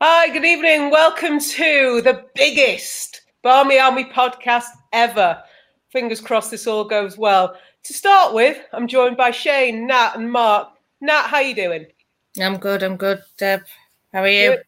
Hi, 0.00 0.28
good 0.28 0.44
evening. 0.44 0.90
Welcome 0.90 1.38
to 1.38 2.00
the 2.02 2.24
biggest 2.34 3.22
Barmy 3.42 3.78
Army 3.78 4.04
podcast 4.04 4.66
ever. 4.92 5.40
Fingers 5.90 6.20
crossed 6.20 6.50
this 6.50 6.66
all 6.66 6.84
goes 6.84 7.16
well. 7.16 7.56
To 7.84 7.92
start 7.92 8.34
with, 8.34 8.58
I'm 8.72 8.88
joined 8.88 9.16
by 9.16 9.30
Shane, 9.30 9.86
Nat, 9.86 10.14
and 10.16 10.30
Marc. 10.30 10.68
Nat, 11.00 11.28
how 11.28 11.38
you 11.38 11.54
doing? 11.54 11.86
I'm 12.40 12.56
good. 12.56 12.82
I'm 12.82 12.96
good, 12.96 13.22
Deb. 13.38 13.62
How 14.12 14.22
are 14.22 14.28
you? 14.28 14.58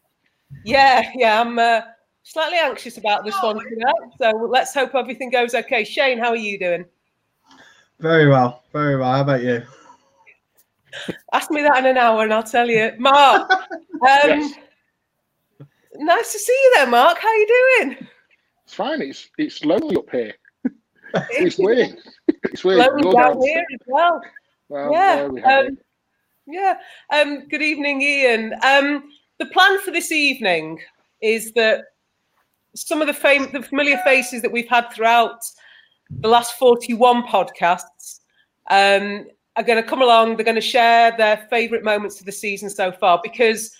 Yeah, 0.63 1.11
yeah. 1.13 1.41
I'm 1.41 1.59
uh, 1.59 1.81
slightly 2.23 2.57
anxious 2.57 2.97
about 2.97 3.25
this 3.25 3.35
one 3.43 3.59
tonight, 3.59 4.11
so 4.17 4.31
let's 4.49 4.73
hope 4.73 4.95
everything 4.95 5.29
goes 5.29 5.53
okay. 5.53 5.83
Shane, 5.83 6.19
how 6.19 6.29
are 6.29 6.37
you 6.37 6.57
doing? 6.57 6.85
Very 7.99 8.29
well, 8.29 8.63
very 8.71 8.95
well. 8.95 9.11
How 9.11 9.21
about 9.21 9.43
you? 9.43 9.61
Ask 11.33 11.51
me 11.51 11.63
that 11.63 11.79
in 11.79 11.85
an 11.85 11.97
hour, 11.97 12.23
and 12.23 12.33
I'll 12.33 12.43
tell 12.43 12.69
you. 12.69 12.93
Marc, 12.97 13.51
um, 13.51 13.69
yes. 14.01 14.53
Nice 15.99 16.31
to 16.33 16.39
see 16.39 16.51
you 16.51 16.71
there, 16.75 16.87
Marc. 16.87 17.17
How 17.19 17.33
you 17.33 17.47
doing? 17.79 18.07
It's 18.63 18.73
fine. 18.73 19.01
It's 19.01 19.29
it's 19.37 19.63
lonely 19.63 19.95
up 19.95 20.09
here. 20.11 20.33
it's 21.31 21.57
weird. 21.57 21.97
It's 22.43 22.63
weird. 22.63 22.79
Lonely 22.79 23.15
down 23.15 23.41
here 23.41 23.65
as 23.73 23.79
well. 23.87 24.21
well 24.69 24.91
yeah. 24.91 25.27
We 25.27 25.41
um, 25.43 25.77
yeah. 26.45 26.77
Um, 27.13 27.47
good 27.47 27.61
evening, 27.61 28.01
Iain. 28.01 28.53
Um, 28.63 29.09
the 29.37 29.45
plan 29.47 29.79
for 29.81 29.91
this 29.91 30.11
evening 30.11 30.79
is 31.21 31.51
that 31.53 31.85
some 32.75 33.01
of 33.01 33.07
the, 33.07 33.13
fam- 33.13 33.51
the 33.51 33.61
familiar 33.61 33.97
faces 33.99 34.41
that 34.41 34.51
we've 34.51 34.67
had 34.67 34.91
throughout 34.91 35.41
the 36.09 36.27
last 36.27 36.53
41 36.53 37.23
podcasts 37.23 38.19
um, 38.69 39.25
are 39.55 39.63
going 39.63 39.81
to 39.81 39.87
come 39.87 40.01
along. 40.01 40.35
They're 40.35 40.45
going 40.45 40.55
to 40.55 40.61
share 40.61 41.15
their 41.17 41.47
favourite 41.49 41.83
moments 41.83 42.19
of 42.19 42.25
the 42.25 42.31
season 42.31 42.69
so 42.69 42.91
far 42.91 43.19
because 43.23 43.71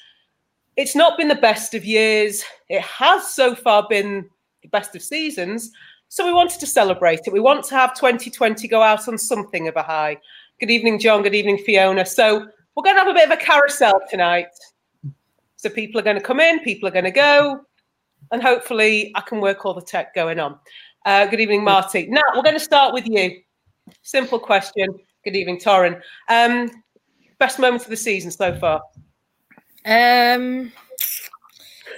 it's 0.77 0.95
not 0.95 1.17
been 1.17 1.27
the 1.27 1.35
best 1.35 1.73
of 1.73 1.83
years. 1.83 2.43
It 2.69 2.81
has 2.81 3.33
so 3.33 3.55
far 3.55 3.87
been 3.89 4.29
the 4.61 4.69
best 4.69 4.95
of 4.95 5.01
seasons. 5.01 5.71
So 6.07 6.25
we 6.25 6.31
wanted 6.31 6.59
to 6.59 6.67
celebrate 6.67 7.21
it. 7.25 7.33
We 7.33 7.39
want 7.39 7.65
to 7.65 7.75
have 7.75 7.95
2020 7.95 8.67
go 8.67 8.81
out 8.81 9.07
on 9.07 9.17
something 9.17 9.67
of 9.67 9.75
a 9.75 9.83
high. 9.83 10.17
Good 10.59 10.69
evening, 10.69 10.99
John. 10.99 11.23
Good 11.23 11.35
evening, 11.35 11.57
Fiona. 11.57 12.05
So 12.05 12.47
we're 12.75 12.83
going 12.83 12.95
to 12.95 13.01
have 13.01 13.09
a 13.09 13.13
bit 13.13 13.29
of 13.29 13.37
a 13.37 13.43
carousel 13.43 13.99
tonight. 14.09 14.47
So 15.57 15.69
people 15.69 15.99
are 15.99 16.03
going 16.03 16.15
to 16.15 16.21
come 16.21 16.39
in, 16.39 16.59
people 16.59 16.87
are 16.87 16.91
going 16.91 17.05
to 17.05 17.11
go, 17.11 17.61
and 18.31 18.43
hopefully 18.43 19.11
I 19.15 19.21
can 19.21 19.41
work 19.41 19.65
all 19.65 19.73
the 19.73 19.81
tech 19.81 20.13
going 20.13 20.39
on. 20.39 20.59
Uh, 21.05 21.25
good 21.25 21.39
evening, 21.39 21.63
Marty. 21.63 22.05
Now 22.05 22.21
we're 22.35 22.43
going 22.43 22.55
to 22.55 22.59
start 22.59 22.93
with 22.93 23.07
you. 23.07 23.41
Simple 24.03 24.37
question. 24.37 24.87
Good 25.23 25.35
evening, 25.35 25.59
Torrin. 25.59 25.99
Um, 26.29 26.69
best 27.39 27.57
moment 27.57 27.83
of 27.83 27.89
the 27.89 27.97
season 27.97 28.29
so 28.29 28.55
far? 28.59 28.81
Um, 29.87 30.71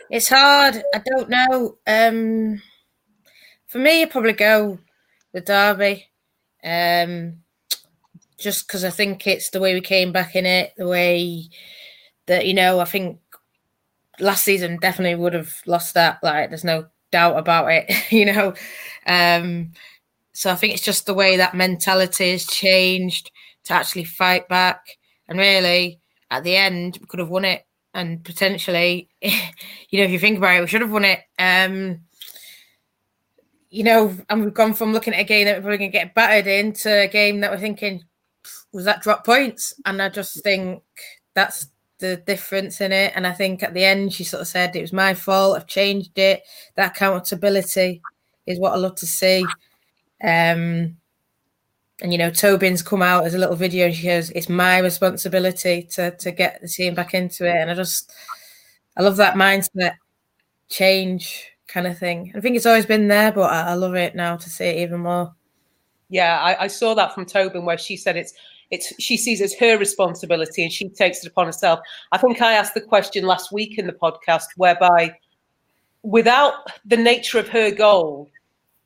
it's 0.09 0.30
hard. 0.30 0.84
I 0.94 1.02
don't 1.06 1.30
know. 1.30 1.78
Um, 1.88 2.62
for 3.68 3.80
me, 3.80 4.02
I'd 4.02 4.12
probably 4.12 4.34
go 4.34 4.80
the 5.34 5.42
derby. 5.42 6.08
Um, 6.64 7.42
just 8.40 8.67
because 8.67 8.84
I 8.84 8.90
think 8.90 9.28
it's 9.28 9.50
the 9.50 9.60
way 9.60 9.73
we 9.73 9.82
came 9.82 10.12
back 10.12 10.36
in 10.36 10.45
it, 10.45 10.73
the 10.78 10.88
way 10.88 11.50
that 12.28 12.48
you 12.48 12.56
know, 12.56 12.80
I 12.80 12.86
think 12.86 13.20
last 14.20 14.44
season 14.44 14.78
definitely 14.78 15.16
would 15.16 15.34
have 15.34 15.54
lost 15.66 15.94
that. 15.94 16.20
Like, 16.23 16.50
there's 16.50 16.64
no 16.64 16.88
doubt 17.12 17.38
about 17.38 17.67
it. 17.72 17.92
you 18.12 18.26
know, 18.26 18.54
um, 19.06 19.72
so 20.34 20.52
I 20.52 20.56
think 20.56 20.73
it's 20.76 20.84
just 20.84 21.08
the 21.08 21.16
way 21.16 21.38
that 21.38 21.56
mentality 21.56 22.32
has 22.32 22.48
changed 22.48 23.32
to 23.66 23.73
actually 23.73 24.06
fight 24.06 24.50
back. 24.50 24.82
And 25.30 25.40
really, 25.40 26.02
at 26.32 26.44
the 26.45 26.58
end, 26.58 27.00
we 27.02 27.08
could 27.08 27.22
have 27.22 27.30
won 27.30 27.45
it. 27.45 27.64
And 27.94 28.23
potentially, 28.23 29.09
you 29.22 30.00
know, 30.00 30.04
if 30.04 30.12
you 30.12 30.20
think 30.20 30.38
about 30.38 30.58
it, 30.58 30.62
we 30.62 30.68
should 30.68 30.82
have 30.82 30.92
won 30.92 31.06
it. 31.06 31.20
Um, 31.38 32.02
you 33.70 33.84
know, 33.84 34.16
and 34.30 34.44
we've 34.44 34.54
gone 34.54 34.73
from 34.73 34.94
looking 34.94 35.14
at 35.14 35.22
a 35.22 35.23
game 35.23 35.45
that 35.45 35.58
we're 35.58 35.62
probably 35.62 35.78
going 35.78 35.92
to 35.92 35.98
get 35.98 36.16
battered 36.16 36.48
into 36.48 36.89
a 36.89 37.08
game 37.08 37.42
that 37.42 37.52
we're 37.52 37.58
thinking, 37.58 38.04
was 38.73 38.86
that 38.86 39.02
drop 39.02 39.26
points? 39.26 39.73
And 39.86 40.02
I 40.02 40.10
just 40.10 40.44
think 40.44 40.82
that's 41.36 41.67
the 42.00 42.17
difference 42.17 42.82
in 42.82 42.92
it. 42.92 43.14
And 43.16 43.27
I 43.27 43.32
think 43.32 43.61
at 43.61 43.73
the 43.73 43.86
end, 43.86 44.14
she 44.14 44.23
sort 44.23 44.42
of 44.42 44.48
said, 44.48 44.76
it 44.76 44.82
was 44.82 44.94
my 44.94 45.14
fault. 45.14 45.58
I've 45.58 45.67
changed 45.67 46.17
it. 46.17 46.44
That 46.76 46.92
accountability 46.95 48.02
is 48.48 48.60
what 48.60 48.73
I 48.73 48.77
love 48.77 48.95
to 48.95 49.06
see. 49.06 49.45
Um, 50.23 50.98
and 52.02 52.11
you 52.11 52.17
know, 52.17 52.30
Tobin's 52.30 52.82
come 52.82 53.02
out 53.02 53.26
as 53.26 53.33
a 53.33 53.37
little 53.37 53.55
video 53.55 53.87
and 53.87 53.95
she 53.95 54.08
goes, 54.08 54.30
It's 54.32 54.49
my 54.49 54.80
responsibility 54.80 55.83
to 55.92 56.11
to 56.11 56.32
get 56.32 56.61
the 56.61 56.67
team 56.67 56.95
back 56.95 57.14
into 57.14 57.45
it. 57.45 57.55
And 57.55 57.70
I 57.70 57.73
just 57.73 58.14
I 58.98 59.02
love 59.02 59.17
that 59.17 59.36
mindset 59.36 59.95
change 60.70 61.52
kind 61.67 61.88
of 61.88 61.98
thing. 61.98 62.32
I 62.36 62.42
think 62.42 62.55
it's 62.55 62.65
always 62.65 62.86
been 62.86 63.08
there, 63.08 63.32
but 63.32 63.52
I, 63.52 63.71
I 63.71 63.73
love 63.73 63.95
it 63.95 64.15
now 64.15 64.38
to 64.38 64.49
see 64.49 64.65
it 64.65 64.77
even 64.77 65.02
more. 65.02 65.33
Yeah, 66.09 66.39
I, 66.39 66.64
I 66.64 66.67
saw 66.67 66.95
that 66.95 67.14
from 67.14 67.26
Tobin 67.26 67.65
where 67.65 67.77
she 67.77 67.95
said 67.95 68.17
it's 68.17 68.33
it's 68.71 68.93
she 68.99 69.17
sees 69.17 69.42
as 69.42 69.54
her 69.55 69.77
responsibility 69.77 70.64
and 70.64 70.71
she 70.71 70.89
takes 70.89 71.23
it 71.23 71.27
upon 71.27 71.48
herself. 71.48 71.80
I 72.11 72.17
think 72.17 72.42
I 72.42 72.54
asked 72.54 72.73
the 72.76 72.82
question 72.82 73.26
last 73.26 73.52
week 73.52 73.77
in 73.77 73.88
the 73.88 73.93
podcast 73.93 74.45
whereby 74.58 75.15
without 76.04 76.54
the 76.86 76.98
nature 76.98 77.39
of 77.39 77.49
her 77.49 77.71
goal, 77.71 78.30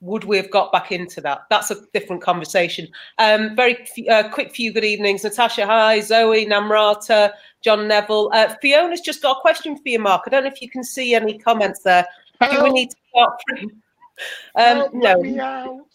would 0.03 0.25
we 0.25 0.35
have 0.35 0.51
got 0.51 0.71
back 0.73 0.91
into 0.91 1.21
that? 1.21 1.45
That's 1.49 1.71
a 1.71 1.77
different 1.93 2.21
conversation. 2.21 2.89
Um, 3.19 3.55
very 3.55 3.87
uh, 4.09 4.29
quick 4.29 4.53
few 4.53 4.73
good 4.73 4.83
evenings. 4.83 5.23
Natasha, 5.23 5.65
hi. 5.65 6.01
Zoe, 6.01 6.45
Namrata, 6.45 7.31
John 7.61 7.87
Neville. 7.87 8.29
Uh, 8.33 8.53
Fiona's 8.61 8.99
just 8.99 9.21
got 9.21 9.37
a 9.37 9.41
question 9.41 9.77
for 9.77 9.87
you, 9.87 9.99
Marc. 9.99 10.23
I 10.25 10.29
don't 10.29 10.43
know 10.43 10.51
if 10.51 10.61
you 10.61 10.69
can 10.69 10.83
see 10.83 11.15
any 11.15 11.37
comments 11.37 11.83
there. 11.83 12.05
Help. 12.41 12.53
Do 12.53 12.63
we 12.63 12.69
need 12.71 12.89
to 12.91 12.97
start 13.09 13.39
from? 13.47 13.71
Um, 14.55 14.89
no. 14.93 15.85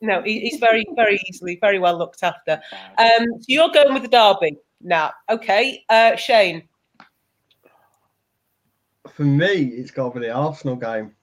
No, 0.00 0.20
he's 0.22 0.58
very, 0.58 0.84
very 0.96 1.20
easily, 1.28 1.58
very 1.60 1.78
well 1.78 1.96
looked 1.96 2.22
after. 2.22 2.60
Um, 2.98 3.26
so 3.38 3.44
you're 3.48 3.70
going 3.70 3.94
with 3.94 4.02
the 4.02 4.08
derby 4.08 4.56
now. 4.80 5.12
Okay. 5.30 5.84
Uh, 5.88 6.16
Shane. 6.16 6.68
For 9.08 9.24
me, 9.24 9.46
it's 9.46 9.90
got 9.90 10.12
to 10.12 10.20
be 10.20 10.26
the 10.26 10.32
Arsenal 10.32 10.76
game 10.76 11.14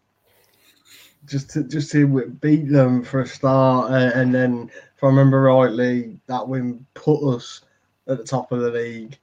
just 1.30 1.50
to 1.52 1.64
just 1.64 1.92
to 1.92 2.26
beat 2.42 2.70
them 2.70 3.04
for 3.04 3.22
a 3.22 3.28
start, 3.28 3.92
and 3.92 4.34
then 4.34 4.72
if 4.96 5.04
I 5.04 5.08
remember 5.08 5.42
rightly, 5.42 6.20
that 6.28 6.48
win 6.48 6.86
put 6.94 7.36
us 7.36 7.62
at 8.08 8.18
the 8.18 8.24
top 8.24 8.52
of 8.52 8.60
the 8.60 8.72
league. 8.72 9.18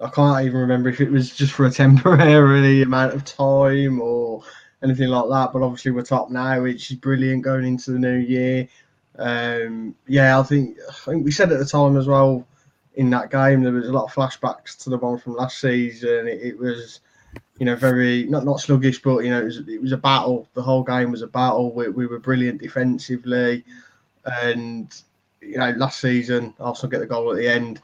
I 0.00 0.08
can't 0.08 0.44
even 0.44 0.60
remember 0.60 0.88
if 0.88 1.00
it 1.00 1.10
was 1.10 1.34
just 1.34 1.52
for 1.52 1.66
a 1.66 1.70
temporary 1.70 2.82
amount 2.82 3.14
of 3.14 3.24
time 3.24 4.00
or 4.00 4.42
anything 4.82 5.08
like 5.08 5.28
that. 5.28 5.52
But 5.52 5.62
obviously, 5.62 5.92
we're 5.92 6.02
top 6.02 6.30
now, 6.30 6.62
which 6.62 6.90
is 6.90 6.96
brilliant 6.96 7.44
going 7.44 7.66
into 7.66 7.92
the 7.92 7.98
new 7.98 8.16
year. 8.16 8.68
Um, 9.18 9.94
yeah, 10.06 10.38
I 10.38 10.42
think 10.42 10.76
I 10.88 10.92
think 10.92 11.24
we 11.24 11.30
said 11.30 11.52
at 11.52 11.58
the 11.58 11.64
time 11.64 11.96
as 11.96 12.06
well 12.06 12.46
in 12.94 13.10
that 13.10 13.30
game 13.30 13.62
there 13.62 13.72
was 13.72 13.88
a 13.88 13.92
lot 13.92 14.04
of 14.04 14.14
flashbacks 14.14 14.76
to 14.84 14.90
the 14.90 14.98
one 14.98 15.18
from 15.18 15.34
last 15.34 15.58
season. 15.60 16.28
It, 16.28 16.42
it 16.42 16.58
was 16.58 17.00
you 17.58 17.66
know, 17.66 17.76
very 17.76 18.24
not 18.24 18.44
not 18.44 18.60
sluggish, 18.60 19.00
but 19.00 19.24
you 19.24 19.30
know, 19.30 19.40
it 19.40 19.44
was, 19.44 19.58
it 19.68 19.80
was 19.80 19.92
a 19.92 19.96
battle. 19.96 20.48
The 20.54 20.62
whole 20.62 20.82
game 20.82 21.10
was 21.10 21.22
a 21.22 21.26
battle. 21.26 21.72
We, 21.72 21.88
we 21.88 22.06
were 22.06 22.18
brilliant 22.18 22.60
defensively, 22.60 23.64
and 24.24 24.94
you 25.40 25.58
know, 25.58 25.70
last 25.70 26.00
season 26.00 26.54
Arsenal 26.58 26.90
get 26.90 26.98
the 26.98 27.06
goal 27.06 27.30
at 27.30 27.36
the 27.36 27.48
end, 27.48 27.80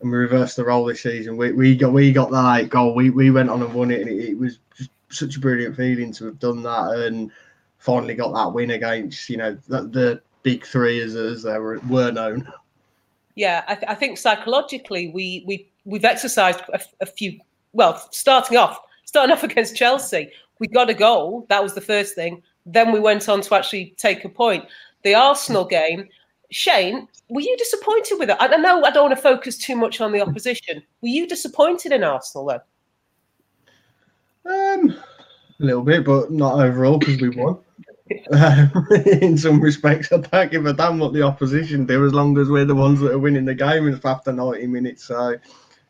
and 0.00 0.10
we 0.10 0.18
reversed 0.18 0.56
the 0.56 0.64
role 0.64 0.84
this 0.84 1.02
season. 1.02 1.36
We, 1.36 1.52
we 1.52 1.76
got 1.76 1.92
we 1.92 2.12
got 2.12 2.30
that 2.30 2.68
goal. 2.68 2.94
We 2.94 3.10
we 3.10 3.30
went 3.30 3.50
on 3.50 3.62
and 3.62 3.72
won 3.72 3.90
it, 3.90 4.02
and 4.02 4.10
it, 4.10 4.30
it 4.30 4.38
was 4.38 4.58
just 4.76 4.90
such 5.08 5.36
a 5.36 5.40
brilliant 5.40 5.76
feeling 5.76 6.12
to 6.12 6.26
have 6.26 6.38
done 6.38 6.62
that 6.62 6.90
and 6.90 7.30
finally 7.78 8.14
got 8.14 8.32
that 8.32 8.52
win 8.52 8.70
against 8.72 9.28
you 9.28 9.36
know 9.36 9.56
the, 9.68 9.82
the 9.82 10.22
big 10.42 10.66
three 10.66 11.00
as 11.00 11.16
as 11.16 11.42
they 11.42 11.58
were, 11.58 11.80
were 11.88 12.10
known. 12.10 12.46
Yeah, 13.36 13.64
I, 13.66 13.74
th- 13.74 13.86
I 13.88 13.94
think 13.94 14.18
psychologically 14.18 15.08
we 15.08 15.44
we 15.46 15.70
we've 15.84 16.04
exercised 16.04 16.60
a, 16.72 16.80
a 17.00 17.06
few. 17.06 17.40
Well, 17.72 18.06
starting 18.12 18.56
off 18.56 18.78
starting 19.04 19.32
off 19.32 19.42
against 19.42 19.76
Chelsea, 19.76 20.30
we 20.58 20.68
got 20.68 20.90
a 20.90 20.94
goal. 20.94 21.46
That 21.48 21.62
was 21.62 21.74
the 21.74 21.80
first 21.80 22.14
thing. 22.14 22.42
Then 22.66 22.92
we 22.92 23.00
went 23.00 23.28
on 23.28 23.40
to 23.42 23.54
actually 23.54 23.94
take 23.96 24.24
a 24.24 24.28
point. 24.28 24.64
The 25.02 25.14
Arsenal 25.14 25.64
game, 25.78 26.08
Shane, 26.50 27.08
were 27.28 27.40
you 27.40 27.56
disappointed 27.56 28.18
with 28.18 28.30
it? 28.30 28.36
I 28.40 28.48
know 28.56 28.84
I 28.84 28.90
don't 28.90 29.04
want 29.04 29.16
to 29.16 29.22
focus 29.22 29.58
too 29.58 29.76
much 29.76 30.00
on 30.00 30.12
the 30.12 30.20
opposition. 30.26 30.82
Were 31.02 31.08
you 31.08 31.26
disappointed 31.26 31.92
in 31.92 32.04
Arsenal 32.04 32.46
though? 32.46 32.60
Um, 34.46 34.90
a 35.60 35.64
little 35.64 35.82
bit, 35.82 36.04
but 36.04 36.30
not 36.30 36.60
overall 36.60 36.98
because 36.98 37.20
we 37.20 37.30
won. 37.30 37.58
in 39.20 39.38
some 39.38 39.60
respects, 39.60 40.12
I 40.12 40.18
don't 40.18 40.50
give 40.50 40.66
a 40.66 40.74
damn 40.74 40.98
what 40.98 41.14
the 41.14 41.22
opposition 41.22 41.86
do 41.86 42.04
as 42.04 42.12
long 42.12 42.36
as 42.38 42.48
we're 42.48 42.66
the 42.66 42.74
ones 42.74 43.00
that 43.00 43.12
are 43.12 43.18
winning 43.18 43.46
the 43.46 43.54
game 43.54 43.98
after 44.04 44.32
90 44.32 44.66
minutes. 44.66 45.04
So, 45.04 45.36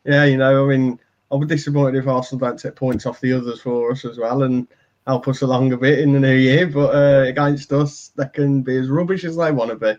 yeah, 0.05 0.23
you 0.23 0.37
know, 0.37 0.65
I 0.65 0.69
mean, 0.69 0.99
I'll 1.31 1.39
be 1.39 1.47
disappointed 1.47 1.97
if 1.97 2.07
Arsenal 2.07 2.47
don't 2.47 2.59
take 2.59 2.75
points 2.75 3.05
off 3.05 3.21
the 3.21 3.33
others 3.33 3.61
for 3.61 3.91
us 3.91 4.05
as 4.05 4.17
well 4.17 4.43
and 4.43 4.67
help 5.07 5.27
us 5.27 5.41
along 5.41 5.73
a 5.73 5.77
bit 5.77 5.99
in 5.99 6.13
the 6.13 6.19
new 6.19 6.35
year. 6.35 6.67
But 6.67 6.95
uh, 6.95 7.23
against 7.27 7.71
us, 7.73 8.11
they 8.15 8.27
can 8.33 8.61
be 8.61 8.77
as 8.77 8.89
rubbish 8.89 9.23
as 9.23 9.35
they 9.35 9.51
want 9.51 9.71
to 9.71 9.75
be. 9.75 9.93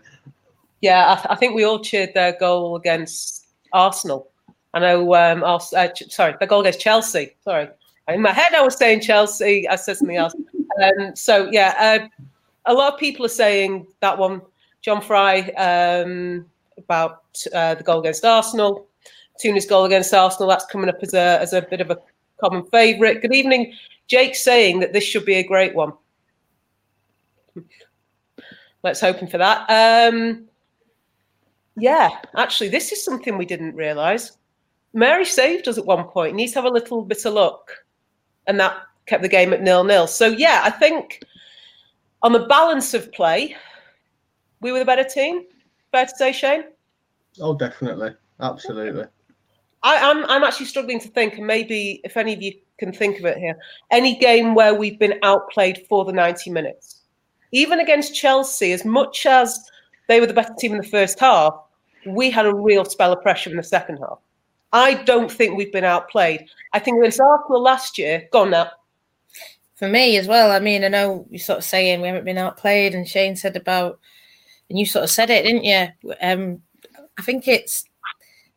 Yeah, 0.81 1.11
I, 1.11 1.15
th- 1.15 1.27
I 1.29 1.35
think 1.35 1.55
we 1.55 1.63
all 1.63 1.79
cheered 1.79 2.13
their 2.13 2.37
goal 2.39 2.75
against 2.75 3.47
Arsenal. 3.73 4.29
I 4.73 4.79
know, 4.79 5.15
um, 5.15 5.43
uh, 5.43 5.59
sorry, 5.59 6.35
the 6.39 6.47
goal 6.47 6.61
against 6.61 6.79
Chelsea. 6.79 7.35
Sorry. 7.43 7.69
In 8.07 8.21
my 8.21 8.31
head, 8.31 8.53
I 8.53 8.61
was 8.61 8.77
saying 8.77 9.01
Chelsea. 9.01 9.67
I 9.67 9.75
said 9.75 9.97
something 9.97 10.17
else. 10.17 10.33
Um, 10.81 11.15
so 11.15 11.49
yeah, 11.51 11.73
uh, 11.77 12.07
a 12.65 12.73
lot 12.73 12.93
of 12.93 12.99
people 12.99 13.25
are 13.25 13.29
saying 13.29 13.87
that 14.01 14.17
one. 14.17 14.41
John 14.81 15.01
Fry 15.01 15.39
um, 15.57 16.45
about 16.77 17.23
uh, 17.53 17.75
the 17.75 17.83
goal 17.83 17.99
against 17.99 18.23
Arsenal, 18.23 18.87
Toone's 19.39 19.65
goal 19.65 19.85
against 19.85 20.13
Arsenal. 20.13 20.49
That's 20.49 20.65
coming 20.65 20.89
up 20.89 20.99
as 21.01 21.13
a 21.13 21.39
as 21.41 21.53
a 21.53 21.61
bit 21.61 21.81
of 21.81 21.91
a 21.91 21.99
common 22.39 22.65
favourite. 22.65 23.21
Good 23.21 23.33
evening, 23.33 23.73
Jake. 24.07 24.35
Saying 24.35 24.79
that 24.79 24.93
this 24.93 25.03
should 25.03 25.25
be 25.25 25.35
a 25.35 25.43
great 25.43 25.75
one. 25.75 25.93
Let's 28.83 29.01
hoping 29.01 29.27
for 29.27 29.37
that. 29.37 29.65
Um, 29.69 30.45
yeah, 31.75 32.09
actually, 32.35 32.69
this 32.69 32.91
is 32.91 33.03
something 33.03 33.37
we 33.37 33.45
didn't 33.45 33.75
realise. 33.75 34.37
Mary 34.93 35.25
saved 35.25 35.67
us 35.67 35.77
at 35.77 35.85
one 35.85 36.05
point. 36.05 36.35
Needs 36.35 36.53
to 36.53 36.59
have 36.59 36.65
a 36.65 36.73
little 36.73 37.03
bit 37.03 37.25
of 37.25 37.33
luck, 37.33 37.71
and 38.47 38.59
that 38.59 38.77
kept 39.05 39.21
the 39.21 39.29
game 39.29 39.53
at 39.53 39.61
nil 39.61 39.83
nil. 39.83 40.07
So 40.07 40.27
yeah, 40.27 40.61
I 40.63 40.69
think 40.69 41.21
on 42.23 42.33
the 42.33 42.45
balance 42.47 42.93
of 42.93 43.11
play, 43.11 43.55
we 44.61 44.71
were 44.71 44.79
the 44.79 44.85
better 44.85 45.03
team. 45.03 45.45
Fair 45.91 46.05
to 46.05 46.15
say, 46.15 46.31
Shane. 46.31 46.63
Oh, 47.39 47.55
definitely, 47.55 48.15
absolutely. 48.39 49.05
I, 49.83 50.09
I'm 50.09 50.25
I'm 50.25 50.43
actually 50.43 50.65
struggling 50.65 50.99
to 50.99 51.07
think, 51.07 51.37
and 51.37 51.45
maybe 51.45 52.01
if 52.03 52.17
any 52.17 52.33
of 52.33 52.41
you 52.41 52.53
can 52.77 52.91
think 52.91 53.19
of 53.19 53.25
it 53.25 53.37
here, 53.37 53.57
any 53.91 54.17
game 54.17 54.55
where 54.55 54.73
we've 54.73 54.99
been 54.99 55.19
outplayed 55.23 55.85
for 55.89 56.05
the 56.05 56.11
90 56.11 56.49
minutes, 56.51 57.01
even 57.51 57.79
against 57.79 58.15
Chelsea, 58.15 58.71
as 58.71 58.85
much 58.85 59.25
as 59.25 59.59
they 60.07 60.19
were 60.19 60.27
the 60.27 60.33
better 60.33 60.53
team 60.57 60.73
in 60.73 60.79
the 60.79 60.87
first 60.87 61.19
half, 61.19 61.53
we 62.05 62.29
had 62.29 62.45
a 62.45 62.55
real 62.55 62.85
spell 62.85 63.13
of 63.13 63.21
pressure 63.21 63.49
in 63.49 63.57
the 63.57 63.63
second 63.63 63.97
half. 63.97 64.19
I 64.73 64.95
don't 65.03 65.31
think 65.31 65.57
we've 65.57 65.71
been 65.71 65.83
outplayed. 65.83 66.45
I 66.73 66.79
think 66.79 66.99
against 66.99 67.21
Arsenal 67.21 67.61
last 67.61 67.97
year, 67.97 68.27
gone 68.31 68.51
now. 68.51 68.69
For 69.75 69.87
me 69.87 70.17
as 70.17 70.27
well. 70.27 70.51
I 70.51 70.59
mean, 70.59 70.83
I 70.83 70.87
know 70.87 71.25
you're 71.29 71.39
sort 71.39 71.59
of 71.59 71.63
saying 71.63 72.01
we 72.01 72.07
haven't 72.07 72.25
been 72.25 72.37
outplayed, 72.37 72.95
and 72.95 73.07
Shane 73.07 73.35
said 73.35 73.55
about, 73.55 73.99
and 74.69 74.79
you 74.79 74.85
sort 74.85 75.03
of 75.03 75.09
said 75.09 75.29
it, 75.29 75.43
didn't 75.43 75.63
you? 75.63 76.13
Um, 76.21 76.61
I 77.17 77.21
think 77.21 77.47
it's 77.47 77.85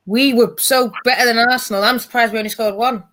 we 0.07 0.33
were 0.33 0.55
so 0.59 0.93
better 1.05 1.25
than 1.27 1.39
Arsenal. 1.39 1.85
I'm 1.85 1.99
surprised 1.99 2.33
we 2.33 2.39
only 2.39 2.51
scored 2.51 2.75
one. 2.75 3.05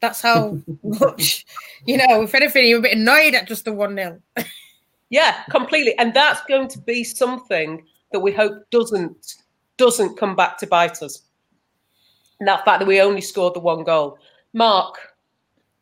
That's 0.00 0.20
how 0.20 0.58
much, 0.82 1.46
you 1.86 1.96
know, 1.96 2.22
if 2.22 2.34
anything, 2.34 2.68
you're 2.68 2.80
a 2.80 2.82
bit 2.82 2.96
annoyed 2.96 3.34
at 3.34 3.48
just 3.48 3.64
the 3.64 3.72
1 3.72 3.94
0. 3.94 4.20
yeah, 5.10 5.44
completely. 5.50 5.96
And 5.98 6.12
that's 6.12 6.42
going 6.46 6.68
to 6.68 6.78
be 6.80 7.04
something 7.04 7.84
that 8.12 8.20
we 8.20 8.32
hope 8.32 8.68
doesn't 8.70 9.36
doesn't 9.78 10.16
come 10.18 10.36
back 10.36 10.58
to 10.58 10.66
bite 10.66 11.02
us. 11.02 11.22
And 12.38 12.48
that 12.48 12.64
fact 12.64 12.80
that 12.80 12.88
we 12.88 13.00
only 13.00 13.20
scored 13.20 13.54
the 13.54 13.60
one 13.60 13.84
goal. 13.84 14.18
Marc, 14.52 14.96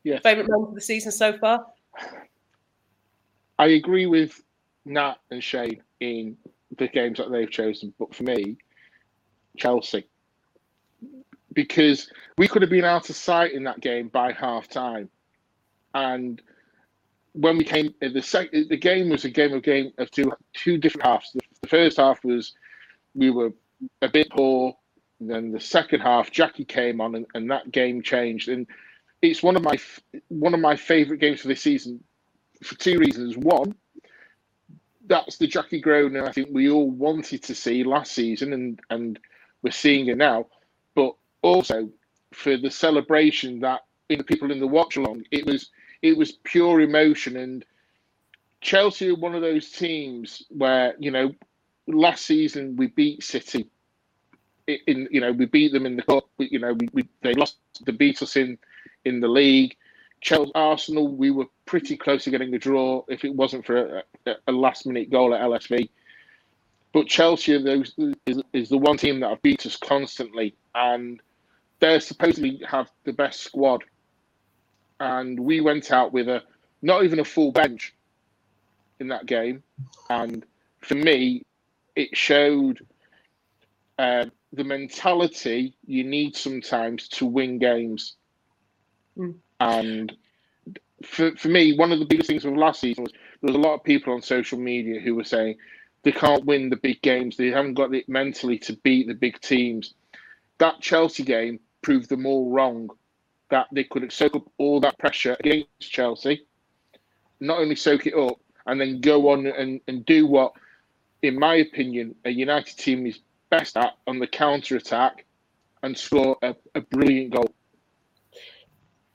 yeah. 0.04 0.20
favorite 0.20 0.48
moment 0.48 0.70
of 0.70 0.74
the 0.74 0.80
season 0.80 1.10
so 1.10 1.36
far? 1.38 1.66
I 3.58 3.66
agree 3.68 4.06
with 4.06 4.42
Nat 4.84 5.16
and 5.30 5.42
Shane 5.42 5.82
in 6.00 6.36
the 6.78 6.88
games 6.88 7.18
that 7.18 7.30
they've 7.30 7.50
chosen, 7.50 7.92
but 7.98 8.14
for 8.14 8.22
me, 8.22 8.56
Chelsea 9.56 10.06
because 11.52 12.10
we 12.38 12.48
could 12.48 12.62
have 12.62 12.70
been 12.70 12.84
out 12.84 13.10
of 13.10 13.16
sight 13.16 13.52
in 13.52 13.64
that 13.64 13.80
game 13.80 14.08
by 14.08 14.32
half 14.32 14.68
time. 14.68 15.08
And 15.94 16.40
when 17.32 17.56
we 17.58 17.64
came 17.64 17.94
uh, 18.02 18.08
the 18.12 18.22
sec- 18.22 18.52
the 18.52 18.76
game 18.76 19.08
was 19.08 19.24
a 19.24 19.30
game 19.30 19.52
of 19.52 19.62
game 19.62 19.92
of 19.98 20.10
two 20.10 20.32
two 20.54 20.78
different 20.78 21.06
halves. 21.06 21.30
The, 21.32 21.40
the 21.62 21.68
first 21.68 21.96
half 21.98 22.24
was 22.24 22.54
we 23.14 23.30
were 23.30 23.52
a 24.02 24.08
bit 24.08 24.30
poor. 24.30 24.76
then 25.20 25.52
the 25.52 25.60
second 25.60 26.00
half, 26.00 26.30
Jackie 26.30 26.64
came 26.64 27.00
on, 27.00 27.14
and, 27.14 27.26
and 27.34 27.50
that 27.50 27.70
game 27.70 28.02
changed. 28.02 28.48
And 28.48 28.66
it's 29.22 29.42
one 29.42 29.56
of 29.56 29.62
my 29.62 29.78
one 30.28 30.54
of 30.54 30.60
my 30.60 30.76
favourite 30.76 31.20
games 31.20 31.40
for 31.40 31.48
this 31.48 31.62
season 31.62 32.02
for 32.62 32.74
two 32.76 32.98
reasons. 32.98 33.36
One, 33.36 33.74
that's 35.06 35.36
the 35.38 35.46
Jackie 35.46 35.80
Groenen 35.80 36.26
I 36.26 36.32
think 36.32 36.48
we 36.50 36.70
all 36.70 36.90
wanted 36.90 37.42
to 37.44 37.54
see 37.54 37.84
last 37.84 38.12
season, 38.12 38.52
and 38.52 38.80
and 38.90 39.18
we're 39.62 39.70
seeing 39.72 40.08
it 40.08 40.16
now. 40.16 40.46
Also 41.42 41.90
for 42.32 42.56
the 42.56 42.70
celebration 42.70 43.60
that 43.60 43.80
in 44.08 44.18
the 44.18 44.24
people 44.24 44.50
in 44.50 44.60
the 44.60 44.66
watch 44.66 44.96
along, 44.96 45.24
it 45.30 45.46
was 45.46 45.70
it 46.02 46.16
was 46.16 46.32
pure 46.32 46.80
emotion. 46.80 47.36
And 47.36 47.64
Chelsea 48.60 49.10
are 49.10 49.14
one 49.14 49.34
of 49.34 49.42
those 49.42 49.70
teams 49.70 50.42
where 50.50 50.94
you 50.98 51.10
know 51.10 51.32
last 51.86 52.26
season 52.26 52.76
we 52.76 52.88
beat 52.88 53.22
City. 53.22 53.68
In 54.86 55.08
you 55.10 55.20
know 55.20 55.32
we 55.32 55.46
beat 55.46 55.72
them 55.72 55.86
in 55.86 55.96
the 55.96 56.02
cup. 56.02 56.24
You 56.38 56.58
know 56.58 56.74
we, 56.74 56.88
we 56.92 57.08
they 57.22 57.34
lost 57.34 57.56
the 57.84 57.92
beat 57.92 58.22
us 58.22 58.36
in 58.36 58.58
in 59.04 59.20
the 59.20 59.28
league. 59.28 59.76
Chelsea, 60.20 60.52
Arsenal, 60.54 61.08
we 61.08 61.30
were 61.30 61.46
pretty 61.64 61.96
close 61.96 62.24
to 62.24 62.30
getting 62.30 62.54
a 62.54 62.58
draw 62.58 63.02
if 63.08 63.24
it 63.24 63.34
wasn't 63.34 63.64
for 63.64 64.02
a, 64.26 64.34
a 64.46 64.52
last 64.52 64.86
minute 64.86 65.10
goal 65.10 65.34
at 65.34 65.40
LSV. 65.40 65.88
But 66.92 67.06
Chelsea 67.06 67.56
those, 67.62 67.94
is, 68.26 68.42
is 68.52 68.68
the 68.68 68.76
one 68.76 68.96
team 68.96 69.20
that 69.20 69.30
have 69.30 69.42
beat 69.42 69.64
us 69.64 69.76
constantly, 69.76 70.56
and 70.74 71.20
they 71.80 71.98
supposedly 71.98 72.62
have 72.68 72.90
the 73.04 73.12
best 73.12 73.40
squad, 73.40 73.82
and 75.00 75.38
we 75.38 75.60
went 75.60 75.90
out 75.90 76.12
with 76.12 76.28
a 76.28 76.42
not 76.82 77.04
even 77.04 77.18
a 77.18 77.24
full 77.24 77.52
bench 77.52 77.94
in 79.00 79.08
that 79.08 79.26
game, 79.26 79.62
and 80.08 80.44
for 80.80 80.94
me, 80.94 81.44
it 81.96 82.16
showed 82.16 82.86
uh, 83.98 84.26
the 84.52 84.64
mentality 84.64 85.74
you 85.86 86.04
need 86.04 86.36
sometimes 86.36 87.08
to 87.08 87.26
win 87.26 87.58
games, 87.58 88.16
mm. 89.16 89.34
and 89.58 90.12
for 91.04 91.34
for 91.36 91.48
me, 91.48 91.76
one 91.76 91.92
of 91.92 91.98
the 91.98 92.04
biggest 92.04 92.28
things 92.28 92.42
from 92.42 92.56
last 92.56 92.80
season 92.80 93.04
was 93.04 93.12
there 93.12 93.52
was 93.52 93.56
a 93.56 93.58
lot 93.58 93.74
of 93.74 93.84
people 93.84 94.12
on 94.12 94.22
social 94.22 94.58
media 94.58 95.00
who 95.00 95.14
were 95.14 95.24
saying 95.24 95.56
they 96.02 96.12
can't 96.12 96.44
win 96.44 96.68
the 96.68 96.76
big 96.76 97.00
games, 97.02 97.36
they 97.36 97.48
haven't 97.48 97.74
got 97.74 97.94
it 97.94 98.08
mentally 98.08 98.58
to 98.58 98.74
beat 98.84 99.06
the 99.06 99.14
big 99.14 99.40
teams. 99.40 99.94
That 100.58 100.80
Chelsea 100.80 101.22
game 101.22 101.60
proved 101.82 102.08
them 102.08 102.26
all 102.26 102.50
wrong. 102.50 102.88
That 103.50 103.66
they 103.72 103.84
could 103.84 104.10
soak 104.12 104.36
up 104.36 104.44
all 104.58 104.78
that 104.80 104.98
pressure 104.98 105.36
against 105.40 105.68
Chelsea, 105.80 106.46
not 107.40 107.58
only 107.58 107.74
soak 107.74 108.06
it 108.06 108.14
up 108.14 108.38
and 108.66 108.80
then 108.80 109.00
go 109.00 109.30
on 109.30 109.46
and, 109.46 109.80
and 109.88 110.04
do 110.06 110.26
what, 110.26 110.52
in 111.22 111.38
my 111.38 111.56
opinion, 111.56 112.14
a 112.24 112.30
United 112.30 112.76
team 112.76 113.06
is 113.06 113.18
best 113.50 113.76
at 113.76 113.94
on 114.06 114.20
the 114.20 114.26
counter 114.26 114.76
attack 114.76 115.24
and 115.82 115.96
score 115.96 116.36
a, 116.42 116.54
a 116.74 116.80
brilliant 116.80 117.32
goal. 117.32 117.52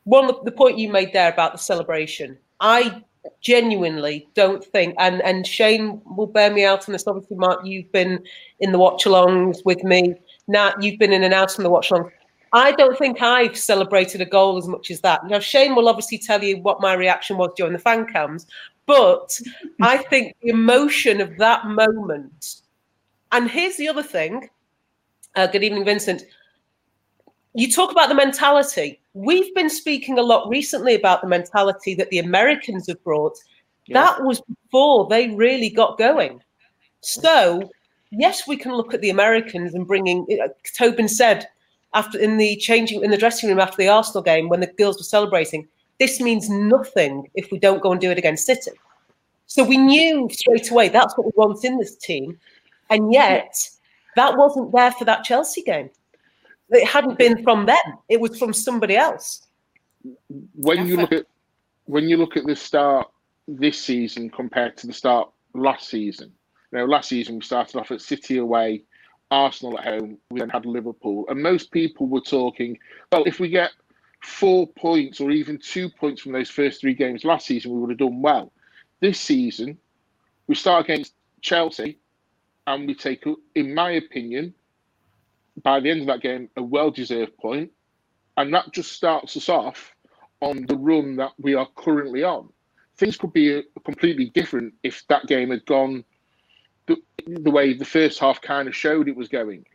One 0.04 0.32
the 0.44 0.52
point 0.52 0.78
you 0.78 0.90
made 0.92 1.14
there 1.14 1.32
about 1.32 1.54
the 1.54 1.58
celebration, 1.58 2.38
I 2.60 3.02
genuinely 3.42 4.28
don't 4.36 4.64
think, 4.64 4.96
and 5.00 5.22
and 5.22 5.48
Shane 5.48 6.02
will 6.06 6.28
bear 6.28 6.52
me 6.52 6.64
out 6.66 6.88
on 6.88 6.94
this. 6.94 7.08
Obviously, 7.08 7.38
Marc, 7.38 7.66
you've 7.66 7.92
been 7.92 8.24
in 8.60 8.72
the 8.72 8.78
watch 8.78 9.06
alongs 9.06 9.58
with 9.66 9.84
me. 9.84 10.16
Nat, 10.48 10.76
you've 10.82 11.00
been 11.00 11.14
in 11.14 11.24
and 11.24 11.34
out 11.34 11.58
on 11.58 11.64
the 11.64 11.70
watch 11.70 11.90
along. 11.90 12.12
I 12.54 12.72
don't 12.74 12.98
think 12.98 13.22
I've 13.22 13.58
celebrated 13.58 14.22
a 14.22 14.26
goal 14.26 14.58
as 14.58 14.68
much 14.68 14.92
as 14.92 15.02
that. 15.02 15.26
Now, 15.28 15.40
Shane 15.40 15.76
will 15.76 15.90
obviously 15.90 16.18
tell 16.18 16.44
you 16.44 16.58
what 16.58 16.82
my 16.82 16.94
reaction 16.94 17.38
was 17.38 17.52
during 17.56 17.74
the 17.74 17.80
fan 17.80 18.06
cams, 18.08 18.48
but 18.86 19.40
I 19.82 19.98
think 19.98 20.36
the 20.42 20.50
emotion 20.50 21.22
of 21.22 21.38
that 21.38 21.66
moment. 21.66 22.62
And 23.32 23.50
here's 23.50 23.78
the 23.78 23.88
other 23.88 24.04
thing. 24.04 24.50
Uh, 25.36 25.48
good 25.48 25.64
evening, 25.64 25.86
Vincent. 25.86 26.24
You 27.54 27.72
talk 27.72 27.92
about 27.92 28.10
the 28.10 28.16
mentality. 28.16 29.02
We've 29.14 29.54
been 29.56 29.70
speaking 29.70 30.18
a 30.18 30.22
lot 30.22 30.50
recently 30.50 30.96
about 30.96 31.22
the 31.22 31.28
mentality 31.28 31.96
that 31.96 32.10
the 32.10 32.20
Americans 32.20 32.88
have 32.88 33.04
brought. 33.04 33.38
Yeah. 33.88 34.02
That 34.02 34.24
was 34.24 34.42
before 34.42 35.08
they 35.08 35.30
really 35.30 35.70
got 35.70 35.98
going. 35.98 36.42
So, 37.02 37.70
yes, 38.12 38.48
we 38.48 38.58
can 38.58 38.74
look 38.74 38.94
at 38.94 39.02
the 39.02 39.10
Americans 39.10 39.74
and 39.74 39.88
bringing. 39.88 40.26
Uh, 40.42 40.50
Tobin 40.78 41.08
said 41.08 41.48
after 41.96 42.20
in 42.20 42.38
the 42.38 42.58
changing 42.58 43.04
in 43.04 43.10
the 43.10 43.18
dressing 43.18 43.50
room 43.50 43.60
after 43.60 43.78
the 43.78 43.88
Arsenal 43.88 44.22
game 44.22 44.50
when 44.50 44.60
the 44.60 44.68
girls 44.68 44.98
were 44.98 45.04
celebrating. 45.04 45.68
This 45.98 46.20
means 46.20 46.50
nothing 46.50 47.30
if 47.36 47.50
we 47.52 47.58
don't 47.58 47.82
go 47.82 47.94
and 47.94 48.02
do 48.02 48.12
it 48.12 48.18
against 48.18 48.46
City. 48.46 48.72
So 49.48 49.64
we 49.64 49.78
knew 49.78 50.28
straight 50.30 50.70
away 50.70 50.90
that's 50.90 51.18
what 51.18 51.26
we 51.26 51.32
want 51.36 51.64
in 51.64 51.78
this 51.78 51.96
team, 51.96 52.38
and 52.90 53.14
yet 53.14 53.56
that 54.16 54.38
wasn't 54.38 54.72
there 54.74 54.92
for 54.92 55.06
that 55.06 55.24
Chelsea 55.24 55.64
game. 55.64 55.90
It 56.70 56.86
hadn't 56.88 57.18
been 57.18 57.42
from 57.44 57.66
them; 57.66 57.86
it 58.10 58.20
was 58.20 58.38
from 58.38 58.54
somebody 58.54 58.98
else. 58.98 59.48
When 60.56 60.86
you 60.86 60.98
look 60.98 61.14
at 61.14 61.26
when 61.86 62.10
you 62.10 62.18
look 62.18 62.36
at 62.36 62.46
the 62.46 62.56
start 62.56 63.08
this 63.48 63.80
season 63.80 64.30
compared 64.30 64.76
to 64.78 64.88
the 64.88 64.94
start 64.94 65.30
last 65.54 65.88
season, 65.88 66.34
you 66.72 66.80
know, 66.80 66.86
last 66.86 67.10
season 67.10 67.36
we 67.36 67.42
started 67.42 67.78
off 67.78 67.92
at 67.92 68.02
City 68.02 68.38
away, 68.40 68.84
Arsenal 69.32 69.78
at 69.80 69.86
home. 69.86 70.18
We 70.30 70.40
then 70.40 70.50
had 70.50 70.66
Liverpool, 70.66 71.26
and 71.30 71.42
most 71.42 71.72
people 71.72 72.08
were 72.08 72.22
talking, 72.22 72.78
well, 73.12 73.24
if 73.26 73.40
we 73.40 73.50
get 73.50 73.72
four 74.22 74.68
points 74.68 75.20
or 75.20 75.32
even 75.32 75.58
two 75.58 75.90
points 75.90 76.22
from 76.22 76.32
those 76.32 76.50
first 76.50 76.82
three 76.82 76.94
games 76.94 77.24
last 77.24 77.46
season, 77.46 77.72
we 77.72 77.80
would 77.80 77.92
have 77.92 78.00
done 78.00 78.22
well. 78.22 78.52
This 79.00 79.20
season, 79.20 79.78
we 80.48 80.56
start 80.56 80.86
against 80.86 81.14
Chelsea, 81.42 82.00
and 82.68 82.88
we 82.88 82.96
take, 82.96 83.24
in 83.56 83.74
my 83.74 83.92
opinion, 83.92 84.54
by 85.62 85.80
the 85.80 85.90
end 85.90 86.02
of 86.02 86.08
that 86.08 86.22
game, 86.22 86.50
a 86.58 86.64
well-deserved 86.64 87.38
point, 87.38 87.72
and 88.38 88.54
that 88.54 88.74
just 88.74 88.92
starts 88.92 89.38
us 89.38 89.50
off 89.50 89.94
on 90.42 90.66
the 90.66 90.76
run 90.76 91.16
that 91.16 91.32
we 91.40 91.54
are 91.54 91.68
currently 91.76 92.24
on. 92.24 92.50
Things 92.98 93.18
could 93.18 93.34
be 93.34 93.64
completely 93.84 94.30
different 94.30 94.74
if 94.84 95.06
that 95.08 95.28
game 95.28 95.50
had 95.50 95.66
gone 95.66 96.04
the, 96.88 96.98
the 97.28 97.52
way 97.52 97.74
the 97.74 97.86
first 97.86 98.20
half 98.20 98.42
kind 98.42 98.68
of 98.68 98.76
showed 98.76 99.08
it 99.08 99.16
was 99.16 99.28
going. 99.28 99.66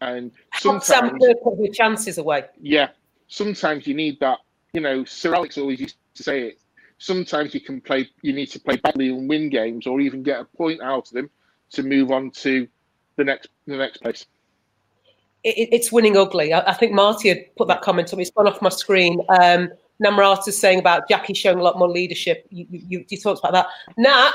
And 0.00 0.32
sometimes 0.54 0.86
Sam 0.86 1.18
your 1.20 1.72
chances 1.72 2.18
away. 2.18 2.44
Yeah, 2.60 2.88
sometimes 3.28 3.86
you 3.86 3.94
need 3.94 4.20
that. 4.20 4.38
You 4.72 4.80
know, 4.80 5.04
Sir 5.04 5.34
Alex 5.34 5.56
always 5.56 5.80
used 5.80 5.96
to 6.14 6.22
say 6.22 6.48
it. 6.48 6.60
Sometimes 6.98 7.54
you 7.54 7.60
can 7.60 7.80
play. 7.80 8.08
You 8.22 8.32
need 8.32 8.46
to 8.46 8.60
play 8.60 8.76
badly 8.76 9.08
and 9.08 9.28
win 9.28 9.48
games, 9.48 9.86
or 9.86 10.00
even 10.00 10.22
get 10.22 10.40
a 10.40 10.44
point 10.44 10.82
out 10.82 11.08
of 11.08 11.12
them 11.12 11.30
to 11.70 11.82
move 11.82 12.10
on 12.10 12.30
to 12.32 12.68
the 13.16 13.24
next 13.24 13.48
the 13.66 13.76
next 13.76 13.98
place. 13.98 14.26
It, 15.42 15.68
it's 15.72 15.92
winning 15.92 16.16
ugly. 16.16 16.52
I, 16.52 16.60
I, 16.70 16.74
think 16.74 16.92
Marty 16.92 17.28
had 17.28 17.54
put 17.56 17.68
that 17.68 17.82
comment 17.82 18.12
on 18.12 18.16
me. 18.16 18.22
It's 18.22 18.30
gone 18.30 18.46
off 18.46 18.62
my 18.62 18.70
screen. 18.70 19.20
Um, 19.40 19.70
is 20.46 20.58
saying 20.58 20.78
about 20.78 21.08
Jackie 21.08 21.34
showing 21.34 21.58
a 21.58 21.62
lot 21.62 21.78
more 21.78 21.88
leadership. 21.88 22.46
You, 22.50 22.66
you, 22.70 23.04
you 23.08 23.18
talked 23.18 23.40
about 23.40 23.52
that. 23.52 23.66
Nat, 23.96 24.32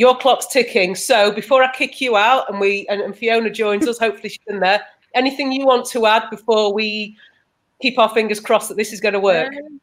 your 0.00 0.16
clock's 0.16 0.46
ticking. 0.46 0.94
So 0.94 1.30
before 1.30 1.62
I 1.62 1.70
kick 1.72 2.00
you 2.00 2.16
out 2.16 2.48
and 2.48 2.58
we 2.58 2.86
and, 2.88 3.02
and 3.02 3.14
Fiona 3.14 3.50
joins 3.50 3.86
us, 3.86 3.98
hopefully 3.98 4.30
she's 4.30 4.38
in 4.46 4.58
there. 4.58 4.80
Anything 5.14 5.52
you 5.52 5.66
want 5.66 5.84
to 5.88 6.06
add 6.06 6.30
before 6.30 6.72
we 6.72 7.18
keep 7.82 7.98
our 7.98 8.08
fingers 8.08 8.40
crossed 8.40 8.70
that 8.70 8.78
this 8.78 8.94
is 8.94 9.00
going 9.00 9.12
to 9.12 9.20
work? 9.20 9.52
Um, 9.52 9.78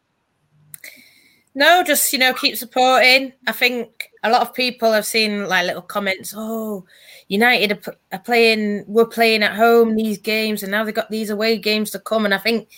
no, 1.53 1.83
just 1.83 2.11
you 2.11 2.17
know, 2.17 2.33
keep 2.33 2.57
supporting. 2.57 3.31
I 3.45 3.51
think 3.51 4.09
a 4.23 4.31
lot 4.31 4.41
of 4.41 4.55
people 4.55 4.91
have 4.91 5.05
seen 5.05 5.47
like 5.47 5.67
little 5.67 5.83
comments. 5.83 6.33
Oh, 6.35 6.83
United 7.27 7.87
are, 8.11 8.19
playing. 8.19 8.85
We're 8.87 9.05
playing 9.05 9.43
at 9.43 9.55
home 9.55 9.95
these 9.95 10.17
games, 10.17 10.63
and 10.63 10.71
now 10.71 10.83
they've 10.83 10.95
got 10.95 11.11
these 11.11 11.29
away 11.29 11.59
games 11.59 11.91
to 11.91 11.99
come. 11.99 12.25
And 12.25 12.33
I 12.33 12.39
think 12.39 12.69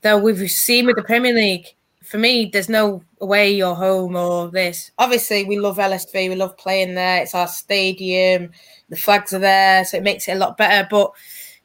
that 0.00 0.20
we've 0.22 0.50
seen 0.50 0.86
with 0.86 0.96
the 0.96 1.04
Premier 1.04 1.34
League, 1.34 1.76
for 2.04 2.18
me, 2.18 2.50
there's 2.52 2.68
no 2.68 3.02
away 3.20 3.62
or 3.62 3.74
home 3.74 4.14
or 4.16 4.50
this. 4.50 4.90
Obviously, 4.98 5.44
we 5.44 5.58
love 5.58 5.78
LSV. 5.78 6.28
We 6.28 6.34
love 6.34 6.56
playing 6.56 6.94
there. 6.94 7.22
It's 7.22 7.34
our 7.34 7.48
stadium. 7.48 8.50
The 8.90 8.96
flags 8.96 9.32
are 9.32 9.38
there, 9.38 9.84
so 9.84 9.96
it 9.96 10.02
makes 10.02 10.28
it 10.28 10.32
a 10.32 10.38
lot 10.38 10.56
better. 10.56 10.86
But 10.90 11.12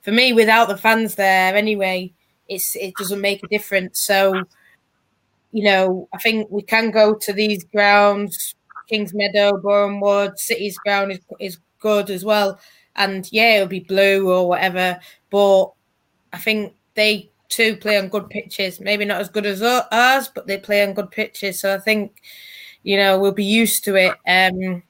for 0.02 0.12
me, 0.12 0.34
without 0.34 0.70
the 0.70 0.78
fans 0.78 1.16
there, 1.16 1.56
anyway, 1.56 2.14
it's 2.48 2.76
it 2.76 2.94
doesn't 2.96 3.22
make 3.22 3.44
a 3.44 3.48
difference. 3.48 4.00
So, 4.00 4.34
you 5.52 5.64
know, 5.64 6.08
I 6.14 6.18
think 6.18 6.50
we 6.50 6.62
can 6.62 6.92
go 6.92 7.16
to 7.16 7.34
these 7.34 7.64
grounds. 7.66 8.56
Kings 8.88 9.14
Meadow, 9.14 9.58
Boreham 9.58 10.00
Wood, 10.00 10.40
City's 10.40 10.78
ground 10.80 11.12
is, 11.12 11.20
is 11.40 11.58
good 11.80 12.10
as 12.10 12.26
well. 12.26 12.60
And 12.96 13.32
yeah, 13.32 13.58
it'll 13.58 13.68
be 13.68 13.82
blue 13.82 14.32
or 14.32 14.48
whatever. 14.48 15.00
But 15.30 15.72
I 16.34 16.38
think 16.38 16.74
they 16.96 17.30
too 17.50 17.76
play 17.76 17.98
on 17.98 18.08
good 18.10 18.30
pitches. 18.30 18.80
Maybe 18.80 19.06
not 19.06 19.20
as 19.20 19.30
good 19.30 19.46
as 19.46 19.62
ours, 19.62 20.30
but 20.34 20.48
they 20.48 20.58
play 20.58 20.84
on 20.84 20.94
good 20.94 21.12
pitches. 21.12 21.60
So 21.60 21.74
I 21.74 21.80
think, 21.80 22.22
you 22.84 22.96
know, 22.96 23.20
we'll 23.20 23.32
be 23.32 23.44
used 23.44 23.84
to 23.86 23.96
it. 23.96 24.12
Um, 24.26 24.84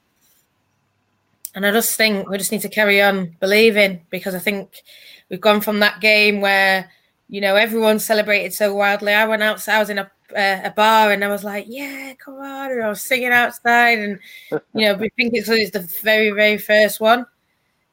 and 1.55 1.65
I 1.65 1.71
just 1.71 1.95
think 1.95 2.29
we 2.29 2.37
just 2.37 2.51
need 2.51 2.61
to 2.61 2.69
carry 2.69 3.01
on 3.01 3.35
believing 3.39 4.05
because 4.09 4.35
I 4.35 4.39
think 4.39 4.83
we've 5.29 5.41
gone 5.41 5.61
from 5.61 5.79
that 5.79 5.99
game 5.99 6.41
where, 6.41 6.91
you 7.27 7.41
know, 7.41 7.55
everyone 7.55 7.99
celebrated 7.99 8.53
so 8.53 8.75
wildly. 8.75 9.13
I 9.13 9.25
went 9.25 9.43
outside, 9.43 9.77
I 9.77 9.79
was 9.79 9.89
in 9.89 9.99
a 9.99 10.11
uh, 10.35 10.61
a 10.63 10.69
bar 10.69 11.11
and 11.11 11.23
I 11.23 11.27
was 11.27 11.43
like, 11.43 11.65
yeah, 11.67 12.13
come 12.23 12.35
on. 12.35 12.71
And 12.71 12.83
I 12.83 12.89
was 12.89 13.01
singing 13.01 13.31
outside 13.31 13.97
and, 13.99 14.19
you 14.51 14.85
know, 14.85 14.93
we 14.93 15.09
think 15.17 15.33
it's, 15.33 15.49
it's 15.49 15.71
the 15.71 15.79
very, 16.03 16.29
very 16.29 16.57
first 16.57 16.99
one. 16.99 17.25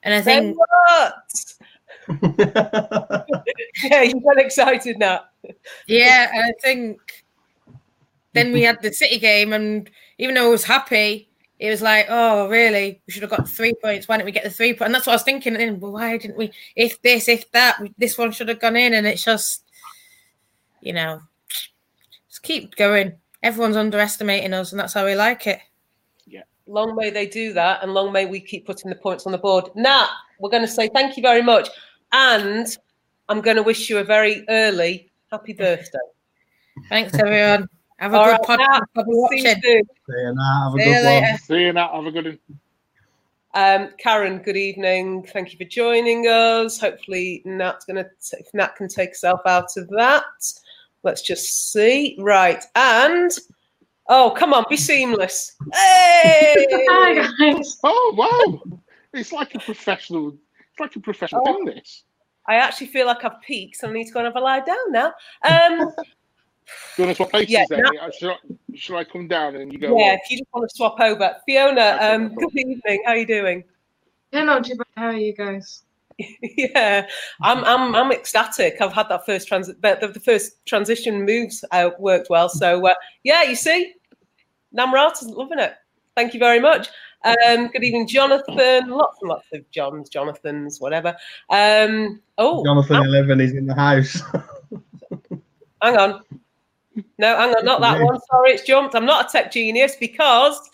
And 0.02 0.14
I 0.14 0.20
think. 0.20 0.56
yeah, 3.82 4.02
you 4.02 4.20
got 4.20 4.38
excited 4.38 4.98
now. 4.98 5.22
yeah, 5.86 6.30
I 6.32 6.52
think 6.62 7.00
then 8.32 8.52
we 8.52 8.62
had 8.62 8.80
the 8.82 8.92
City 8.92 9.18
game, 9.18 9.52
and 9.52 9.90
even 10.18 10.34
though 10.34 10.46
I 10.46 10.50
was 10.50 10.64
happy, 10.64 11.28
it 11.58 11.70
was 11.70 11.80
like, 11.80 12.06
oh, 12.08 12.48
really? 12.48 13.00
We 13.06 13.12
should 13.12 13.22
have 13.22 13.30
got 13.30 13.48
three 13.48 13.74
points. 13.82 14.08
Why 14.08 14.16
didn't 14.16 14.26
we 14.26 14.32
get 14.32 14.44
the 14.44 14.50
three 14.50 14.72
points? 14.72 14.86
And 14.86 14.94
that's 14.94 15.06
what 15.06 15.12
I 15.12 15.16
was 15.16 15.22
thinking. 15.22 15.56
And 15.56 15.80
well, 15.80 15.92
why 15.92 16.18
didn't 16.18 16.36
we? 16.36 16.52
If 16.74 17.00
this, 17.00 17.28
if 17.28 17.50
that, 17.52 17.80
this 17.96 18.18
one 18.18 18.30
should 18.30 18.48
have 18.48 18.60
gone 18.60 18.76
in. 18.76 18.92
And 18.92 19.06
it's 19.06 19.24
just, 19.24 19.64
you 20.82 20.92
know, 20.92 21.22
just 22.28 22.42
keep 22.42 22.76
going. 22.76 23.14
Everyone's 23.42 23.76
underestimating 23.76 24.52
us, 24.52 24.72
and 24.72 24.80
that's 24.80 24.92
how 24.92 25.06
we 25.06 25.14
like 25.14 25.46
it. 25.46 25.60
Yeah. 26.26 26.42
Long 26.66 26.94
may 26.94 27.10
they 27.10 27.26
do 27.26 27.54
that, 27.54 27.82
and 27.82 27.94
long 27.94 28.12
may 28.12 28.26
we 28.26 28.40
keep 28.40 28.66
putting 28.66 28.90
the 28.90 28.96
points 28.96 29.24
on 29.24 29.32
the 29.32 29.38
board. 29.38 29.70
Nat, 29.74 30.08
we're 30.40 30.50
going 30.50 30.62
to 30.62 30.68
say 30.68 30.90
thank 30.92 31.16
you 31.16 31.22
very 31.22 31.42
much, 31.42 31.68
and 32.12 32.66
I'm 33.28 33.40
going 33.40 33.56
to 33.56 33.62
wish 33.62 33.90
you 33.90 33.98
a 33.98 34.04
very 34.04 34.44
early 34.48 35.10
happy 35.30 35.52
birthday. 35.52 35.98
Thanks, 36.88 37.18
everyone. 37.18 37.68
Have 37.98 38.12
a 38.12 38.16
All 38.16 38.24
good 38.26 38.48
right, 38.48 38.58
podcast. 38.58 38.80
Nat, 38.94 39.30
see 39.30 39.36
you 39.36 39.54
soon. 39.54 39.62
See 39.62 39.72
you, 40.08 40.34
Nat. 40.34 40.64
Have 40.64 40.74
a 40.74 40.78
see 40.78 40.84
good 40.84 41.22
one. 41.22 41.38
See 41.38 41.60
you, 41.60 41.72
Nat. 41.72 41.90
Have 41.92 42.06
a 42.06 42.10
good 42.10 42.24
one. 42.26 42.60
Um, 43.54 43.88
Karen, 43.98 44.38
good 44.38 44.58
evening. 44.58 45.22
Thank 45.22 45.50
you 45.50 45.58
for 45.58 45.64
joining 45.64 46.26
us. 46.26 46.78
Hopefully, 46.78 47.40
Nat's 47.46 47.86
going 47.86 47.96
to, 47.96 48.10
if 48.38 48.52
Nat 48.52 48.76
can 48.76 48.86
take 48.86 49.10
herself 49.10 49.40
out 49.46 49.76
of 49.78 49.88
that. 49.88 50.24
Let's 51.02 51.22
just 51.22 51.72
see. 51.72 52.16
Right. 52.18 52.62
And 52.74 53.30
oh, 54.08 54.34
come 54.36 54.52
on, 54.52 54.64
be 54.68 54.76
seamless. 54.76 55.56
Hey! 55.72 56.66
Hi 56.70 57.14
guys. 57.14 57.78
Oh 57.82 58.14
wow. 58.16 58.78
It's 59.14 59.32
like 59.32 59.54
a 59.54 59.58
professional 59.58 60.36
it's 60.76 60.80
like 60.80 60.96
a 60.96 61.00
professional 61.00 61.42
oh, 61.46 61.54
thing 61.54 61.64
this. 61.64 62.04
I 62.46 62.56
actually 62.56 62.88
feel 62.88 63.06
like 63.06 63.24
I've 63.24 63.40
peaked, 63.40 63.76
so 63.76 63.88
I 63.88 63.92
need 63.92 64.06
to 64.06 64.12
go 64.12 64.20
and 64.20 64.26
have 64.26 64.36
a 64.36 64.40
lie 64.40 64.60
down 64.60 64.92
now. 64.92 65.12
Um 65.48 65.92
Do 66.96 67.02
you 67.02 67.06
want 67.06 67.16
to 67.16 67.22
swap 67.22 67.30
places 67.30 67.50
yeah, 67.50 67.64
then? 67.68 67.82
Now, 67.94 68.10
should, 68.10 68.30
I, 68.30 68.36
should 68.74 68.96
I 68.96 69.04
come 69.04 69.28
down 69.28 69.54
and 69.54 69.72
you 69.72 69.78
go? 69.78 69.96
Yeah, 69.96 70.14
if 70.14 70.28
you 70.28 70.38
just 70.38 70.52
want 70.52 70.68
to 70.68 70.74
swap 70.74 70.98
over. 71.00 71.36
Fiona, 71.46 71.96
um, 72.00 72.34
good 72.34 72.56
evening. 72.56 73.02
How 73.04 73.12
are 73.12 73.16
you 73.16 73.26
doing? 73.26 73.62
Yeah, 74.32 74.42
not 74.42 74.64
too 74.64 74.74
bad. 74.74 74.86
How 74.96 75.06
are 75.06 75.16
you 75.16 75.32
guys? 75.32 75.84
yeah, 76.42 77.06
I'm 77.40 77.62
I'm 77.64 77.94
I'm 77.94 78.10
ecstatic. 78.10 78.80
I've 78.80 78.92
had 78.92 79.08
that 79.10 79.24
first 79.26 79.46
trans, 79.46 79.70
but 79.80 80.00
the, 80.00 80.08
the 80.08 80.18
first 80.18 80.64
transition 80.66 81.24
moves 81.24 81.64
uh, 81.70 81.90
worked 81.98 82.30
well. 82.30 82.48
So 82.48 82.84
uh, 82.84 82.94
yeah, 83.22 83.44
you 83.44 83.54
see, 83.54 83.94
Namrata 84.76 85.22
is 85.22 85.28
loving 85.28 85.60
it. 85.60 85.74
Thank 86.16 86.32
you 86.32 86.40
very 86.40 86.58
much. 86.58 86.88
Um, 87.24 87.68
good 87.68 87.82
evening, 87.82 88.06
Jonathan. 88.06 88.88
Lots 88.88 89.18
and 89.20 89.28
lots 89.28 89.46
of 89.52 89.68
Johns, 89.70 90.08
Jonathans, 90.08 90.80
whatever. 90.80 91.16
Um, 91.50 92.20
oh, 92.38 92.64
Jonathan 92.64 93.04
Eleven 93.04 93.40
is 93.40 93.52
in 93.52 93.66
the 93.66 93.74
house. 93.74 94.22
hang 95.82 95.96
on. 95.96 96.22
No, 97.18 97.36
hang 97.36 97.54
on, 97.54 97.64
not 97.64 97.80
that 97.80 98.00
one. 98.00 98.18
Sorry, 98.30 98.52
it's 98.52 98.64
jumped. 98.64 98.94
I'm 98.94 99.06
not 99.06 99.26
a 99.26 99.32
tech 99.32 99.50
genius 99.50 99.96
because 99.98 100.70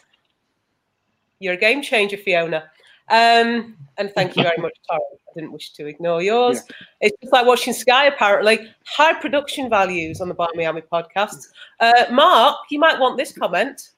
you're 1.40 1.54
a 1.54 1.58
game 1.58 1.82
changer, 1.82 2.16
Fiona. 2.16 2.64
Um, 3.08 3.76
and 3.98 4.10
thank 4.14 4.36
you 4.36 4.42
very 4.42 4.58
much, 4.58 4.74
Tara. 4.88 5.00
I 5.00 5.32
didn't 5.34 5.52
wish 5.52 5.72
to 5.72 5.86
ignore 5.86 6.22
yours. 6.22 6.62
Yeah. 6.68 6.76
It's 7.02 7.16
just 7.20 7.32
like 7.32 7.46
watching 7.46 7.72
Sky, 7.72 8.06
apparently. 8.06 8.70
High 8.86 9.14
production 9.14 9.70
values 9.70 10.20
on 10.20 10.28
the 10.28 10.34
Barmy 10.34 10.66
Army 10.66 10.82
podcast. 10.82 11.48
Uh, 11.80 12.04
Marc, 12.10 12.56
you 12.70 12.78
might 12.78 12.98
want 12.98 13.16
this 13.16 13.32
comment. 13.32 13.90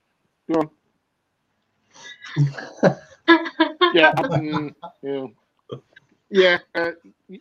Go 0.51 0.61
on. 0.61 0.71
Yeah, 3.95 4.13
um, 4.31 4.75
yeah. 5.03 5.27
Yeah, 6.31 6.59
uh, 6.75 6.91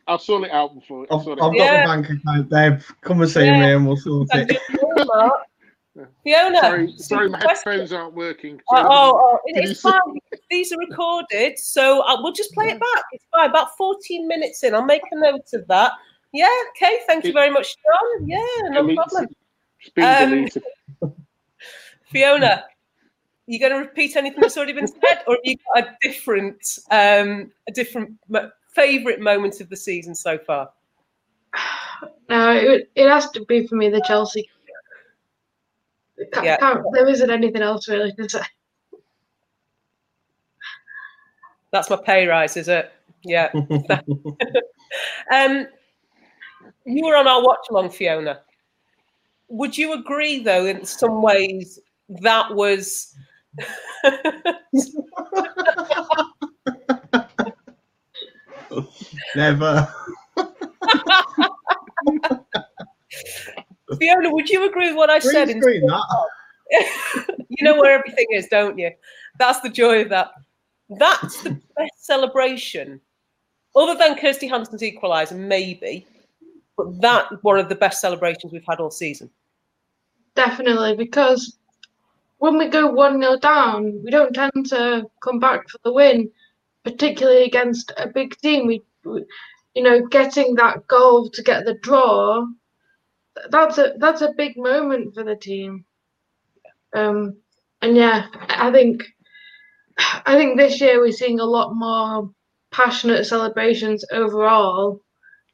I'll 0.07 0.19
sort 0.19 0.43
it 0.43 0.51
out 0.51 0.75
before. 0.75 1.07
I've, 1.09 1.27
I've 1.27 1.37
got 1.37 1.55
yeah. 1.55 1.81
the 1.81 1.87
bank 1.87 2.09
account, 2.09 2.49
Dave. 2.49 2.93
Come 3.01 3.21
and 3.21 3.31
see 3.31 3.45
yeah. 3.45 3.59
me 3.59 3.71
and 3.73 3.87
we'll 3.87 3.97
sort 3.97 4.27
it. 4.33 4.59
Fiona. 6.23 6.59
Sorry, 6.59 6.93
sorry 6.97 7.29
my 7.29 7.39
headphones 7.39 7.93
aren't 7.93 8.15
working. 8.15 8.57
So 8.69 8.77
oh, 8.77 8.87
oh, 8.89 9.19
oh, 9.35 9.39
it's 9.45 9.81
fine. 9.81 9.99
These 10.49 10.73
are 10.73 10.77
recorded, 10.77 11.59
so 11.59 12.01
uh, 12.01 12.17
we'll 12.21 12.33
just 12.33 12.51
play 12.53 12.67
it 12.67 12.79
back. 12.79 13.03
It's 13.11 13.25
fine. 13.31 13.49
About 13.49 13.75
14 13.77 14.27
minutes 14.27 14.63
in, 14.63 14.73
I'll 14.73 14.85
make 14.85 15.03
a 15.11 15.19
note 15.19 15.53
of 15.53 15.67
that. 15.67 15.91
Yeah, 16.31 16.49
okay. 16.75 16.99
Thank 17.05 17.25
you 17.25 17.33
very 17.33 17.51
much, 17.51 17.75
John. 17.75 18.27
Yeah, 18.27 18.45
no 18.69 18.95
problem. 18.95 19.27
Um, 20.01 21.13
Fiona, 22.11 22.65
you 23.47 23.59
going 23.59 23.71
to 23.71 23.79
repeat 23.79 24.15
anything 24.15 24.41
that's 24.41 24.57
already 24.57 24.73
been 24.73 24.87
said, 24.87 25.23
or 25.27 25.35
have 25.35 25.41
you 25.43 25.57
got 25.73 25.83
a 25.83 25.97
different, 26.01 26.79
um, 26.91 27.51
a 27.67 27.71
different 27.73 28.11
favorite 28.73 29.19
moment 29.19 29.59
of 29.61 29.69
the 29.69 29.77
season 29.77 30.15
so 30.15 30.37
far? 30.37 30.69
No, 32.29 32.51
it, 32.51 32.89
it 32.95 33.09
has 33.09 33.29
to 33.31 33.45
be 33.45 33.67
for 33.67 33.75
me 33.75 33.89
the 33.89 34.01
Chelsea 34.07 34.49
can't, 36.31 36.45
yeah. 36.45 36.57
Can't, 36.57 36.83
there 36.93 37.07
isn't 37.07 37.29
anything 37.29 37.61
else 37.61 37.87
really 37.87 38.11
to 38.13 38.29
say. 38.29 38.41
That's 41.71 41.89
my 41.89 41.97
pay 41.97 42.27
rise, 42.27 42.55
is 42.55 42.67
it? 42.67 42.91
Yeah. 43.23 43.49
um, 45.33 45.67
you 46.85 47.05
were 47.05 47.15
on 47.15 47.27
our 47.27 47.43
watch 47.43 47.65
along, 47.69 47.89
Fiona. 47.89 48.41
Would 49.49 49.77
you 49.77 49.93
agree, 49.93 50.39
though, 50.39 50.65
in 50.65 50.85
some 50.85 51.21
ways 51.21 51.79
that 52.21 52.53
was. 52.53 53.15
Never. 59.35 59.93
Fiona, 63.99 64.31
would 64.31 64.49
you 64.49 64.67
agree 64.67 64.87
with 64.87 64.97
what 64.97 65.09
I 65.09 65.19
said? 65.19 65.49
In 65.49 65.59
that. 65.59 66.27
you 67.49 67.63
know 67.63 67.79
where 67.79 67.97
everything 67.97 68.27
is, 68.31 68.47
don't 68.47 68.77
you? 68.77 68.91
That's 69.39 69.61
the 69.61 69.69
joy 69.69 70.01
of 70.01 70.09
that. 70.09 70.31
That's 70.89 71.41
the 71.43 71.51
best 71.77 72.05
celebration, 72.05 72.99
other 73.75 73.97
than 73.97 74.17
Kirsty 74.17 74.47
Hanson's 74.47 74.81
equaliser, 74.81 75.37
maybe. 75.37 76.05
But 76.77 77.01
that 77.01 77.43
one 77.43 77.59
of 77.59 77.69
the 77.69 77.75
best 77.75 78.01
celebrations 78.01 78.51
we've 78.51 78.65
had 78.67 78.79
all 78.79 78.91
season. 78.91 79.29
Definitely, 80.35 80.95
because 80.95 81.57
when 82.43 82.57
we 82.57 82.67
go 82.67 82.87
1 82.87 83.21
0 83.21 83.37
down, 83.37 84.01
we 84.03 84.11
don't 84.11 84.35
tend 84.35 84.65
to 84.67 85.05
come 85.23 85.39
back 85.39 85.69
for 85.69 85.79
the 85.85 85.93
win, 85.93 86.29
particularly 86.83 87.45
against 87.45 87.93
a 87.95 88.09
big 88.09 88.35
team. 88.39 88.67
We, 88.67 88.81
we, 89.05 89.23
you 89.73 89.81
know, 89.81 90.05
getting 90.07 90.55
that 90.55 90.85
goal 90.87 91.29
to 91.29 91.41
get 91.41 91.63
the 91.63 91.75
draw, 91.75 92.45
that's 93.49 93.77
a 93.77 93.93
that's 93.97 94.19
a 94.19 94.33
big 94.35 94.57
moment 94.57 95.15
for 95.15 95.23
the 95.23 95.37
team. 95.37 95.85
Um, 96.93 97.37
and 97.81 97.95
yeah, 97.95 98.27
I 98.49 98.73
think 98.73 99.05
I 100.25 100.35
think 100.35 100.57
this 100.57 100.81
year 100.81 100.99
we're 100.99 101.13
seeing 101.13 101.39
a 101.39 101.45
lot 101.45 101.73
more 101.73 102.29
passionate 102.71 103.25
celebrations 103.25 104.03
overall. 104.11 104.99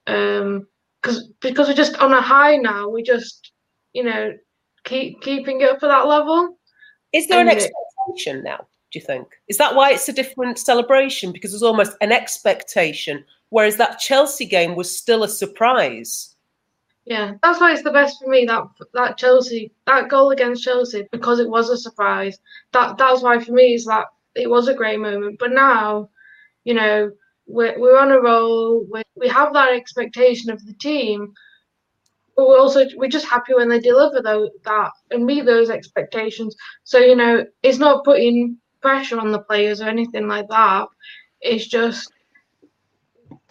Um, 0.08 0.66
because 1.04 1.30
because 1.40 1.68
we're 1.68 1.76
just 1.76 2.00
on 2.00 2.14
a 2.14 2.22
high 2.22 2.56
now. 2.56 2.90
We 2.90 3.04
just 3.04 3.52
you 3.94 4.04
know 4.04 4.34
keep 4.86 5.22
keeping 5.22 5.62
it 5.62 5.70
up 5.70 5.84
at 5.84 5.90
that 5.90 6.08
level. 6.08 6.59
Is 7.14 7.28
there 7.28 7.40
and 7.40 7.50
an 7.50 7.56
expectation 7.56 8.44
now? 8.44 8.68
Do 8.92 9.00
you 9.00 9.06
think 9.06 9.28
is 9.48 9.58
that 9.58 9.76
why 9.76 9.92
it's 9.92 10.10
a 10.10 10.14
different 10.14 10.58
celebration? 10.58 11.32
Because 11.32 11.52
there's 11.52 11.64
almost 11.64 11.96
an 12.02 12.12
expectation, 12.12 13.24
whereas 13.50 13.78
that 13.78 14.00
Chelsea 14.00 14.46
game 14.46 14.76
was 14.76 14.96
still 14.96 15.24
a 15.24 15.30
surprise. 15.30 16.36
Yeah, 17.06 17.34
that's 17.42 17.60
why 17.60 17.74
it's 17.74 17.84
the 17.84 17.92
best 17.92 18.20
for 18.20 18.30
me. 18.30 18.46
That 18.46 18.68
that 18.94 19.18
Chelsea 19.18 19.72
that 19.86 20.10
goal 20.10 20.32
against 20.32 20.64
Chelsea 20.64 21.08
because 21.12 21.40
it 21.40 21.50
was 21.50 21.70
a 21.70 21.78
surprise. 21.78 22.40
That 22.74 22.98
that's 22.98 23.22
why 23.22 23.40
for 23.40 23.52
me 23.52 23.74
is 23.74 23.86
that 23.86 24.06
it 24.36 24.50
was 24.50 24.68
a 24.68 24.74
great 24.74 25.00
moment. 25.00 25.40
But 25.40 25.52
now, 25.52 26.10
you 26.64 26.74
know, 26.74 27.12
we're 27.48 27.80
we're 27.80 28.00
on 28.00 28.12
a 28.12 28.20
roll. 28.20 28.86
we 28.92 29.02
we 29.16 29.28
have 29.28 29.54
that 29.54 29.74
expectation 29.74 30.52
of 30.52 30.66
the 30.66 30.74
team, 30.74 31.34
but 32.40 32.48
we're 32.48 32.60
also 32.60 32.86
we're 32.96 33.10
just 33.10 33.28
happy 33.28 33.54
when 33.54 33.68
they 33.68 33.82
deliver 33.82 34.22
though 34.22 34.50
that 34.64 34.92
and 35.12 35.26
meet 35.26 35.46
those 35.46 35.70
expectations. 35.70 36.56
So 36.86 36.98
you 36.98 37.14
know, 37.14 37.46
it's 37.64 37.80
not 37.80 38.06
putting 38.06 38.58
pressure 38.80 39.20
on 39.20 39.34
the 39.34 39.42
players 39.42 39.82
or 39.82 39.90
anything 39.90 40.30
like 40.30 40.48
that. 40.48 40.88
It's 41.42 41.68
just 41.68 42.14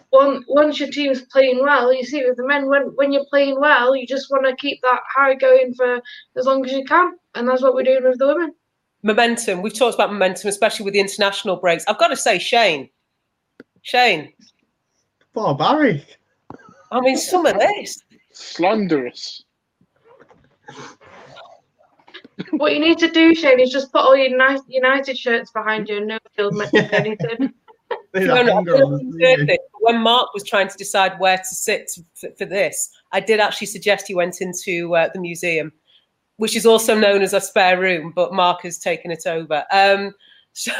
one, 0.09 0.43
once 0.47 0.79
your 0.79 0.89
team's 0.89 1.21
playing 1.31 1.61
well, 1.61 1.93
you 1.93 2.03
see 2.03 2.25
with 2.25 2.37
the 2.37 2.47
men 2.47 2.67
when 2.67 2.85
when 2.95 3.11
you're 3.11 3.27
playing 3.29 3.59
well, 3.59 3.95
you 3.95 4.07
just 4.07 4.31
want 4.31 4.47
to 4.47 4.55
keep 4.55 4.81
that 4.81 5.01
high 5.15 5.35
going 5.35 5.75
for 5.75 6.01
as 6.35 6.47
long 6.47 6.65
as 6.65 6.71
you 6.71 6.83
can, 6.83 7.11
and 7.35 7.47
that's 7.47 7.61
what 7.61 7.75
we're 7.75 7.83
doing 7.83 8.03
with 8.03 8.17
the 8.17 8.25
women. 8.25 8.55
Momentum. 9.03 9.61
We've 9.61 9.77
talked 9.77 9.93
about 9.93 10.11
momentum, 10.11 10.49
especially 10.49 10.83
with 10.83 10.95
the 10.95 10.99
international 10.99 11.57
breaks. 11.57 11.85
I've 11.87 11.99
got 11.99 12.07
to 12.07 12.17
say, 12.17 12.39
Shane, 12.39 12.89
Shane, 13.83 14.33
barbaric. 15.35 16.17
I 16.91 17.01
mean, 17.01 17.17
some 17.17 17.45
of 17.45 17.53
this 17.53 18.01
slanderous. 18.39 19.43
What 22.51 22.73
you 22.73 22.79
need 22.79 22.97
to 22.99 23.09
do, 23.11 23.35
Shane, 23.35 23.59
is 23.59 23.71
just 23.71 23.91
put 23.91 23.99
all 24.01 24.15
your 24.15 24.35
nice 24.37 24.61
United 24.67 25.17
shirts 25.17 25.51
behind 25.51 25.89
you, 25.89 25.97
and 25.97 26.07
nobody 26.07 26.43
will 26.43 26.51
mention 26.51 26.85
anything 26.93 27.53
no, 28.13 28.41
no, 28.61 29.57
when 29.81 30.01
Marc 30.01 30.33
was 30.33 30.43
trying 30.43 30.67
to 30.67 30.77
decide 30.77 31.19
where 31.19 31.37
to 31.37 31.55
sit 31.55 31.91
for, 32.15 32.29
for 32.37 32.45
this, 32.45 32.89
I 33.11 33.19
did 33.19 33.39
actually 33.39 33.67
suggest 33.67 34.07
he 34.07 34.15
went 34.15 34.41
into 34.41 34.95
uh, 34.95 35.09
the 35.13 35.19
museum, 35.19 35.71
which 36.37 36.55
is 36.55 36.65
also 36.65 36.97
known 36.97 37.21
as 37.21 37.33
a 37.33 37.41
spare 37.41 37.79
room, 37.79 38.11
but 38.15 38.33
Marc 38.33 38.63
has 38.63 38.77
taken 38.77 39.11
it 39.11 39.23
over. 39.25 39.63
Um, 39.71 40.13
so 40.53 40.73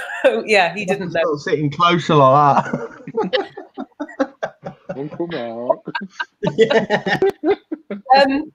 yeah, 0.46 0.74
he 0.74 0.86
didn't 0.86 1.14
know. 1.14 1.36
Sitting 1.38 1.72
closer 1.72 2.16
like 2.16 2.66
that. 2.66 3.52
Uncle 5.00 5.28
Marc. 5.28 5.80
yeah. 6.58 7.20
um, 8.22 8.52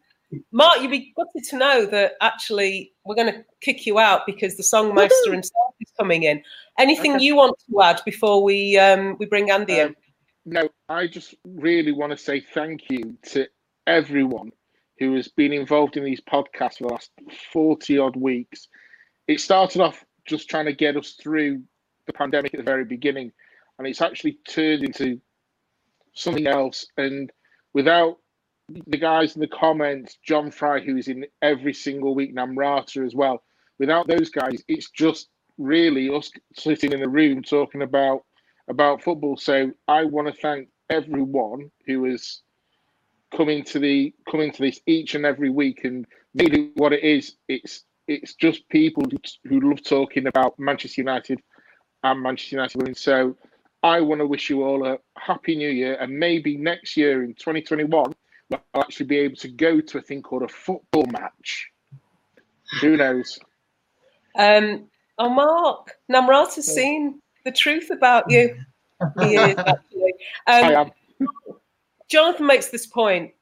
Marc, 0.52 0.80
you'd 0.80 0.90
be 0.90 1.12
gutted 1.16 1.48
to 1.50 1.56
know 1.56 1.86
that 1.86 2.14
actually 2.20 2.92
we're 3.04 3.14
going 3.14 3.32
to 3.32 3.44
kick 3.60 3.86
you 3.86 3.98
out 3.98 4.26
because 4.26 4.56
the 4.56 4.62
songmaster 4.62 5.30
himself 5.30 5.74
is 5.80 5.92
coming 5.98 6.24
in. 6.24 6.42
Anything 6.78 7.14
okay. 7.14 7.24
you 7.24 7.36
want 7.36 7.56
to 7.70 7.82
add 7.82 8.00
before 8.04 8.42
we 8.42 8.76
um, 8.78 9.16
we 9.18 9.26
bring 9.26 9.50
Andy 9.50 9.80
um, 9.80 9.88
in? 9.88 9.96
No, 10.46 10.68
I 10.88 11.06
just 11.06 11.34
really 11.44 11.92
want 11.92 12.12
to 12.12 12.18
say 12.18 12.40
thank 12.40 12.90
you 12.90 13.16
to 13.30 13.46
everyone 13.86 14.50
who 14.98 15.14
has 15.14 15.28
been 15.28 15.52
involved 15.52 15.96
in 15.96 16.04
these 16.04 16.20
podcasts 16.20 16.78
for 16.78 16.88
the 16.88 16.92
last 16.92 17.10
40 17.52 17.98
odd 17.98 18.16
weeks. 18.16 18.68
It 19.26 19.40
started 19.40 19.80
off 19.80 20.04
just 20.26 20.48
trying 20.48 20.66
to 20.66 20.72
get 20.72 20.96
us 20.96 21.12
through 21.20 21.62
the 22.06 22.12
pandemic 22.12 22.54
at 22.54 22.58
the 22.58 22.64
very 22.64 22.84
beginning, 22.84 23.32
and 23.78 23.88
it's 23.88 24.02
actually 24.02 24.38
turned 24.48 24.84
into 24.84 25.20
something 26.14 26.46
else. 26.46 26.86
And 26.96 27.30
without 27.72 28.18
the 28.68 28.98
guys 28.98 29.34
in 29.34 29.40
the 29.40 29.48
comments, 29.48 30.18
John 30.26 30.50
Fry, 30.50 30.80
who's 30.80 31.08
in 31.08 31.26
every 31.42 31.74
single 31.74 32.14
week, 32.14 32.34
Namrata 32.34 33.04
as 33.04 33.14
well, 33.14 33.42
without 33.78 34.08
those 34.08 34.30
guys, 34.30 34.62
it's 34.68 34.90
just 34.90 35.28
really 35.58 36.08
us 36.08 36.30
sitting 36.54 36.92
in 36.92 37.02
a 37.02 37.08
room 37.08 37.42
talking 37.42 37.82
about 37.82 38.24
about 38.68 39.02
football. 39.02 39.36
So 39.36 39.72
I 39.86 40.04
want 40.04 40.28
to 40.28 40.40
thank 40.40 40.68
everyone 40.88 41.70
who 41.86 42.06
is 42.06 42.40
coming 43.36 43.64
to 43.64 43.78
the 43.78 44.14
coming 44.30 44.52
to 44.52 44.62
this 44.62 44.80
each 44.86 45.14
and 45.14 45.26
every 45.26 45.50
week. 45.50 45.84
And 45.84 46.06
really, 46.34 46.70
what 46.74 46.92
it 46.92 47.04
is, 47.04 47.36
it's 47.48 47.84
it's 48.06 48.34
just 48.34 48.68
people 48.68 49.04
who, 49.10 49.18
who 49.48 49.68
love 49.68 49.82
talking 49.82 50.26
about 50.26 50.58
Manchester 50.58 51.00
United 51.00 51.40
and 52.02 52.22
Manchester 52.22 52.56
United 52.56 52.76
women. 52.78 52.94
So 52.94 53.36
I 53.84 54.00
want 54.00 54.20
to 54.20 54.26
wish 54.26 54.50
you 54.50 54.64
all 54.64 54.86
a 54.86 54.98
happy 55.16 55.54
new 55.54 55.68
year, 55.68 55.96
and 56.00 56.18
maybe 56.18 56.56
next 56.56 56.96
year 56.96 57.22
in 57.22 57.34
2021 57.34 58.12
we'll 58.50 58.60
actually 58.74 59.06
be 59.06 59.18
able 59.18 59.36
to 59.36 59.48
go 59.48 59.80
to 59.80 59.98
a 59.98 60.02
thing 60.02 60.22
called 60.22 60.42
a 60.42 60.48
football 60.48 61.06
match. 61.06 61.70
Who 62.80 62.96
knows? 62.96 63.38
Um, 64.36 64.88
Oh, 65.18 65.28
Marc, 65.28 65.92
Namrata's 66.10 66.66
seen 66.66 67.20
the 67.44 67.52
truth 67.52 67.90
about 67.90 68.24
you. 68.28 68.56
he 69.20 69.36
is 69.36 69.56
actually. 69.58 70.14
Um, 70.46 70.90
Jonathan 72.08 72.46
makes 72.46 72.68
this 72.68 72.86
point. 72.86 73.32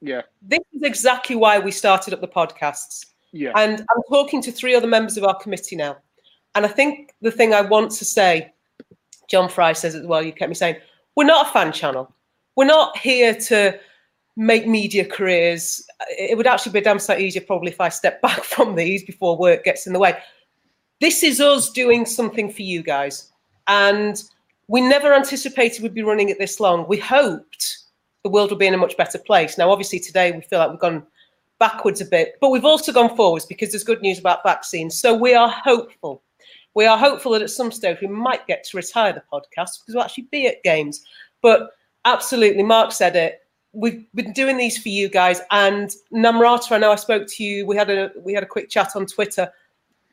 Yeah. 0.00 0.22
This 0.40 0.60
is 0.72 0.82
exactly 0.82 1.36
why 1.36 1.58
we 1.58 1.70
started 1.70 2.14
up 2.14 2.20
the 2.20 2.28
podcasts. 2.28 3.06
Yeah. 3.32 3.52
And 3.54 3.80
I'm 3.80 4.02
talking 4.08 4.40
to 4.42 4.52
three 4.52 4.74
other 4.74 4.86
members 4.86 5.16
of 5.16 5.24
our 5.24 5.38
committee 5.38 5.76
now. 5.76 5.98
And 6.54 6.64
I 6.64 6.68
think 6.68 7.12
the 7.20 7.30
thing 7.30 7.52
I 7.52 7.60
want 7.60 7.90
to 7.92 8.04
say, 8.04 8.52
John 9.30 9.48
Fry 9.48 9.72
says 9.72 9.94
as 9.94 10.06
well, 10.06 10.22
you 10.22 10.32
kept 10.32 10.48
me 10.48 10.54
saying, 10.54 10.76
we're 11.16 11.24
not 11.24 11.48
a 11.48 11.52
fan 11.52 11.72
channel. 11.72 12.12
We're 12.56 12.64
not 12.64 12.96
here 12.98 13.34
to 13.34 13.78
make 14.36 14.66
media 14.66 15.04
careers. 15.04 15.86
It 16.10 16.36
would 16.36 16.46
actually 16.46 16.72
be 16.72 16.78
a 16.80 16.82
damn 16.82 16.98
sight 16.98 17.20
easier 17.20 17.42
probably 17.42 17.70
if 17.70 17.80
I 17.80 17.88
step 17.88 18.20
back 18.22 18.42
from 18.42 18.74
these 18.74 19.04
before 19.04 19.36
work 19.36 19.64
gets 19.64 19.86
in 19.86 19.92
the 19.92 19.98
way 19.98 20.16
this 21.00 21.22
is 21.22 21.40
us 21.40 21.70
doing 21.70 22.06
something 22.06 22.52
for 22.52 22.62
you 22.62 22.82
guys. 22.82 23.32
And 23.66 24.22
we 24.68 24.80
never 24.80 25.12
anticipated 25.14 25.82
we'd 25.82 25.94
be 25.94 26.02
running 26.02 26.28
it 26.28 26.38
this 26.38 26.60
long. 26.60 26.86
We 26.86 26.98
hoped 26.98 27.78
the 28.22 28.30
world 28.30 28.50
would 28.50 28.58
be 28.58 28.66
in 28.66 28.74
a 28.74 28.78
much 28.78 28.96
better 28.96 29.18
place. 29.18 29.58
Now, 29.58 29.70
obviously, 29.70 29.98
today 29.98 30.30
we 30.30 30.42
feel 30.42 30.58
like 30.58 30.70
we've 30.70 30.78
gone 30.78 31.06
backwards 31.58 32.00
a 32.00 32.04
bit, 32.04 32.36
but 32.40 32.50
we've 32.50 32.64
also 32.64 32.92
gone 32.92 33.16
forwards 33.16 33.46
because 33.46 33.70
there's 33.70 33.84
good 33.84 34.02
news 34.02 34.18
about 34.18 34.42
vaccines. 34.42 34.98
So 34.98 35.14
we 35.14 35.34
are 35.34 35.48
hopeful. 35.48 36.22
We 36.74 36.86
are 36.86 36.98
hopeful 36.98 37.32
that 37.32 37.42
at 37.42 37.50
some 37.50 37.72
stage 37.72 37.98
we 38.00 38.06
might 38.06 38.46
get 38.46 38.64
to 38.64 38.76
retire 38.76 39.12
the 39.12 39.22
podcast 39.32 39.80
because 39.80 39.94
we'll 39.94 40.02
actually 40.02 40.28
be 40.30 40.46
at 40.46 40.62
games. 40.62 41.04
But 41.42 41.70
absolutely, 42.04 42.62
Marc 42.62 42.92
said 42.92 43.16
it. 43.16 43.40
We've 43.72 44.04
been 44.14 44.32
doing 44.32 44.56
these 44.56 44.78
for 44.78 44.88
you 44.88 45.08
guys. 45.08 45.40
And 45.50 45.90
Namrata, 46.12 46.72
I 46.72 46.78
know 46.78 46.92
I 46.92 46.96
spoke 46.96 47.26
to 47.28 47.44
you. 47.44 47.66
We 47.66 47.76
had 47.76 47.90
a 47.90 48.10
we 48.22 48.32
had 48.32 48.42
a 48.42 48.46
quick 48.46 48.68
chat 48.68 48.96
on 48.96 49.06
Twitter 49.06 49.50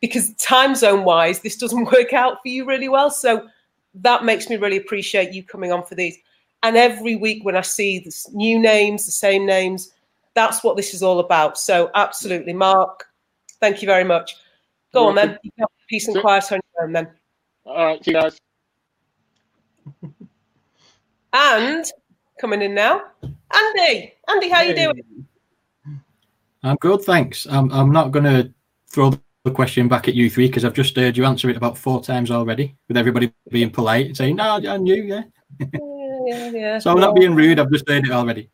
because 0.02 0.34
time 0.36 0.76
zone 0.76 1.04
wise, 1.04 1.40
this 1.40 1.58
doesn't 1.58 1.86
work 1.92 2.14
out 2.14 2.38
for 2.42 2.50
you 2.50 2.66
really 2.66 2.90
well. 2.90 3.10
So 3.10 3.48
that 3.96 4.24
makes 4.24 4.50
me 4.50 4.58
really 4.58 4.78
appreciate 4.78 5.34
you 5.34 5.44
coming 5.44 5.72
on 5.72 5.84
for 5.84 5.96
these. 5.96 6.18
And 6.64 6.76
every 6.76 7.16
week 7.16 7.46
when 7.46 7.56
I 7.56 7.62
see 7.62 8.00
this 8.00 8.30
new 8.34 8.60
names, 8.60 9.06
the 9.06 9.12
same 9.12 9.46
names, 9.46 9.92
that's 10.34 10.64
what 10.64 10.76
this 10.76 10.94
is 10.94 11.02
all 11.04 11.20
about. 11.20 11.58
So 11.58 11.90
absolutely, 11.96 12.54
Marc, 12.54 13.06
thank 13.60 13.82
you 13.82 13.88
very 13.88 14.04
much. 14.04 14.36
Go 14.94 15.02
You're 15.02 15.10
on 15.10 15.16
then. 15.16 15.38
Peace 15.90 16.08
and 16.08 16.20
quiet 16.20 16.52
on 16.52 16.60
your 16.76 16.86
own 16.86 16.94
then. 16.94 17.08
All 17.66 17.86
right, 17.86 18.04
see 18.04 18.12
you 18.12 18.22
guys. 18.22 18.38
And 21.34 21.86
coming 22.40 22.62
in 22.62 22.74
now, 22.74 23.02
Andy. 23.22 24.14
Andy, 24.30 24.50
how 24.50 24.62
hey. 24.62 24.70
you 24.70 24.76
doing? 24.76 25.28
I'm 26.64 26.78
good, 26.78 27.02
thanks. 27.02 27.46
I'm 27.48 27.72
I'm 27.72 27.92
not 27.92 28.12
going 28.12 28.26
to 28.26 28.52
throw 28.90 29.14
the 29.44 29.52
question 29.52 29.88
back 29.88 30.08
at 30.08 30.16
you 30.16 30.30
three 30.30 30.48
because 30.48 30.66
I've 30.66 30.74
just 30.74 30.96
heard 30.96 31.16
you 31.18 31.26
answer 31.26 31.50
it 31.50 31.58
about 31.58 31.78
four 31.78 32.02
times 32.02 32.32
already, 32.32 32.76
with 32.88 32.98
everybody 32.98 33.32
being 33.50 33.70
polite 33.70 34.08
and 34.08 34.18
saying, 34.18 34.36
"No, 34.38 34.56
I 34.56 34.78
knew, 34.78 35.04
yeah." 35.04 35.24
yeah, 35.60 35.80
yeah, 36.26 36.50
yeah. 36.50 36.80
so 36.80 36.92
I'm 36.92 37.00
not 37.00 37.16
being 37.16 37.36
rude. 37.36 37.60
I've 37.60 37.72
just 37.72 37.88
heard 37.88 38.06
it 38.06 38.12
already. 38.12 38.50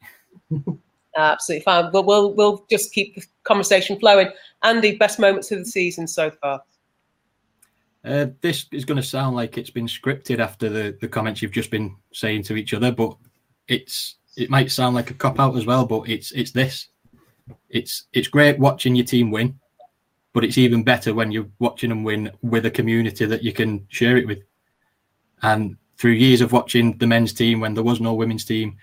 Absolutely 1.17 1.63
fine. 1.63 1.91
But 1.91 2.05
we'll 2.05 2.33
we'll 2.33 2.65
just 2.69 2.93
keep 2.93 3.15
the 3.15 3.23
conversation 3.43 3.99
flowing. 3.99 4.29
Andy, 4.63 4.95
best 4.95 5.19
moments 5.19 5.51
of 5.51 5.59
the 5.59 5.65
season 5.65 6.07
so 6.07 6.31
far. 6.31 6.61
Uh, 8.05 8.27
this 8.41 8.65
is 8.71 8.85
going 8.85 8.99
to 8.99 9.07
sound 9.07 9.35
like 9.35 9.57
it's 9.57 9.69
been 9.69 9.87
scripted 9.87 10.39
after 10.39 10.67
the, 10.69 10.97
the 10.99 11.07
comments 11.07 11.41
you've 11.41 11.51
just 11.51 11.71
been 11.71 11.95
saying 12.11 12.43
to 12.43 12.55
each 12.55 12.73
other, 12.73 12.91
but 12.91 13.15
it's 13.67 14.15
it 14.35 14.49
might 14.49 14.71
sound 14.71 14.95
like 14.95 15.09
a 15.09 15.13
cop 15.13 15.39
out 15.39 15.55
as 15.55 15.65
well, 15.65 15.85
but 15.85 16.09
it's 16.09 16.31
it's 16.31 16.51
this. 16.51 16.87
It's 17.69 18.07
it's 18.13 18.27
great 18.27 18.59
watching 18.59 18.95
your 18.95 19.05
team 19.05 19.31
win, 19.31 19.57
but 20.33 20.43
it's 20.43 20.57
even 20.57 20.83
better 20.83 21.13
when 21.13 21.31
you're 21.31 21.47
watching 21.59 21.89
them 21.89 22.03
win 22.03 22.31
with 22.41 22.65
a 22.65 22.71
community 22.71 23.25
that 23.25 23.43
you 23.43 23.53
can 23.53 23.85
share 23.89 24.17
it 24.17 24.27
with. 24.27 24.39
And 25.41 25.77
through 25.97 26.11
years 26.11 26.41
of 26.41 26.51
watching 26.51 26.97
the 26.97 27.07
men's 27.07 27.31
team 27.31 27.59
when 27.59 27.73
there 27.73 27.83
was 27.83 28.01
no 28.01 28.13
women's 28.13 28.43
team, 28.43 28.77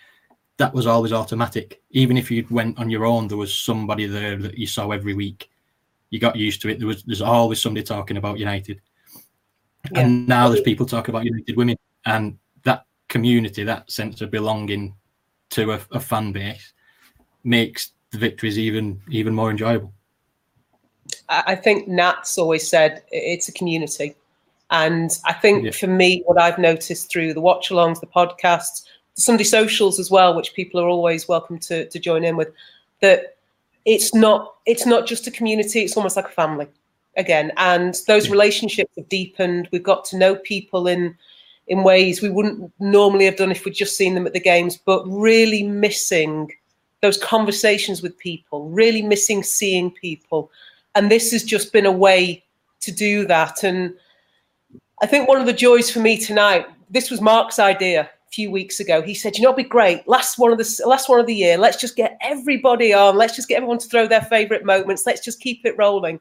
that 0.57 0.73
was 0.73 0.87
always 0.87 1.13
automatic. 1.13 1.83
Even 1.91 2.17
if 2.17 2.31
you 2.31 2.47
went 2.51 2.79
on 2.79 2.89
your 2.89 3.05
own, 3.05 3.29
there 3.29 3.37
was 3.37 3.55
somebody 3.55 4.07
there 4.07 4.37
that 4.37 4.57
you 4.57 4.67
saw 4.67 4.91
every 4.91 5.15
week. 5.15 5.50
You 6.11 6.19
got 6.19 6.37
used 6.37 6.61
to 6.63 6.69
it. 6.69 6.79
There 6.79 6.89
was 6.89 7.03
there's 7.05 7.23
always 7.23 7.61
somebody 7.61 7.85
talking 7.85 8.17
about 8.17 8.39
United. 8.39 8.81
Yeah. 9.93 10.01
And 10.01 10.29
now 10.29 10.49
there's 10.49 10.61
people 10.61 10.87
talking 10.87 11.15
about 11.15 11.25
United 11.25 11.57
women 11.57 11.77
and 12.05 12.39
that 12.65 12.85
community, 13.09 13.65
that 13.65 13.91
sense 13.91 14.21
of 14.21 14.31
belonging 14.31 14.95
to 15.51 15.73
a, 15.73 15.81
a 15.93 16.01
fan 16.01 16.33
base 16.33 16.73
makes 17.45 17.93
the 18.11 18.19
victories 18.19 18.59
even 18.59 19.01
even 19.09 19.35
more 19.35 19.51
enjoyable. 19.51 19.93
I 21.29 21.55
think 21.55 21.89
Nat's 21.89 22.39
always 22.39 22.69
said 22.69 23.03
it's 23.11 23.49
a 23.49 23.53
community. 23.53 24.15
And 24.71 25.17
I 25.25 25.33
think 25.33 25.65
yeah. 25.65 25.71
for 25.73 25.89
me, 25.89 26.23
what 26.27 26.41
I've 26.41 26.59
noticed 26.59 27.11
through 27.11 27.35
the 27.35 27.41
watch 27.41 27.71
alongs, 27.71 28.01
the 28.01 28.07
podcasts, 28.07 28.85
Sunday 29.15 29.45
socials 29.45 29.99
as 29.99 30.11
well, 30.11 30.37
which 30.37 30.55
people 30.55 30.81
are 30.81 30.89
always 30.89 31.27
welcome 31.27 31.59
to, 31.61 31.89
to 31.89 31.99
join 31.99 32.25
in 32.25 32.37
with, 32.37 32.53
that 33.01 33.37
it's 33.85 34.15
not 34.15 34.55
it's 34.67 34.87
not 34.87 35.07
just 35.07 35.27
a 35.27 35.31
community, 35.31 35.81
it's 35.81 35.97
almost 35.97 36.17
like 36.17 36.27
a 36.27 36.33
family 36.33 36.67
again. 37.17 37.53
And 37.57 37.99
those 38.07 38.31
relationships 38.31 38.93
have 38.97 39.09
deepened. 39.09 39.69
We've 39.73 39.83
got 39.83 40.05
to 40.07 40.19
know 40.19 40.37
people 40.37 40.87
in 40.87 41.17
in 41.69 41.85
ways 41.85 42.21
we 42.21 42.31
wouldn't 42.31 42.73
normally 42.81 43.25
have 43.27 43.37
done 43.37 43.51
if 43.51 43.65
we'd 43.65 43.75
just 43.75 43.97
seen 43.97 44.15
them 44.15 44.27
at 44.27 44.33
the 44.33 44.41
games, 44.41 44.77
but 44.77 45.05
really 45.07 45.63
missing 45.63 46.51
those 47.01 47.17
conversations 47.17 48.03
with 48.03 48.19
people, 48.19 48.69
really 48.69 49.03
missing 49.03 49.43
seeing 49.43 49.91
people. 49.91 50.51
And 50.95 51.11
this 51.11 51.31
has 51.31 51.45
just 51.45 51.73
been 51.73 51.87
a 51.87 51.93
way 51.93 52.43
to 52.81 52.93
do 52.93 53.25
that. 53.27 53.63
And 53.63 53.95
I 55.01 55.07
think 55.07 55.29
one 55.29 55.41
of 55.41 55.47
the 55.47 55.53
joys 55.53 55.91
for 55.91 56.01
me 56.01 56.19
tonight, 56.19 56.67
this 56.91 57.11
was 57.11 57.21
Marc's 57.21 57.59
idea 57.59 58.11
few 58.31 58.51
weeks 58.51 58.81
ago. 58.81 59.03
He 59.03 59.15
said, 59.15 59.37
you 59.37 59.43
know, 59.43 59.51
it'd 59.51 59.65
be 59.65 59.69
great. 59.69 60.07
Last 60.07 60.39
one 60.39 60.53
of 60.53 60.59
the 60.59 60.83
last 60.87 61.09
one 61.09 61.21
of 61.21 61.27
the 61.27 61.35
year. 61.35 61.59
Let's 61.59 61.81
just 61.81 61.97
get 61.97 62.17
everybody 62.21 62.93
on. 62.93 63.17
Let's 63.17 63.35
just 63.35 63.49
get 63.49 63.57
everyone 63.57 63.79
to 63.79 63.89
throw 63.89 64.07
their 64.07 64.23
favorite 64.23 64.65
moments. 64.65 65.07
Let's 65.07 65.25
just 65.25 65.41
keep 65.41 65.65
it 65.65 65.77
rolling. 65.77 66.21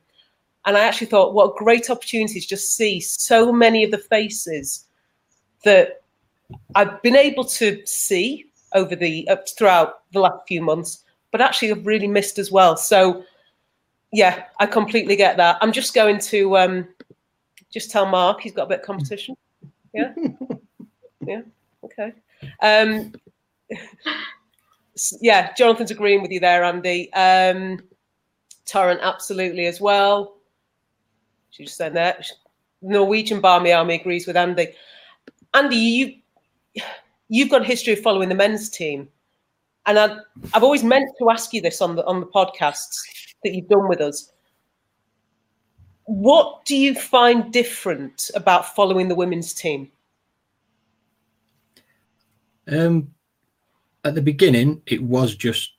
And 0.66 0.76
I 0.76 0.82
actually 0.82 1.08
thought, 1.08 1.34
what 1.34 1.52
a 1.52 1.58
great 1.58 1.90
opportunity 1.90 2.40
to 2.40 2.48
just 2.48 2.76
see 2.76 3.00
so 3.00 3.54
many 3.54 3.84
of 3.84 3.92
the 3.92 3.98
faces 3.98 4.86
that 5.64 6.02
I've 6.76 7.02
been 7.02 7.16
able 7.16 7.46
to 7.46 7.86
see 7.86 8.46
over 8.74 8.96
the 8.96 9.28
uh, 9.30 9.38
throughout 9.58 10.02
the 10.12 10.20
last 10.20 10.48
few 10.48 10.62
months, 10.62 11.04
but 11.32 11.42
actually 11.42 11.72
I've 11.72 11.86
really 11.86 12.08
missed 12.08 12.40
as 12.40 12.52
well. 12.52 12.76
So 12.78 13.24
yeah, 14.12 14.46
I 14.60 14.66
completely 14.66 15.16
get 15.16 15.38
that. 15.38 15.58
I'm 15.62 15.72
just 15.72 15.94
going 15.94 16.20
to 16.20 16.58
um, 16.58 16.88
just 17.72 17.92
tell 17.92 18.06
Marc 18.06 18.42
he's 18.42 18.54
got 18.54 18.64
a 18.64 18.70
bit 18.70 18.80
of 18.80 18.86
competition. 18.86 19.36
Yeah, 19.94 20.14
yeah, 21.26 21.42
okay. 21.84 22.14
Um, 22.62 23.14
yeah, 25.22 25.54
Jonathan's 25.54 25.92
agreeing 25.92 26.22
with 26.22 26.32
you 26.32 26.40
there, 26.40 26.64
Andy. 26.64 27.12
Um, 27.14 27.82
Torrent 28.66 29.00
absolutely 29.02 29.66
as 29.66 29.82
well. 29.82 30.36
She 31.50 31.64
just 31.64 31.78
said 31.78 31.94
that. 31.94 32.26
Norwegian 32.82 33.42
Barmy 33.42 33.74
Army 33.74 33.96
agrees 33.96 34.28
with 34.28 34.38
Andy. 34.38 34.70
Andy, 35.54 35.76
you 35.76 36.84
you've 37.28 37.50
got 37.50 37.62
a 37.62 37.66
history 37.66 37.94
of 37.94 38.00
following 38.00 38.30
the 38.30 38.36
men's 38.36 38.70
team, 38.70 39.10
and 39.86 40.00
I, 40.00 40.18
I've 40.54 40.64
always 40.64 40.84
meant 40.84 41.10
to 41.20 41.30
ask 41.30 41.54
you 41.54 41.62
this 41.62 41.82
on 41.82 41.96
the 41.96 42.06
on 42.06 42.20
the 42.20 42.28
podcasts 42.28 43.02
that 43.44 43.54
you've 43.54 43.68
done 43.68 43.88
with 43.88 44.02
us. 44.02 44.32
What 46.06 46.66
do 46.66 46.76
you 46.76 46.96
find 46.96 47.52
different 47.52 48.32
about 48.34 48.76
following 48.76 49.08
the 49.08 49.16
women's 49.16 49.54
team? 49.54 49.92
Um, 52.72 53.14
at 54.04 54.16
the 54.16 54.22
beginning, 54.22 54.82
it 54.86 55.02
was 55.02 55.36
just 55.36 55.74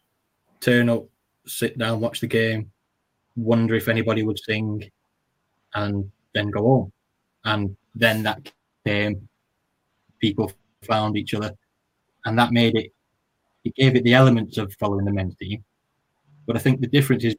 turn 0.61 0.89
up, 0.89 1.05
sit 1.47 1.79
down, 1.79 2.01
watch 2.01 2.21
the 2.21 2.27
game, 2.27 2.71
wonder 3.37 3.75
if 3.75 3.89
anybody 3.89 4.23
would 4.23 4.39
sing, 4.39 4.91
and 5.75 6.11
then 6.35 6.51
go 6.51 6.63
home. 6.63 6.93
And 7.45 7.77
then 7.95 8.23
that 8.25 8.51
came, 8.85 9.29
people 10.21 10.53
found 10.83 11.17
each 11.17 11.35
other, 11.35 11.53
and 12.25 12.39
that 12.39 12.53
made 12.53 12.77
it. 12.77 12.93
It 13.65 13.75
gave 13.75 13.95
it 13.95 14.05
the 14.05 14.15
elements 14.15 14.57
of 14.59 14.73
following 14.81 15.05
the 15.05 15.13
men's 15.13 15.37
team, 15.37 15.63
but 16.47 16.57
I 16.57 16.61
think 16.61 16.81
the 16.81 16.87
difference 16.87 17.25
is 17.25 17.37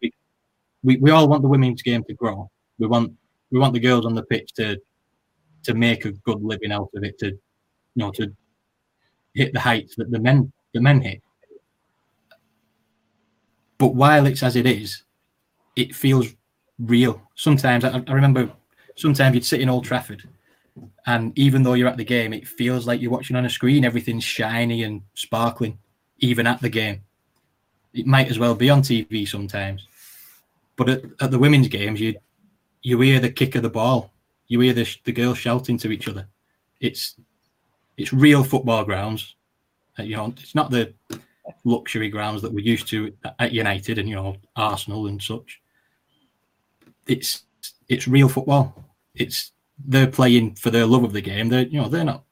we, 0.84 0.98
we 0.98 1.12
all 1.12 1.28
want 1.28 1.42
the 1.42 1.48
women's 1.48 1.82
game 1.82 2.04
to 2.04 2.14
grow. 2.14 2.50
We 2.78 2.88
want 2.88 3.14
we 3.52 3.60
want 3.60 3.74
the 3.74 3.80
girls 3.80 4.06
on 4.06 4.16
the 4.16 4.24
pitch 4.24 4.54
to 4.54 4.78
to 5.64 5.74
make 5.74 6.06
a 6.06 6.12
good 6.12 6.42
living 6.44 6.72
out 6.72 6.90
of 6.96 7.04
it, 7.04 7.18
to 7.20 7.28
you 7.28 7.40
know, 7.96 8.12
to 8.12 8.32
hit 9.34 9.54
the 9.54 9.60
heights 9.60 9.96
that 9.96 10.12
the 10.12 10.20
men 10.20 10.52
the 10.74 10.82
men 10.82 11.02
hit. 11.02 11.22
But 13.78 13.96
while 13.96 14.28
it's 14.28 14.44
as 14.44 14.56
it 14.56 14.66
is, 14.66 15.04
it 15.76 15.96
feels 15.96 16.28
real. 16.80 17.22
Sometimes 17.36 17.84
I, 17.84 18.04
I 18.08 18.14
remember 18.14 18.52
sometimes 18.96 19.34
you'd 19.36 19.46
sit 19.46 19.62
in 19.62 19.70
Old 19.70 19.86
Trafford 19.86 20.28
and 21.06 21.38
even 21.38 21.64
though 21.64 21.74
you're 21.74 21.88
at 21.88 21.98
the 21.98 22.04
game, 22.04 22.34
it 22.34 22.48
feels 22.48 22.88
like 22.88 23.02
you're 23.02 23.12
watching 23.12 23.36
on 23.36 23.46
a 23.46 23.50
screen. 23.50 23.84
Everything's 23.84 24.24
shiny 24.24 24.84
and 24.84 25.02
sparkling, 25.14 25.78
even 26.20 26.48
at 26.48 26.62
the 26.62 26.70
game. 26.70 27.02
It 27.94 28.06
might 28.06 28.30
as 28.30 28.40
well 28.40 28.56
be 28.56 28.70
on 28.70 28.82
TV 28.82 29.28
sometimes. 29.28 29.88
But 30.76 30.90
at, 30.90 31.02
at 31.20 31.32
the 31.32 31.40
women's 31.40 31.68
games, 31.68 32.00
you 32.00 32.16
you 32.84 33.00
hear 33.02 33.20
the 33.20 33.30
kick 33.30 33.56
of 33.56 33.64
the 33.64 33.70
ball, 33.70 34.12
you 34.48 34.60
hear 34.60 34.74
the 34.74 34.88
the 35.04 35.12
girls 35.12 35.38
shouting 35.38 35.78
to 35.80 35.92
each 35.92 36.08
other. 36.08 36.28
It's 36.80 37.16
it's 38.02 38.14
real 38.14 38.44
football 38.44 38.84
grounds. 38.84 39.36
Uh, 40.00 40.04
you 40.04 40.16
know, 40.16 40.34
it's 40.38 40.56
not 40.56 40.72
the 40.72 40.94
luxury 41.64 42.10
grounds 42.10 42.42
that 42.42 42.52
we're 42.52 42.66
used 42.66 42.88
to 42.88 43.14
at 43.40 43.52
United 43.52 43.98
and 43.98 44.10
you 44.10 44.16
know 44.16 44.36
Arsenal 44.56 45.08
and 45.08 45.22
such. 45.22 45.62
It's 47.08 47.44
it's 47.88 48.08
real 48.08 48.30
football. 48.30 48.86
It's 49.14 49.52
they're 49.86 50.08
playing 50.08 50.56
for 50.56 50.72
their 50.72 50.86
love 50.86 51.04
of 51.04 51.14
the 51.14 51.22
game. 51.22 51.50
They're 51.50 51.68
you 51.68 51.80
know 51.82 51.90
they're 51.90 52.04
not 52.04 52.24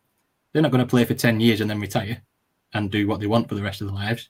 they're 0.52 0.62
not 0.62 0.72
going 0.72 0.84
to 0.84 0.90
play 0.90 1.06
for 1.06 1.14
ten 1.14 1.40
years 1.40 1.62
and 1.62 1.70
then 1.70 1.80
retire 1.80 2.22
and 2.74 2.90
do 2.90 3.08
what 3.08 3.20
they 3.20 3.28
want 3.28 3.48
for 3.48 3.56
the 3.56 3.64
rest 3.64 3.82
of 3.82 3.88
their 3.88 3.96
lives. 3.96 4.30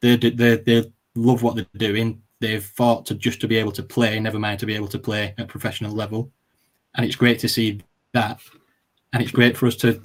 They 0.00 0.16
they 0.16 0.56
they 0.56 0.92
love 1.14 1.42
what 1.42 1.56
they're 1.56 1.66
doing. 1.76 2.22
They've 2.38 2.64
fought 2.64 3.06
to 3.06 3.14
just 3.14 3.40
to 3.40 3.48
be 3.48 3.56
able 3.56 3.72
to 3.72 3.82
play, 3.82 4.20
never 4.20 4.38
mind 4.38 4.60
to 4.60 4.66
be 4.66 4.74
able 4.74 4.88
to 4.88 4.98
play 4.98 5.34
at 5.38 5.48
professional 5.48 5.92
level, 5.92 6.30
and 6.94 7.04
it's 7.04 7.16
great 7.16 7.38
to 7.40 7.48
see 7.48 7.80
that. 8.12 8.40
And 9.12 9.22
it's 9.22 9.32
great 9.32 9.56
for 9.56 9.66
us 9.66 9.76
to 9.76 10.02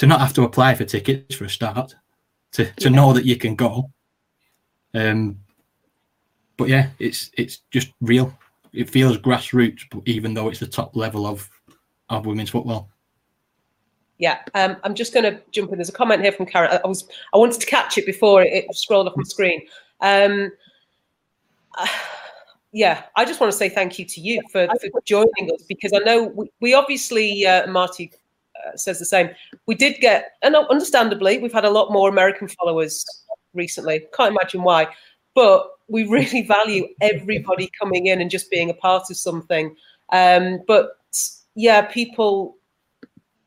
to 0.00 0.06
not 0.06 0.20
have 0.20 0.32
to 0.32 0.44
apply 0.44 0.74
for 0.74 0.86
tickets 0.86 1.34
for 1.34 1.44
a 1.44 1.50
start, 1.50 1.94
to 2.52 2.64
to 2.64 2.88
yeah. 2.88 2.96
know 2.96 3.12
that 3.12 3.26
you 3.26 3.36
can 3.36 3.54
go. 3.54 3.90
Um, 4.94 5.38
but 6.56 6.70
yeah, 6.70 6.88
it's 6.98 7.30
it's 7.36 7.58
just 7.70 7.92
real 8.00 8.34
it 8.72 8.88
feels 8.88 9.18
grassroots, 9.18 9.82
but 9.90 10.00
even 10.06 10.32
though 10.32 10.48
it's 10.48 10.58
the 10.58 10.66
top 10.66 10.96
level 10.96 11.26
of 11.26 11.46
of 12.08 12.24
women's 12.24 12.48
football. 12.48 12.88
Yeah, 14.16 14.38
um, 14.54 14.78
I'm 14.84 14.94
just 14.94 15.12
going 15.12 15.24
to 15.24 15.38
jump 15.50 15.70
in. 15.70 15.76
There's 15.76 15.90
a 15.90 15.92
comment 15.92 16.22
here 16.22 16.32
from 16.32 16.46
Karen. 16.46 16.80
I 16.82 16.86
was 16.86 17.06
I 17.34 17.36
wanted 17.36 17.60
to 17.60 17.66
catch 17.66 17.98
it 17.98 18.06
before 18.06 18.40
it, 18.40 18.52
it 18.52 18.74
scrolled 18.74 19.06
off 19.06 19.16
my 19.18 19.22
screen. 19.24 19.66
Um, 20.00 20.50
uh, 21.76 21.86
yeah, 22.72 23.02
I 23.16 23.26
just 23.26 23.38
want 23.38 23.52
to 23.52 23.58
say 23.58 23.68
thank 23.68 23.98
you 23.98 24.06
to 24.06 24.20
you 24.20 24.40
for, 24.50 24.66
for 24.66 25.02
joining 25.04 25.52
us 25.52 25.62
because 25.68 25.92
I 25.92 25.98
know 25.98 26.24
we, 26.24 26.50
we 26.60 26.72
obviously 26.72 27.46
uh, 27.46 27.66
Marty 27.66 28.12
uh, 28.66 28.76
says 28.76 28.98
the 28.98 29.04
same. 29.04 29.30
We 29.66 29.74
did 29.74 30.00
get, 30.00 30.32
and 30.42 30.56
understandably, 30.56 31.38
we've 31.38 31.52
had 31.52 31.64
a 31.64 31.70
lot 31.70 31.92
more 31.92 32.08
American 32.08 32.48
followers 32.48 33.04
recently. 33.54 34.06
Can't 34.14 34.34
imagine 34.34 34.62
why, 34.62 34.88
but 35.34 35.70
we 35.88 36.06
really 36.08 36.42
value 36.42 36.86
everybody 37.00 37.70
coming 37.78 38.06
in 38.06 38.20
and 38.20 38.30
just 38.30 38.50
being 38.50 38.70
a 38.70 38.74
part 38.74 39.10
of 39.10 39.16
something. 39.16 39.74
Um, 40.12 40.60
but 40.66 40.92
yeah, 41.54 41.82
people 41.82 42.56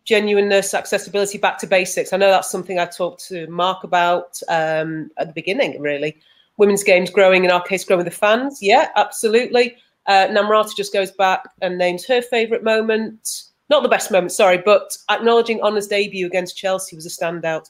genuineness, 0.05 0.73
accessibility, 0.73 1.37
back 1.37 1.57
to 1.59 1.67
basics. 1.67 2.13
I 2.13 2.17
know 2.17 2.29
that's 2.29 2.51
something 2.51 2.79
I 2.79 2.85
talked 2.85 3.25
to 3.27 3.47
Marc 3.47 3.83
about 3.83 4.39
um, 4.49 5.09
at 5.17 5.27
the 5.27 5.33
beginning, 5.33 5.79
really. 5.81 6.17
Women's 6.57 6.83
games 6.83 7.09
growing, 7.09 7.45
in 7.45 7.51
our 7.51 7.63
case, 7.63 7.85
growing 7.85 8.05
the 8.05 8.11
fans. 8.11 8.59
Yeah, 8.61 8.89
absolutely. 8.95 9.77
Uh, 10.05 10.27
Namrata 10.27 10.75
just 10.75 10.93
goes 10.93 11.11
back 11.11 11.43
and 11.61 11.77
names 11.77 12.05
her 12.05 12.21
favourite 12.21 12.63
moment. 12.63 13.45
Not 13.69 13.83
the 13.83 13.89
best 13.89 14.11
moment, 14.11 14.31
sorry, 14.31 14.57
but 14.57 14.97
acknowledging 15.09 15.61
Ona's 15.61 15.87
debut 15.87 16.27
against 16.27 16.57
Chelsea 16.57 16.95
was 16.95 17.05
a 17.05 17.09
standout. 17.09 17.69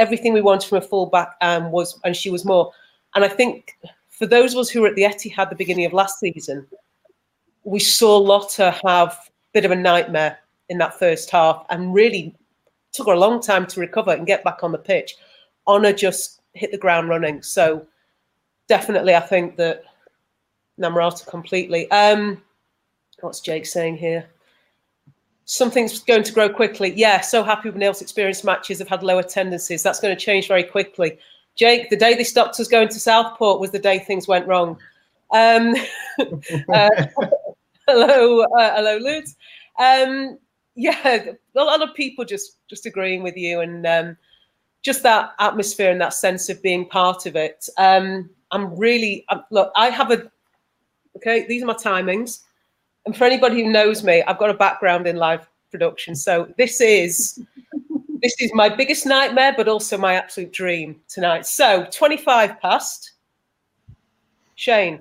everything 0.00 0.32
we 0.32 0.40
wanted 0.40 0.68
from 0.68 0.78
a 0.78 0.82
fullback, 0.82 1.36
and 1.40 1.70
was 1.70 2.00
and 2.04 2.16
she 2.16 2.30
was 2.30 2.44
more. 2.44 2.72
And 3.14 3.24
I 3.24 3.28
think 3.28 3.76
for 4.08 4.26
those 4.26 4.52
of 4.52 4.58
us 4.58 4.70
who 4.70 4.80
were 4.80 4.88
at 4.88 4.96
the 4.96 5.02
Etihad 5.02 5.50
the 5.50 5.56
beginning 5.56 5.84
of 5.84 5.92
last 5.92 6.18
season, 6.18 6.66
we 7.64 7.78
saw 7.78 8.16
Lotte 8.16 8.74
have 8.84 9.12
a 9.12 9.18
bit 9.52 9.64
of 9.64 9.70
a 9.70 9.76
nightmare 9.76 10.38
in 10.68 10.78
that 10.78 10.98
first 10.98 11.30
half, 11.30 11.64
and 11.70 11.94
really 11.94 12.34
took 12.92 13.06
her 13.06 13.12
a 13.12 13.18
long 13.18 13.40
time 13.40 13.66
to 13.66 13.80
recover 13.80 14.12
and 14.12 14.26
get 14.26 14.42
back 14.42 14.64
on 14.64 14.72
the 14.72 14.78
pitch. 14.78 15.14
Ona 15.66 15.92
just 15.92 16.40
hit 16.54 16.72
the 16.72 16.78
ground 16.78 17.08
running. 17.08 17.42
So 17.42 17.86
definitely, 18.68 19.14
I 19.14 19.20
think 19.20 19.56
that 19.56 19.84
Namrata 20.80 21.26
completely. 21.26 21.90
Um, 21.90 22.42
what's 23.20 23.40
Jake 23.40 23.66
saying 23.66 23.98
here? 23.98 24.28
Something's 25.52 25.98
going 25.98 26.22
to 26.22 26.32
grow 26.32 26.48
quickly. 26.48 26.92
Yeah, 26.94 27.20
so 27.22 27.42
happy 27.42 27.70
when 27.70 27.82
else 27.82 28.00
experienced 28.00 28.44
matches 28.44 28.78
have 28.78 28.86
had 28.86 29.02
lower 29.02 29.24
tendencies. 29.24 29.82
That's 29.82 29.98
going 29.98 30.16
to 30.16 30.24
change 30.24 30.46
very 30.46 30.62
quickly. 30.62 31.18
Jake, 31.56 31.90
the 31.90 31.96
day 31.96 32.14
they 32.14 32.22
stopped 32.22 32.60
us 32.60 32.68
going 32.68 32.86
to 32.86 33.00
Southport 33.00 33.58
was 33.58 33.72
the 33.72 33.78
day 33.80 33.98
things 33.98 34.28
went 34.28 34.46
wrong. 34.46 34.78
Um, 35.32 35.74
uh, 36.72 36.90
hello, 37.88 38.42
uh, 38.42 38.76
hello, 38.76 38.98
Lutz. 38.98 39.34
Um, 39.76 40.38
yeah, 40.76 41.32
a 41.56 41.64
lot 41.64 41.82
of 41.82 41.96
people 41.96 42.24
just 42.24 42.58
just 42.68 42.86
agreeing 42.86 43.24
with 43.24 43.36
you, 43.36 43.58
and 43.58 43.84
um, 43.88 44.16
just 44.82 45.02
that 45.02 45.32
atmosphere 45.40 45.90
and 45.90 46.00
that 46.00 46.14
sense 46.14 46.48
of 46.48 46.62
being 46.62 46.88
part 46.88 47.26
of 47.26 47.34
it. 47.34 47.68
Um, 47.76 48.30
I'm 48.52 48.78
really 48.78 49.24
I'm, 49.28 49.42
look. 49.50 49.72
I 49.74 49.90
have 49.90 50.12
a 50.12 50.30
okay. 51.16 51.44
These 51.48 51.64
are 51.64 51.66
my 51.66 51.74
timings, 51.74 52.44
and 53.06 53.16
for 53.16 53.24
anybody 53.24 53.62
who 53.62 53.70
knows 53.70 54.04
me, 54.04 54.22
I've 54.22 54.38
got 54.38 54.50
a 54.50 54.54
background 54.54 55.06
in 55.06 55.16
live 55.16 55.46
production, 55.70 56.14
so 56.14 56.52
this 56.58 56.80
is 56.80 57.42
this 58.22 58.34
is 58.40 58.50
my 58.54 58.68
biggest 58.68 59.06
nightmare, 59.06 59.54
but 59.56 59.68
also 59.68 59.96
my 59.96 60.14
absolute 60.14 60.52
dream 60.52 61.00
tonight. 61.08 61.46
So 61.46 61.86
25 61.90 62.60
past. 62.60 63.12
Shane, 64.56 65.00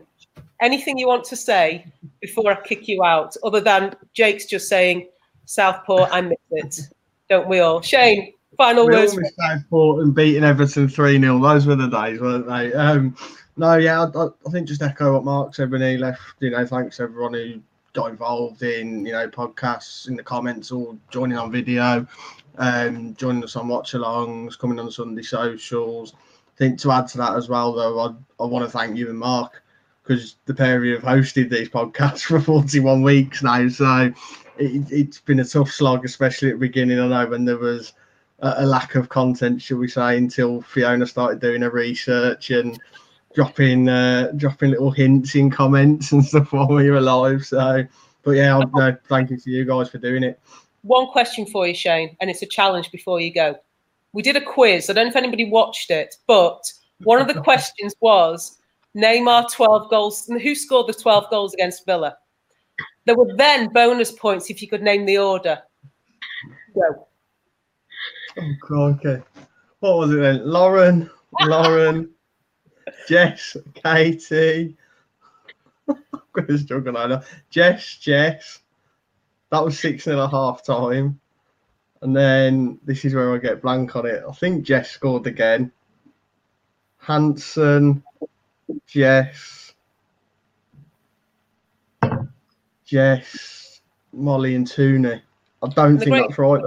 anything 0.62 0.98
you 0.98 1.08
want 1.08 1.26
to 1.26 1.36
say 1.36 1.86
before 2.22 2.52
I 2.52 2.62
kick 2.62 2.88
you 2.88 3.04
out, 3.04 3.36
other 3.44 3.60
than 3.60 3.94
Jake's 4.14 4.46
just 4.46 4.70
saying 4.70 5.10
Southport, 5.46 6.10
I 6.12 6.22
miss 6.22 6.38
it. 6.52 6.80
Don't 7.30 7.50
we 7.50 7.60
all? 7.60 7.82
Shane, 7.82 8.34
final 8.56 8.88
we 8.88 8.94
words. 8.94 9.18
Southport 9.38 10.04
and 10.04 10.16
beating 10.16 10.44
Everton 10.44 10.88
3 10.88 11.20
0. 11.20 11.40
Those 11.40 11.66
were 11.66 11.76
the 11.76 11.88
days, 11.88 12.22
weren't 12.22 12.48
they? 12.48 12.72
Um, 12.74 13.16
no, 13.58 13.76
yeah, 13.76 14.04
I, 14.04 14.26
I, 14.26 14.52
think 14.52 14.68
just 14.68 14.82
echo 14.82 15.14
what 15.14 15.26
Marc 15.26 15.54
said 15.54 15.72
when 15.72 15.82
he 15.82 15.98
left. 15.98 16.22
You 16.40 16.52
know, 16.52 16.66
thanks 16.66 17.02
everyone 17.02 17.34
who 17.34 17.60
got 18.00 18.10
involved 18.10 18.64
in, 18.64 19.06
you 19.06 19.12
know, 19.12 19.28
podcasts, 19.28 20.08
in 20.08 20.16
the 20.16 20.24
comments, 20.24 20.72
or 20.72 20.96
joining 21.12 21.38
on 21.38 21.52
video, 21.52 22.08
um, 22.58 23.14
joining 23.16 23.44
us 23.44 23.58
on 23.58 23.68
watch 23.68 23.92
alongs, 23.92 24.58
coming 24.58 24.80
on 24.80 24.90
Sunday 24.90 25.22
socials. 25.22 26.14
I 26.16 26.58
think 26.58 26.80
to 26.80 26.92
add 26.92 27.08
to 27.10 27.18
that 27.18 27.36
as 27.36 27.50
well, 27.50 27.74
though, 27.74 28.00
I, 28.00 28.44
I 28.44 28.46
want 28.46 28.64
to 28.64 28.72
thank 28.72 28.96
you 28.96 29.10
and 29.10 29.20
Marc 29.20 29.62
because 30.02 30.38
the 30.46 30.54
pair 30.54 30.78
of 30.78 30.86
you 30.86 30.94
have 30.94 31.04
hosted 31.04 31.50
these 31.50 31.70
podcasts 31.70 32.22
for 32.26 32.40
41 32.40 33.02
weeks 33.02 33.44
now. 33.44 33.68
So 33.68 34.14
it, 34.58 34.90
has 34.90 35.20
been 35.20 35.42
a 35.42 35.46
tough 35.46 35.70
slog, 35.70 36.06
especially 36.06 36.50
at 36.50 36.56
the 36.56 36.60
beginning. 36.60 37.00
I 37.00 37.08
know 37.08 37.28
when 37.28 37.44
there 37.44 37.58
was 37.58 37.94
a, 38.40 38.56
a, 38.60 38.66
lack 38.66 38.96
of 38.96 39.10
content, 39.10 39.62
shall 39.62 39.78
we 39.78 39.90
say, 39.90 40.18
until 40.18 40.62
Fiona 40.62 41.06
started 41.06 41.42
doing 41.42 41.64
her 41.64 41.70
research 41.70 42.50
and 42.52 42.80
dropping 43.36 43.88
uh, 43.88 44.32
dropping 44.36 44.72
little 44.72 44.92
hints 44.92 45.36
in 45.36 45.50
comments 45.50 46.12
and 46.12 46.26
stuff 46.26 46.52
while 46.52 46.68
we 46.68 46.89
were 46.89 46.98
alive. 46.98 47.46
So, 47.46 47.86
but 48.24 48.32
yeah, 48.32 48.56
I'll, 48.56 48.70
no, 48.70 48.96
thank 49.08 49.30
you 49.30 49.38
to 49.38 49.50
you 49.50 49.65
guys 49.65 49.89
for 49.89 49.98
doing 49.98 50.24
it. 50.24 50.39
One 50.82 51.08
question 51.08 51.46
for 51.46 51.68
you, 51.68 51.74
Shane, 51.74 52.15
and 52.22 52.30
it's 52.30 52.42
a 52.42 52.46
challenge 52.46 52.92
before 52.92 53.20
you 53.20 53.34
go. 53.34 53.56
We 54.13 54.22
did 54.22 54.36
a 54.36 54.42
quiz. 54.42 54.89
I 54.89 54.94
don't 54.94 55.06
know 55.06 55.10
if 55.10 55.15
anybody 55.15 55.50
watched 55.50 55.92
it, 55.92 56.15
but 56.26 56.72
one 57.04 57.22
of 57.22 57.28
the 57.28 57.42
questions 57.44 57.96
was 58.02 58.58
name 58.94 59.28
our 59.28 59.48
12 59.50 59.89
goals. 59.89 60.26
Who 60.26 60.56
scored 60.56 60.88
the 60.88 60.94
12 60.94 61.30
goals 61.30 61.54
against 61.54 61.86
Villa? 61.86 62.18
There 63.06 63.15
were 63.15 63.36
then 63.36 63.70
bonus 63.74 64.12
points 64.12 64.50
if 64.50 64.62
you 64.62 64.68
could 64.68 64.82
name 64.82 65.06
the 65.06 65.18
order. 65.18 65.60
Go. 66.74 67.08
Oh, 68.38 68.52
crikey. 68.62 69.22
What 69.80 69.98
was 69.98 70.12
it 70.12 70.18
then? 70.18 70.46
Lauren, 70.46 71.10
Lauren, 71.42 72.10
Jess, 73.08 73.58
Katie. 73.73 74.75
I'm 75.88 75.97
going 76.34 76.47
to 76.47 76.58
struggle 76.58 76.93
now. 76.93 77.21
Jess, 77.49 77.97
Jess. 77.97 78.60
That 79.52 79.63
was 79.63 79.80
six 79.80 80.08
and 80.08 80.19
a 80.19 80.28
half 80.28 80.63
time. 80.63 81.19
And 82.02 82.15
then 82.15 82.80
this 82.84 83.04
is 83.04 83.13
where 83.13 83.34
I 83.34 83.38
get 83.39 83.62
blank 83.62 83.95
on 83.95 84.06
it. 84.06 84.23
I 84.28 84.32
think 84.32 84.63
Jess 84.63 84.91
scored 84.91 85.28
again. 85.28 85.71
Hanson, 86.97 88.04
Jess, 88.86 89.73
Jess, 92.86 93.82
Molly, 94.13 94.56
and 94.56 94.67
Tooney. 94.67 95.21
I 95.63 95.67
don't 95.69 95.97
think 95.97 96.10
great, 96.12 96.21
that's 96.28 96.38
right. 96.38 96.63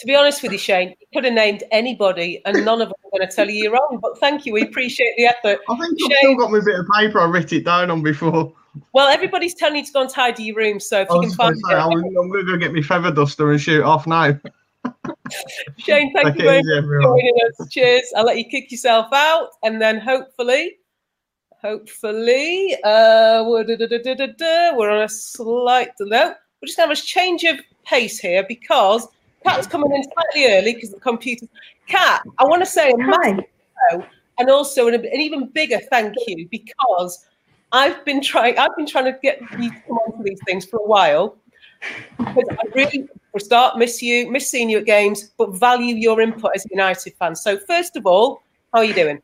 To 0.00 0.06
be 0.06 0.14
honest 0.14 0.42
with 0.42 0.52
you, 0.52 0.58
Shane, 0.58 0.88
you 0.88 1.06
could 1.12 1.24
have 1.24 1.34
named 1.34 1.62
anybody, 1.70 2.40
and 2.46 2.64
none 2.64 2.80
of 2.80 2.88
them 2.88 2.96
are 3.04 3.18
going 3.18 3.28
to 3.28 3.34
tell 3.34 3.48
you 3.50 3.64
you're 3.64 3.72
wrong. 3.72 3.98
But 4.00 4.18
thank 4.18 4.46
you, 4.46 4.54
we 4.54 4.62
appreciate 4.62 5.14
the 5.18 5.26
effort. 5.26 5.60
I 5.68 5.76
think 5.76 6.00
Shane, 6.00 6.12
I've 6.12 6.18
still 6.18 6.36
got 6.36 6.50
my 6.50 6.60
bit 6.64 6.78
of 6.78 6.86
paper 6.96 7.20
I 7.20 7.26
wrote 7.26 7.52
it 7.52 7.66
down 7.66 7.90
on 7.90 8.02
before. 8.02 8.52
Well, 8.94 9.08
everybody's 9.08 9.54
telling 9.54 9.76
you 9.76 9.84
to 9.84 9.92
go 9.92 10.00
and 10.00 10.08
tidy 10.08 10.44
your 10.44 10.56
room, 10.56 10.80
so 10.80 11.02
if 11.02 11.08
you 11.10 11.20
can 11.20 11.30
find 11.32 11.56
say, 11.56 11.74
it, 11.74 11.76
I'm, 11.76 11.92
I'm 11.92 12.30
going 12.30 12.46
to 12.46 12.52
go 12.52 12.56
get 12.56 12.72
my 12.72 12.80
feather 12.80 13.10
duster 13.10 13.50
and 13.50 13.60
shoot 13.60 13.82
off 13.82 14.06
now. 14.06 14.38
Shane, 15.76 16.12
thank 16.14 16.38
you 16.38 16.44
very 16.44 16.62
much 16.62 16.84
for 16.84 17.02
joining 17.02 17.34
us. 17.46 17.68
Cheers. 17.68 18.12
I'll 18.16 18.24
let 18.24 18.38
you 18.38 18.44
kick 18.44 18.70
yourself 18.70 19.12
out, 19.12 19.48
and 19.62 19.82
then 19.82 20.00
hopefully 20.00 20.78
hopefully. 21.62 22.76
Uh, 22.84 23.44
we're 23.46 24.90
on 24.90 25.02
a 25.02 25.08
slight 25.08 25.90
delay. 25.96 26.32
We're 26.60 26.66
just 26.66 26.76
going 26.76 26.88
to 26.88 26.90
have 26.90 26.90
a 26.90 26.96
change 26.96 27.44
of 27.44 27.60
pace 27.84 28.18
here 28.18 28.44
because 28.46 29.06
Cat's 29.46 29.66
coming 29.66 29.92
in 29.92 30.02
slightly 30.02 30.52
early 30.52 30.74
because 30.74 30.90
the 30.90 31.00
computer. 31.00 31.46
Cat, 31.86 32.22
I 32.38 32.44
want 32.44 32.62
to 32.62 32.66
say 32.66 32.90
a 32.90 32.96
massive 32.96 33.44
hello 33.90 34.04
and 34.38 34.50
also 34.50 34.88
an, 34.88 34.94
an, 34.94 35.06
even 35.06 35.48
bigger 35.48 35.78
thank 35.90 36.14
you 36.26 36.48
because 36.50 37.26
I've 37.72 38.04
been 38.04 38.20
trying. 38.20 38.58
I've 38.58 38.74
been 38.76 38.86
trying 38.86 39.06
to 39.06 39.18
get 39.22 39.40
you 39.58 39.70
to 39.70 39.80
come 39.86 39.98
on 39.98 40.18
to 40.18 40.22
these 40.24 40.40
things 40.46 40.64
for 40.64 40.78
a 40.78 40.86
while 40.86 41.36
because 42.18 42.44
I 42.50 42.62
really, 42.74 43.08
for 43.32 43.38
start, 43.38 43.78
miss 43.78 44.02
you, 44.02 44.30
miss 44.30 44.50
seeing 44.50 44.68
you 44.68 44.78
at 44.78 44.86
games, 44.86 45.30
but 45.38 45.54
value 45.58 45.94
your 45.94 46.20
input 46.20 46.52
as 46.54 46.64
a 46.66 46.68
United 46.70 47.14
fan. 47.14 47.34
So, 47.34 47.58
first 47.58 47.96
of 47.96 48.06
all, 48.06 48.42
how 48.72 48.80
are 48.80 48.84
you 48.84 48.94
doing? 48.94 49.20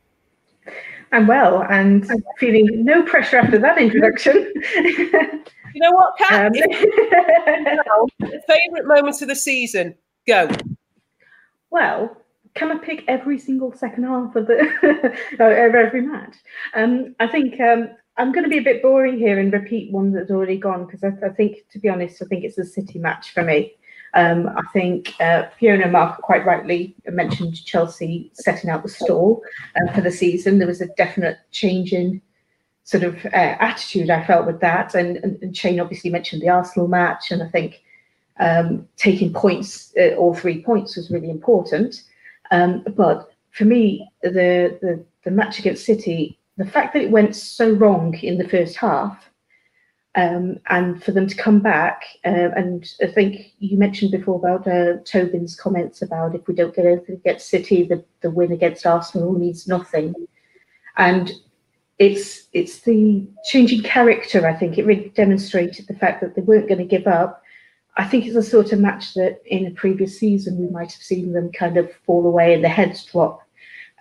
I'm 1.11 1.25
well 1.25 1.63
and 1.69 2.09
feeling 2.37 2.83
no 2.83 3.01
pressure 3.03 3.37
after 3.37 3.57
that 3.59 3.77
introduction. 3.77 4.51
you 4.75 5.41
know 5.75 5.91
what, 5.91 6.17
Cat? 6.17 6.47
Um, 6.47 8.07
favorite 8.47 8.85
moments 8.85 9.21
of 9.21 9.29
the 9.29 9.35
season? 9.35 9.95
Go. 10.27 10.49
Well, 11.69 12.17
can 12.53 12.71
I 12.71 12.77
pick 12.77 13.03
every 13.07 13.39
single 13.39 13.71
second 13.71 14.03
half 14.03 14.35
of 14.35 14.47
the 14.47 15.13
of 15.33 15.39
every 15.39 16.01
match? 16.01 16.35
Um, 16.73 17.15
I 17.19 17.27
think 17.27 17.59
um, 17.61 17.89
I'm 18.17 18.31
going 18.31 18.43
to 18.43 18.49
be 18.49 18.57
a 18.57 18.63
bit 18.63 18.81
boring 18.81 19.17
here 19.17 19.39
and 19.39 19.53
repeat 19.53 19.91
one 19.91 20.11
that's 20.11 20.31
already 20.31 20.57
gone 20.57 20.85
because 20.85 21.03
I, 21.03 21.11
I, 21.25 21.29
think, 21.29 21.69
to 21.71 21.79
be 21.79 21.87
honest, 21.87 22.21
I 22.21 22.25
think 22.25 22.43
it's 22.43 22.57
a 22.57 22.65
City 22.65 22.99
match 22.99 23.31
for 23.31 23.43
me. 23.43 23.73
Um, 24.13 24.49
I 24.49 24.63
think 24.73 25.13
uh, 25.19 25.49
Fiona 25.59 25.87
Marc 25.87 26.21
quite 26.21 26.45
rightly 26.45 26.95
mentioned 27.05 27.63
Chelsea 27.63 28.31
setting 28.33 28.69
out 28.69 28.81
the 28.81 28.89
stall 28.89 29.43
uh, 29.75 29.93
for 29.93 30.01
the 30.01 30.11
season. 30.11 30.57
There 30.57 30.67
was 30.67 30.81
a 30.81 30.87
definite 30.97 31.37
change 31.51 31.93
in 31.93 32.21
sort 32.83 33.03
of 33.03 33.23
uh, 33.25 33.29
attitude 33.59 34.09
I 34.09 34.25
felt 34.25 34.47
with 34.47 34.61
that, 34.61 34.95
and, 34.95 35.17
and, 35.17 35.37
and, 35.43 35.55
Shane 35.55 35.79
obviously 35.79 36.09
mentioned 36.09 36.41
the 36.41 36.49
Arsenal 36.49 36.87
match, 36.87 37.31
and 37.31 37.43
I 37.43 37.49
think 37.49 37.81
um, 38.39 38.87
taking 38.97 39.33
points, 39.33 39.93
uh, 39.99 40.15
all 40.15 40.33
three 40.33 40.63
points, 40.63 40.95
was 40.95 41.11
really 41.11 41.29
important. 41.29 42.03
Um, 42.51 42.83
but 42.95 43.29
for 43.51 43.65
me, 43.65 44.09
the, 44.21 44.77
the 44.81 45.03
the 45.23 45.31
match 45.31 45.59
against 45.59 45.85
City, 45.85 46.39
the 46.57 46.65
fact 46.65 46.93
that 46.93 47.03
it 47.03 47.11
went 47.11 47.35
so 47.35 47.71
wrong 47.71 48.15
in 48.21 48.37
the 48.37 48.47
first 48.47 48.77
half 48.77 49.29
um, 50.15 50.57
and 50.69 51.03
for 51.03 51.11
them 51.11 51.27
to 51.27 51.35
come 51.35 51.59
back. 51.59 52.03
Uh, 52.25 52.49
and 52.55 52.91
I 53.01 53.07
think 53.07 53.53
you 53.59 53.77
mentioned 53.77 54.11
before 54.11 54.37
about 54.37 54.67
uh, 54.67 54.97
Tobin's 55.05 55.55
comments 55.55 56.01
about 56.01 56.33
if 56.33 56.47
we 56.47 56.55
don't 56.55 56.75
get 56.75 56.85
anything 56.85 57.15
against 57.15 57.49
City, 57.49 57.83
the, 57.83 58.03
the 58.21 58.31
win 58.31 58.51
against 58.51 58.85
Arsenal 58.85 59.33
means 59.33 59.67
nothing. 59.67 60.15
And 60.97 61.31
it's 61.99 62.47
it's 62.53 62.81
the 62.81 63.27
changing 63.45 63.83
character. 63.83 64.47
I 64.47 64.53
think 64.53 64.77
it 64.77 64.85
really 64.85 65.09
demonstrated 65.09 65.87
the 65.87 65.95
fact 65.95 66.21
that 66.21 66.35
they 66.35 66.41
weren't 66.41 66.67
going 66.67 66.79
to 66.79 66.85
give 66.85 67.07
up. 67.07 67.43
I 67.97 68.05
think 68.05 68.25
it's 68.25 68.35
a 68.35 68.43
sort 68.43 68.71
of 68.71 68.79
match 68.79 69.13
that 69.15 69.41
in 69.45 69.65
a 69.65 69.71
previous 69.71 70.17
season 70.17 70.59
we 70.59 70.69
might 70.69 70.91
have 70.91 71.01
seen 71.01 71.33
them 71.33 71.51
kind 71.51 71.77
of 71.77 71.91
fall 72.05 72.25
away 72.25 72.53
and 72.53 72.63
the 72.63 72.69
heads 72.69 73.03
drop. 73.03 73.41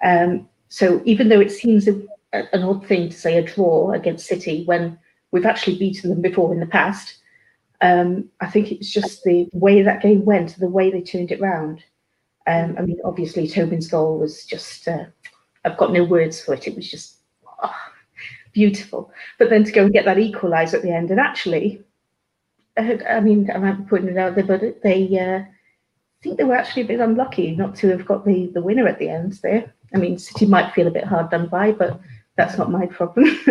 Um, 0.04 0.48
so 0.68 1.02
even 1.04 1.28
though 1.28 1.40
it 1.40 1.50
seems 1.50 1.88
a, 1.88 2.00
an 2.32 2.62
odd 2.62 2.86
thing 2.86 3.08
to 3.08 3.16
say 3.16 3.38
a 3.38 3.42
draw 3.42 3.92
against 3.92 4.26
City 4.26 4.64
when 4.66 4.98
We've 5.36 5.46
actually 5.46 5.78
beaten 5.78 6.10
them 6.10 6.22
before 6.22 6.52
in 6.54 6.60
the 6.60 6.66
past. 6.66 7.18
Um, 7.82 8.30
I 8.40 8.46
think 8.46 8.72
it's 8.72 8.90
just 8.90 9.22
the 9.24 9.48
way 9.52 9.82
that 9.82 10.00
game 10.00 10.24
went, 10.24 10.58
the 10.58 10.68
way 10.68 10.90
they 10.90 11.02
turned 11.02 11.30
it 11.30 11.40
round. 11.40 11.84
Um, 12.46 12.74
I 12.78 12.82
mean, 12.82 12.98
obviously, 13.04 13.46
Tobin's 13.46 13.88
goal 13.88 14.18
was 14.18 14.44
just, 14.46 14.86
uh, 14.88 15.04
I've 15.64 15.76
got 15.76 15.92
no 15.92 16.04
words 16.04 16.40
for 16.40 16.54
it. 16.54 16.66
It 16.66 16.76
was 16.76 16.90
just 16.90 17.16
oh, 17.62 17.74
beautiful. 18.52 19.12
But 19.38 19.50
then 19.50 19.64
to 19.64 19.72
go 19.72 19.84
and 19.84 19.92
get 19.92 20.04
that 20.04 20.16
equaliser 20.16 20.74
at 20.74 20.82
the 20.82 20.94
end, 20.94 21.10
and 21.10 21.20
actually, 21.20 21.82
I 22.76 23.20
mean, 23.20 23.50
I 23.50 23.58
might 23.58 23.78
be 23.78 23.84
putting 23.84 24.08
it 24.08 24.18
out 24.18 24.34
there, 24.34 24.44
but 24.44 24.82
they, 24.82 25.18
uh, 25.18 25.50
think 26.26 26.38
they 26.38 26.44
were 26.44 26.56
actually 26.56 26.82
a 26.82 26.86
bit 26.86 27.00
unlucky 27.00 27.54
not 27.54 27.74
to 27.76 27.88
have 27.88 28.04
got 28.04 28.24
the, 28.24 28.46
the 28.54 28.60
winner 28.60 28.86
at 28.86 28.98
the 28.98 29.08
end 29.08 29.34
there. 29.42 29.72
I 29.94 29.98
mean, 29.98 30.18
City 30.18 30.46
might 30.46 30.74
feel 30.74 30.88
a 30.88 30.90
bit 30.90 31.04
hard 31.04 31.30
done 31.30 31.46
by, 31.46 31.72
but 31.72 32.00
that's 32.36 32.58
not 32.58 32.70
my 32.70 32.86
problem. 32.86 33.24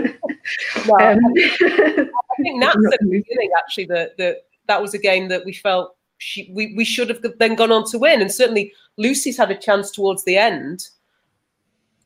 well, 0.87 1.13
um, 1.13 1.19
I 1.35 2.07
think 2.41 2.61
that's 2.61 2.75
the 2.75 2.97
beginning, 3.01 3.49
actually, 3.57 3.85
that, 3.85 4.17
that 4.17 4.43
that 4.67 4.81
was 4.81 4.93
a 4.93 4.99
game 4.99 5.29
that 5.29 5.45
we 5.45 5.53
felt 5.53 5.95
she, 6.17 6.51
we, 6.53 6.73
we 6.75 6.83
should 6.83 7.09
have 7.09 7.23
then 7.39 7.55
gone 7.55 7.71
on 7.71 7.85
to 7.91 7.99
win. 7.99 8.21
And 8.21 8.31
certainly 8.31 8.73
Lucy's 8.97 9.37
had 9.37 9.51
a 9.51 9.57
chance 9.57 9.91
towards 9.91 10.23
the 10.23 10.37
end 10.37 10.87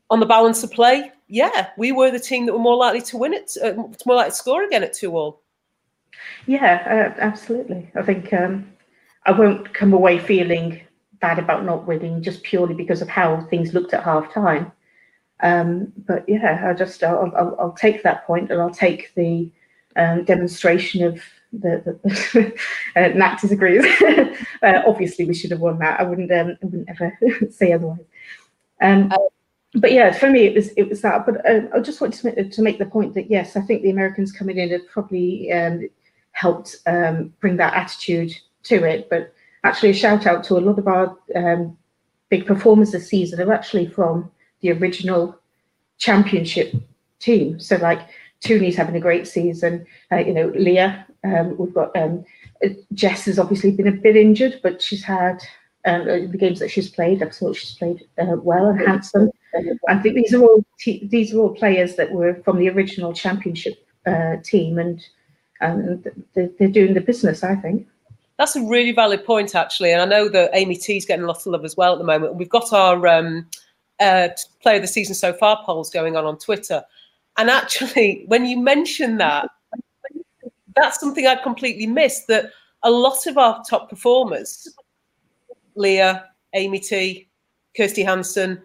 on 0.10 0.19
the 0.19 0.25
balance 0.25 0.63
of 0.63 0.71
play. 0.71 1.12
Yeah, 1.27 1.69
we 1.77 1.91
were 1.91 2.12
the 2.12 2.19
team 2.19 2.45
that 2.45 2.53
were 2.53 2.60
more 2.60 2.77
likely 2.77 3.01
to 3.01 3.17
win 3.17 3.34
it, 3.34 3.51
uh, 3.63 3.73
more 4.05 4.15
likely 4.15 4.32
to 4.32 4.36
score 4.36 4.63
again 4.63 4.84
at 4.84 4.93
2 4.93 5.15
all. 5.15 5.41
Yeah, 6.45 7.13
uh, 7.17 7.19
absolutely. 7.19 7.91
I 7.95 8.01
think 8.01 8.34
um, 8.34 8.71
I 9.25 9.32
won't 9.32 9.73
come 9.73 9.93
away 9.93 10.19
feeling 10.19 10.82
bad 11.21 11.39
about 11.39 11.65
not 11.65 11.86
winning 11.86 12.21
just 12.23 12.43
purely 12.43 12.73
because 12.73 13.01
of 13.01 13.10
how 13.10 13.41
things 13.49 13.73
looked 13.73 13.93
at 13.93 14.03
half 14.03 14.34
time. 14.34 14.71
Um, 15.41 15.93
but 16.08 16.25
yeah, 16.27 16.65
I 16.69 16.73
just 16.73 17.03
I'll, 17.03 17.32
I'll, 17.38 17.55
I'll, 17.60 17.71
take 17.71 18.03
that 18.03 18.25
point 18.27 18.51
and 18.51 18.62
I'll 18.62 18.73
take 18.73 19.13
the 19.15 19.49
um, 19.95 20.25
demonstration 20.25 21.03
of 21.03 21.21
the, 21.53 21.97
the 22.03 22.53
uh, 22.95 23.08
Nat 23.10 23.39
disagrees. 23.39 23.86
uh, 24.62 24.82
obviously, 24.86 25.25
we 25.25 25.34
should 25.34 25.51
have 25.51 25.62
won 25.62 25.79
that. 25.79 25.99
I 25.99 26.03
wouldn't 26.03 26.32
um, 26.32 26.58
I 26.62 26.65
wouldn't 26.65 26.89
ever 26.89 27.17
say 27.49 27.71
otherwise. 27.71 28.05
Um, 28.82 29.13
but 29.75 29.91
yeah, 29.91 30.12
for 30.12 30.29
me, 30.29 30.45
it 30.45 30.55
was 30.55 30.69
it 30.75 30.89
was 30.89 31.01
that. 31.01 31.25
But 31.25 31.45
uh, 31.49 31.62
I 31.73 31.79
just 31.79 32.01
want 32.01 32.13
to 32.15 32.25
make, 32.25 32.51
to 32.51 32.62
make 32.62 32.79
the 32.79 32.86
point 32.86 33.13
that 33.13 33.29
yes, 33.29 33.55
I 33.55 33.62
think 33.62 33.82
the 33.82 33.91
Americans 33.91 34.32
coming 34.32 34.58
in 34.58 34.71
have 34.71 34.88
probably 34.89 35.51
um, 35.53 35.88
helped 36.39 36.78
um, 36.86 37.34
bring 37.41 37.58
that 37.58 37.73
attitude 37.73 38.32
to 38.63 38.84
it. 38.84 39.10
But 39.10 39.34
actually, 39.63 39.89
a 39.89 39.93
shout 39.93 40.25
out 40.25 40.43
to 40.45 40.58
a 40.58 40.65
lot 40.67 40.80
of 40.80 40.88
our 40.88 41.17
um, 41.36 41.78
big 42.30 42.45
performers 42.45 42.91
this 42.91 43.10
season 43.10 43.41
are 43.41 43.54
actually 43.54 43.88
from 43.88 44.32
the 44.62 44.71
original 44.71 45.38
championship 45.97 46.73
team. 47.19 47.60
So 47.60 47.75
like 47.78 48.02
Toone's 48.41 48.78
having 48.78 48.95
a 48.95 49.02
great 49.02 49.28
season. 49.28 49.86
Uh, 50.12 50.17
you 50.17 50.34
know, 50.34 50.47
Leah. 50.56 51.06
Um, 51.25 51.58
we've 51.58 51.73
got 51.73 51.93
um, 51.97 52.23
Jess 52.93 53.25
has 53.25 53.39
obviously 53.39 53.71
been 53.71 53.89
a 53.89 53.91
bit 53.91 54.15
injured, 54.15 54.62
but 54.63 54.82
she's 54.82 55.04
had 55.04 55.43
um, 55.86 56.06
the 56.06 56.38
games 56.38 56.60
that 56.60 56.71
she's 56.71 56.89
played. 56.89 57.21
I 57.21 57.30
thought 57.30 57.58
she's 57.58 57.75
played 57.75 58.08
uh, 58.17 58.38
well 58.38 58.67
and 58.67 58.80
handsome. 58.80 59.30
I 59.89 59.97
think 59.97 60.15
these 60.15 60.34
are 60.34 60.41
all 60.41 60.63
these 60.86 61.34
are 61.34 61.39
all 61.39 61.56
players 61.56 61.95
that 61.95 62.12
were 62.12 62.36
from 62.45 62.60
the 62.60 62.69
original 62.69 63.12
championship 63.13 63.86
uh, 64.06 64.38
team, 64.43 64.78
and 64.80 65.04
and 65.61 66.03
they're, 66.33 66.67
doing 66.67 66.93
the 66.93 67.01
business. 67.01 67.43
I 67.43 67.55
think. 67.55 67.87
That's 68.37 68.55
a 68.55 68.61
really 68.61 68.93
valid 68.93 69.25
point, 69.25 69.53
actually, 69.53 69.91
and 69.91 70.01
I 70.01 70.05
know 70.05 70.29
that 70.29 70.51
Amy 70.53 70.75
is 70.75 71.05
getting 71.05 71.25
a 71.25 71.27
lot 71.27 71.37
of 71.37 71.47
love 71.47 71.65
as 71.65 71.75
well 71.75 71.93
at 71.93 71.99
the 71.99 72.05
moment. 72.05 72.35
We've 72.35 72.49
got 72.49 72.71
our 72.71 73.05
um, 73.05 73.47
uh, 73.99 74.29
player 74.61 74.77
of 74.77 74.81
the 74.81 74.87
season 74.87 75.13
so 75.13 75.33
far 75.33 75.61
polls 75.65 75.89
going 75.89 76.15
on 76.15 76.25
on 76.25 76.37
Twitter, 76.37 76.83
and 77.37 77.49
actually, 77.49 78.23
when 78.27 78.45
you 78.45 78.57
mention 78.57 79.17
that, 79.17 79.49
that's 80.75 80.99
something 80.99 81.27
I 81.27 81.35
completely 81.35 81.87
missed. 81.87 82.27
That 82.27 82.51
a 82.83 82.91
lot 82.91 83.27
of 83.27 83.37
our 83.37 83.61
top 83.69 83.89
performers, 83.89 84.73
Leah, 85.75 86.29
Amy 86.53 86.79
T, 86.79 87.27
Kirsty 87.75 88.03
Hanson, 88.03 88.61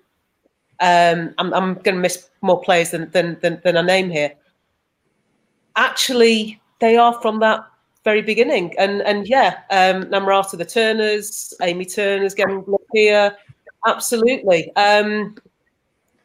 um, 0.80 1.34
I'm, 1.38 1.52
I'm 1.54 1.74
going 1.74 1.96
to 1.96 2.00
miss 2.00 2.28
more 2.42 2.60
players 2.60 2.90
than, 2.90 3.10
than, 3.10 3.38
than, 3.40 3.60
than 3.64 3.76
I 3.76 3.82
name 3.82 4.10
here. 4.10 4.34
Actually, 5.76 6.60
they 6.84 6.98
are 6.98 7.18
from 7.22 7.40
that 7.40 7.66
very 8.04 8.20
beginning. 8.20 8.74
And 8.78 9.00
and 9.02 9.26
yeah, 9.26 9.60
um, 9.70 10.04
Namrata 10.04 10.58
the 10.58 10.64
Turners, 10.66 11.54
Amy 11.62 11.86
Turner's 11.86 12.34
getting 12.34 12.60
block 12.60 12.82
here. 12.92 13.34
Absolutely. 13.86 14.74
Um, 14.76 15.36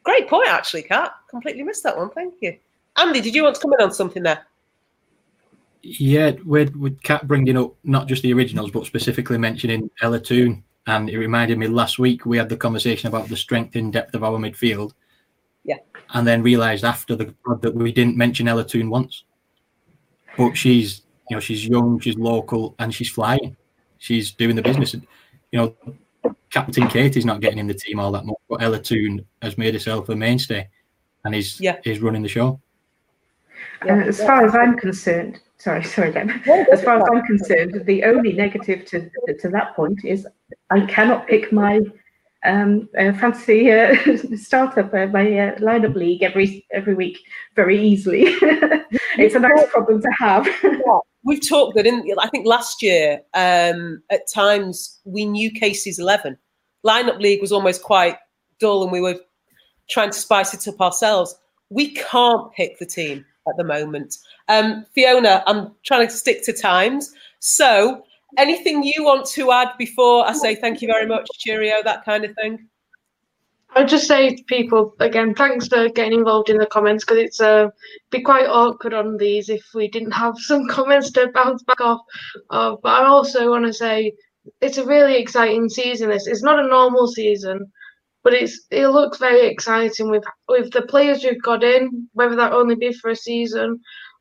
great 0.03 0.27
point, 0.27 0.49
actually, 0.49 0.83
Cat. 0.83 1.13
Completely 1.29 1.63
missed 1.63 1.83
that 1.83 1.97
one. 1.97 2.09
Thank 2.09 2.35
you. 2.41 2.57
Andy, 2.97 3.21
did 3.21 3.33
you 3.33 3.43
want 3.43 3.55
to 3.55 3.61
comment 3.61 3.81
on 3.81 3.93
something 3.93 4.23
there? 4.23 4.45
Yeah, 5.81 6.31
with 6.45 6.75
with 6.75 7.01
Cat 7.03 7.25
bringing 7.25 7.57
up 7.57 7.73
not 7.85 8.07
just 8.07 8.21
the 8.21 8.33
originals, 8.33 8.71
but 8.71 8.85
specifically 8.85 9.37
mentioning 9.37 9.89
Ella 10.01 10.19
Toone, 10.19 10.61
and 10.87 11.09
it 11.09 11.17
reminded 11.17 11.57
me 11.57 11.67
last 11.67 11.99
week 11.99 12.25
we 12.25 12.37
had 12.37 12.49
the 12.49 12.57
conversation 12.57 13.07
about 13.07 13.29
the 13.29 13.37
strength 13.37 13.77
and 13.77 13.93
depth 13.93 14.13
of 14.13 14.25
our 14.25 14.37
midfield. 14.37 14.91
Yeah. 15.63 15.77
And 16.13 16.27
then 16.27 16.43
realised 16.43 16.83
after 16.83 17.15
the 17.15 17.33
that 17.61 17.73
we 17.73 17.93
didn't 17.93 18.17
mention 18.17 18.49
Ella 18.49 18.65
Toone 18.65 18.89
once. 18.89 19.23
But 20.39 20.55
she's 20.55 21.01
you 21.29 21.35
know, 21.35 21.39
she's 21.39 21.67
young, 21.67 21.99
she's 21.99 22.17
local, 22.17 22.75
and 22.79 22.93
she's 22.93 23.09
flying. 23.09 23.55
She's 23.99 24.31
doing 24.31 24.55
the 24.55 24.61
business. 24.61 24.93
You 24.93 25.75
know, 26.23 26.33
Captain 26.49 26.87
Katie's 26.87 27.25
not 27.25 27.41
getting 27.41 27.59
in 27.59 27.67
the 27.67 27.73
team 27.73 27.99
all 27.99 28.11
that 28.13 28.25
much, 28.25 28.37
but 28.49 28.61
Ella 28.61 28.79
Toone 28.79 29.25
has 29.41 29.57
made 29.57 29.73
herself 29.73 30.09
a 30.09 30.15
mainstay 30.15 30.67
and 31.25 31.35
is 31.35 31.59
yeah. 31.59 31.77
is 31.85 31.99
running 31.99 32.23
the 32.23 32.29
show. 32.29 32.59
Uh, 33.85 33.91
as 33.91 34.19
far 34.19 34.45
as 34.45 34.55
I'm 34.55 34.77
concerned, 34.77 35.39
sorry, 35.57 35.83
sorry, 35.83 36.09
again. 36.09 36.41
As 36.71 36.83
far 36.83 36.97
as 36.97 37.03
I'm 37.11 37.23
concerned, 37.25 37.83
the 37.85 38.03
only 38.05 38.33
negative 38.33 38.85
to 38.85 39.09
to 39.39 39.49
that 39.49 39.75
point 39.75 39.99
is 40.03 40.25
I 40.69 40.85
cannot 40.85 41.27
pick 41.27 41.51
my 41.51 41.81
um, 42.45 42.87
uh, 42.97 43.11
fancy 43.13 43.71
uh, 43.71 43.95
startup 44.35 44.93
uh, 44.93 45.07
my 45.07 45.37
uh, 45.37 45.55
lineup 45.57 45.95
league 45.95 46.23
every 46.23 46.65
every 46.71 46.93
week 46.93 47.19
very 47.55 47.79
easily. 47.79 48.23
it's 49.17 49.35
a 49.35 49.39
nice 49.39 49.69
problem 49.69 50.01
to 50.01 50.09
have. 50.17 50.47
We've 51.23 51.45
talked 51.47 51.75
that 51.75 51.85
in 51.85 52.05
I 52.19 52.29
think 52.29 52.45
last 52.45 52.81
year 52.81 53.21
um, 53.33 54.01
at 54.09 54.21
times 54.33 54.99
we 55.03 55.25
knew 55.25 55.51
Casey's 55.51 55.99
eleven. 55.99 56.37
Lineup 56.85 57.19
league 57.19 57.41
was 57.41 57.51
almost 57.51 57.83
quite 57.83 58.17
dull, 58.59 58.83
and 58.83 58.91
we 58.91 59.01
were 59.01 59.19
trying 59.89 60.11
to 60.11 60.17
spice 60.17 60.53
it 60.53 60.67
up 60.67 60.79
ourselves. 60.79 61.35
We 61.69 61.93
can't 61.93 62.51
pick 62.53 62.79
the 62.79 62.85
team 62.85 63.25
at 63.47 63.57
the 63.57 63.63
moment. 63.63 64.17
Um, 64.47 64.85
Fiona, 64.95 65.43
I'm 65.45 65.71
trying 65.85 66.07
to 66.07 66.13
stick 66.13 66.43
to 66.45 66.53
times. 66.53 67.13
So, 67.39 68.03
anything 68.37 68.83
you 68.83 69.03
want 69.03 69.25
to 69.27 69.51
add 69.51 69.69
before 69.77 70.25
I 70.25 70.33
say 70.33 70.55
thank 70.55 70.81
you 70.81 70.87
very 70.87 71.05
much, 71.05 71.27
cheerio, 71.37 71.83
that 71.83 72.05
kind 72.05 72.25
of 72.25 72.35
thing? 72.35 72.67
I'd 73.75 73.87
just 73.87 74.07
say 74.07 74.35
to 74.35 74.43
people 74.45 74.95
again, 74.99 75.35
thanks 75.35 75.67
for 75.67 75.89
getting 75.89 76.17
involved 76.19 76.49
in 76.49 76.57
the 76.57 76.65
comments 76.65 77.03
because 77.03 77.19
it's 77.19 77.39
uh, 77.39 77.69
be 78.09 78.21
quite 78.21 78.47
awkward 78.47 78.93
on 78.93 79.17
these 79.17 79.49
if 79.49 79.63
we 79.75 79.87
didn't 79.87 80.11
have 80.11 80.37
some 80.39 80.67
comments 80.67 81.11
to 81.11 81.31
bounce 81.33 81.63
back 81.63 81.81
off. 81.81 82.01
Uh, 82.49 82.75
but 82.81 82.89
I 82.89 83.05
also 83.05 83.49
want 83.49 83.65
to 83.65 83.73
say 83.73 84.13
it's 84.61 84.77
a 84.77 84.85
really 84.85 85.17
exciting 85.17 85.69
season. 85.69 86.09
This 86.09 86.27
it's 86.27 86.43
not 86.43 86.63
a 86.63 86.67
normal 86.67 87.07
season, 87.07 87.71
but 88.23 88.33
it's 88.33 88.65
it 88.71 88.87
looks 88.87 89.19
very 89.19 89.45
exciting 89.47 90.09
with 90.09 90.23
with 90.47 90.71
the 90.71 90.83
players 90.83 91.23
we've 91.23 91.41
got 91.41 91.63
in, 91.63 92.07
whether 92.13 92.35
that 92.35 92.53
only 92.53 92.75
be 92.75 92.91
for 92.93 93.11
a 93.11 93.15
season 93.15 93.79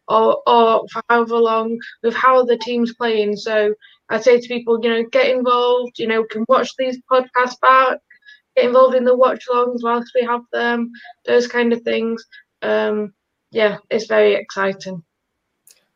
or 0.09 0.43
or 0.47 0.87
for 0.93 1.03
however 1.09 1.37
long, 1.37 1.79
with 2.03 2.15
how 2.15 2.45
the 2.45 2.59
team's 2.59 2.95
playing. 2.95 3.37
So 3.37 3.75
I 4.11 4.21
say 4.21 4.41
to 4.41 4.49
people, 4.49 4.79
you 4.83 4.91
know, 4.91 5.05
get 5.11 5.35
involved. 5.35 5.99
You 5.99 6.07
know, 6.07 6.25
can 6.25 6.45
watch 6.49 6.71
these 6.77 6.99
podcasts 7.11 7.61
back 7.61 7.99
get 8.59 8.67
involved 8.67 8.95
in 8.95 9.05
the 9.05 9.17
watch 9.17 9.45
alongs 9.51 9.81
whilst 9.83 10.13
we 10.15 10.23
have 10.25 10.43
them, 10.53 10.91
those 11.27 11.47
kind 11.47 11.73
of 11.73 11.83
things. 11.83 12.25
Um, 12.63 13.15
yeah, 13.51 13.79
it's 13.91 14.07
very 14.07 14.35
exciting. 14.35 15.03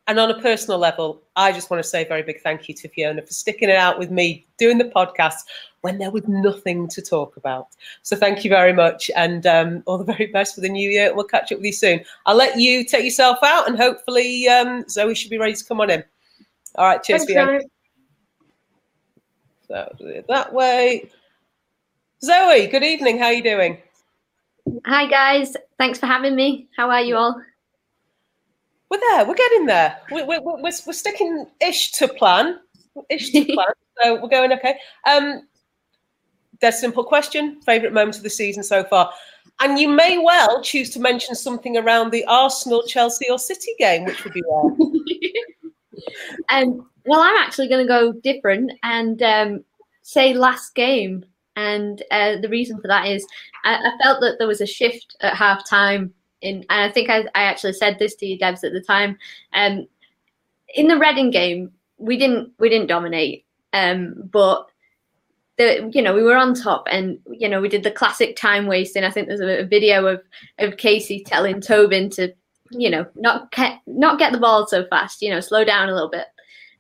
And 0.09 0.19
on 0.19 0.31
a 0.31 0.41
personal 0.41 0.79
level, 0.79 1.23
I 1.37 1.53
just 1.53 1.71
want 1.71 1.83
to 1.83 1.89
say 1.89 2.05
a 2.05 2.09
very 2.09 2.23
big 2.23 2.41
thank 2.41 2.69
you 2.69 2.75
to 2.75 2.89
Fiona 2.89 3.23
for 3.23 3.33
sticking 3.33 3.69
it 3.69 3.77
out 3.77 3.99
with 3.99 4.11
me 4.11 4.47
doing 4.59 4.79
the 4.79 4.87
podcast 4.87 5.43
when 5.83 5.99
there 5.99 6.11
was 6.11 6.27
nothing 6.27 6.89
to 6.89 7.03
talk 7.03 7.37
about. 7.37 7.69
So 8.03 8.17
thank 8.17 8.45
you 8.45 8.51
very 8.51 8.73
much 8.73 9.11
and 9.17 9.47
um, 9.47 9.83
all 9.87 9.99
the 9.99 10.05
very 10.05 10.27
best 10.27 10.55
for 10.55 10.61
the 10.61 10.69
new 10.69 10.91
year. 10.91 11.15
We'll 11.15 11.25
catch 11.25 11.53
up 11.53 11.59
with 11.59 11.67
you 11.67 11.73
soon. 11.73 12.05
I'll 12.27 12.37
let 12.37 12.59
you 12.59 12.85
take 12.85 13.05
yourself 13.05 13.39
out 13.43 13.69
and 13.69 13.77
hopefully 13.77 14.49
um, 14.49 14.89
Zoe 14.89 15.15
should 15.15 15.31
be 15.31 15.39
ready 15.39 15.55
to 15.55 15.65
come 15.65 15.81
on 15.81 15.91
in. 15.91 16.05
All 16.77 16.87
right, 16.87 17.03
cheers, 17.03 17.25
Thanks, 17.25 17.33
Fiona. 17.33 17.59
Guys. 17.59 17.69
So 19.73 19.97
that 20.29 20.53
way. 20.53 21.11
Zoe, 22.23 22.67
good 22.67 22.83
evening. 22.83 23.19
How 23.19 23.27
are 23.27 23.33
you 23.33 23.43
doing? 23.43 23.79
Hi, 24.85 25.07
guys. 25.07 25.57
Thanks 25.79 25.99
for 25.99 26.05
having 26.05 26.37
me. 26.37 26.69
How 26.77 26.91
are 26.91 27.01
you 27.01 27.17
all? 27.17 27.41
We're 28.91 29.01
there. 29.01 29.25
We're 29.25 29.35
getting 29.35 29.65
there. 29.65 29.99
We're, 30.11 30.27
we're, 30.27 30.43
we're, 30.43 30.61
we're 30.61 30.93
sticking 30.93 31.47
ish 31.67 31.93
to 31.93 32.07
plan. 32.07 32.61
Ish 33.09 33.31
to 33.31 33.45
plan. 33.55 33.67
so 34.03 34.21
we're 34.21 34.29
going 34.29 34.53
okay. 34.53 34.77
Um, 35.09 35.49
dead 36.61 36.73
simple 36.73 37.03
question. 37.03 37.59
Favorite 37.63 37.95
moment 37.95 38.19
of 38.19 38.25
the 38.25 38.31
season 38.31 38.63
so 38.63 38.85
far? 38.85 39.11
And 39.61 39.79
you 39.79 39.89
may 39.89 40.19
well 40.19 40.63
choose 40.63 40.91
to 40.91 41.01
mention 41.01 41.35
something 41.35 41.79
around 41.79 42.11
the 42.11 42.27
Arsenal, 42.27 42.83
Chelsea, 42.83 43.31
or 43.31 43.39
City 43.39 43.73
game, 43.79 44.05
which 44.05 44.23
would 44.23 44.35
be 44.35 44.43
rare. 44.51 45.43
Um, 46.49 46.89
well, 47.05 47.21
I'm 47.21 47.37
actually 47.37 47.69
going 47.69 47.87
to 47.87 47.89
go 47.89 48.13
different 48.13 48.73
and 48.83 49.23
um, 49.23 49.65
say 50.03 50.35
last 50.35 50.75
game 50.75 51.25
And 51.57 52.03
uh, 52.11 52.37
the 52.41 52.49
reason 52.49 52.81
for 52.81 52.89
that 52.89 53.09
is 53.09 53.27
I, 53.65 53.75
I, 53.75 54.03
felt 54.03 54.21
that 54.21 54.37
there 54.39 54.49
was 54.49 54.61
a 54.61 54.67
shift 54.67 55.17
at 55.21 55.37
half 55.37 55.69
time. 55.69 56.13
In, 56.41 56.65
and 56.71 56.91
I 56.91 56.91
think 56.91 57.11
I, 57.11 57.21
I 57.35 57.43
actually 57.43 57.75
said 57.75 57.99
this 57.99 58.15
to 58.17 58.27
you, 58.27 58.39
Devs, 58.39 58.65
at 58.65 58.73
the 58.73 58.81
time. 58.81 59.19
Um, 59.53 59.87
in 60.75 60.89
the 60.89 60.99
Reading 60.99 61.31
game, 61.31 61.73
we 61.99 62.17
didn't 62.17 62.53
we 62.59 62.69
didn't 62.69 62.89
dominate, 62.89 63.45
um, 63.73 64.15
but 64.33 64.67
the 65.59 65.91
you 65.93 66.03
know 66.03 66.15
we 66.15 66.23
were 66.23 66.37
on 66.37 66.55
top, 66.55 66.89
and 66.91 67.19
you 67.31 67.49
know 67.49 67.61
we 67.61 67.69
did 67.69 67.85
the 67.85 67.91
classic 67.91 68.35
time 68.35 68.67
wasting. 68.67 69.05
I 69.05 69.11
think 69.11 69.29
there's 69.29 69.41
a, 69.41 69.61
a 69.61 69.67
video 69.67 70.07
of 70.07 70.23
of 70.59 70.79
Casey 70.79 71.23
telling 71.23 71.61
Tobin 71.61 72.11
to 72.11 72.35
you 72.73 72.91
know 72.91 73.07
not 73.15 73.51
get 73.53 73.81
not 73.87 74.19
get 74.19 74.33
the 74.33 74.39
ball 74.39 74.67
so 74.67 74.87
fast, 74.87 75.23
you 75.23 75.31
know, 75.31 75.41
slow 75.41 75.65
down 75.65 75.89
a 75.89 75.95
little 75.95 76.11
bit. 76.11 76.27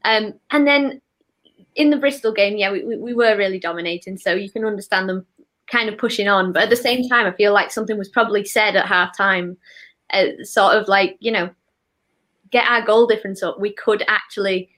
Um, 0.04 0.34
and 0.50 0.66
then 0.66 1.00
in 1.74 1.90
the 1.90 1.96
Bristol 1.96 2.32
game, 2.32 2.56
yeah, 2.56 2.70
we, 2.70 2.96
we 2.96 3.14
were 3.14 3.36
really 3.36 3.58
dominating, 3.58 4.18
so 4.18 4.34
you 4.34 4.50
can 4.50 4.64
understand 4.64 5.08
them 5.08 5.26
kind 5.70 5.88
of 5.88 5.96
pushing 5.96 6.28
on. 6.28 6.52
But 6.52 6.64
at 6.64 6.70
the 6.70 6.76
same 6.76 7.08
time, 7.08 7.26
I 7.26 7.32
feel 7.32 7.52
like 7.52 7.70
something 7.70 7.96
was 7.96 8.08
probably 8.08 8.44
said 8.44 8.76
at 8.76 8.86
half 8.86 9.16
time, 9.16 9.56
uh, 10.12 10.42
sort 10.42 10.74
of 10.76 10.88
like 10.88 11.16
you 11.20 11.32
know, 11.32 11.50
get 12.50 12.68
our 12.68 12.84
goal 12.84 13.06
difference 13.06 13.42
up. 13.42 13.60
We 13.60 13.72
could 13.72 14.04
actually 14.08 14.70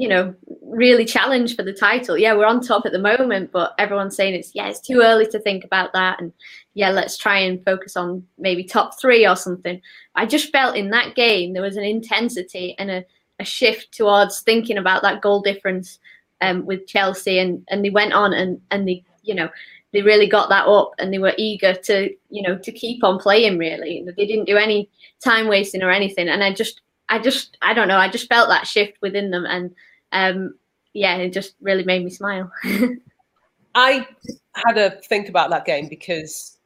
you 0.00 0.08
know, 0.08 0.34
really 0.62 1.04
challenge 1.04 1.56
for 1.56 1.62
the 1.62 1.74
title. 1.74 2.16
Yeah, 2.16 2.34
we're 2.34 2.46
on 2.46 2.62
top 2.62 2.86
at 2.86 2.92
the 2.92 2.98
moment, 2.98 3.52
but 3.52 3.74
everyone's 3.78 4.16
saying 4.16 4.34
it's 4.34 4.54
yeah, 4.54 4.68
it's 4.68 4.80
too 4.80 5.02
early 5.02 5.26
to 5.26 5.38
think 5.40 5.62
about 5.62 5.92
that. 5.92 6.18
And 6.18 6.32
yeah, 6.74 6.90
let's 6.90 7.18
try 7.18 7.38
and 7.38 7.64
focus 7.64 7.96
on 7.96 8.26
maybe 8.38 8.64
top 8.64 9.00
three 9.00 9.26
or 9.26 9.36
something. 9.36 9.80
I 10.14 10.26
just 10.26 10.52
felt 10.52 10.76
in 10.76 10.90
that 10.90 11.14
game 11.14 11.52
there 11.52 11.62
was 11.62 11.76
an 11.76 11.84
intensity 11.84 12.74
and 12.78 12.90
a, 12.90 13.04
a 13.38 13.44
shift 13.44 13.92
towards 13.92 14.40
thinking 14.40 14.78
about 14.78 15.02
that 15.02 15.20
goal 15.20 15.40
difference 15.40 15.98
um, 16.40 16.64
with 16.66 16.86
Chelsea, 16.86 17.38
and 17.38 17.64
and 17.68 17.84
they 17.84 17.90
went 17.90 18.12
on 18.12 18.32
and 18.32 18.60
and 18.70 18.86
they 18.86 19.04
you 19.22 19.34
know 19.34 19.48
they 19.92 20.02
really 20.02 20.28
got 20.28 20.48
that 20.48 20.68
up 20.68 20.92
and 20.98 21.12
they 21.12 21.18
were 21.18 21.34
eager 21.36 21.74
to 21.74 22.10
you 22.30 22.42
know 22.42 22.56
to 22.58 22.72
keep 22.72 23.02
on 23.02 23.18
playing. 23.18 23.58
Really, 23.58 24.04
they 24.16 24.26
didn't 24.26 24.46
do 24.46 24.56
any 24.56 24.88
time 25.22 25.48
wasting 25.48 25.82
or 25.82 25.90
anything, 25.90 26.28
and 26.28 26.42
I 26.44 26.52
just 26.52 26.82
I 27.08 27.18
just 27.18 27.56
I 27.62 27.74
don't 27.74 27.88
know 27.88 27.98
I 27.98 28.08
just 28.08 28.28
felt 28.28 28.48
that 28.48 28.66
shift 28.66 28.98
within 29.02 29.30
them 29.30 29.44
and 29.44 29.74
um, 30.12 30.54
yeah, 30.92 31.16
it 31.16 31.32
just 31.32 31.54
really 31.60 31.84
made 31.84 32.04
me 32.04 32.10
smile. 32.10 32.50
I 33.74 34.06
had 34.54 34.78
a 34.78 34.90
think 35.02 35.28
about 35.28 35.50
that 35.50 35.64
game 35.64 35.88
because 35.88 36.58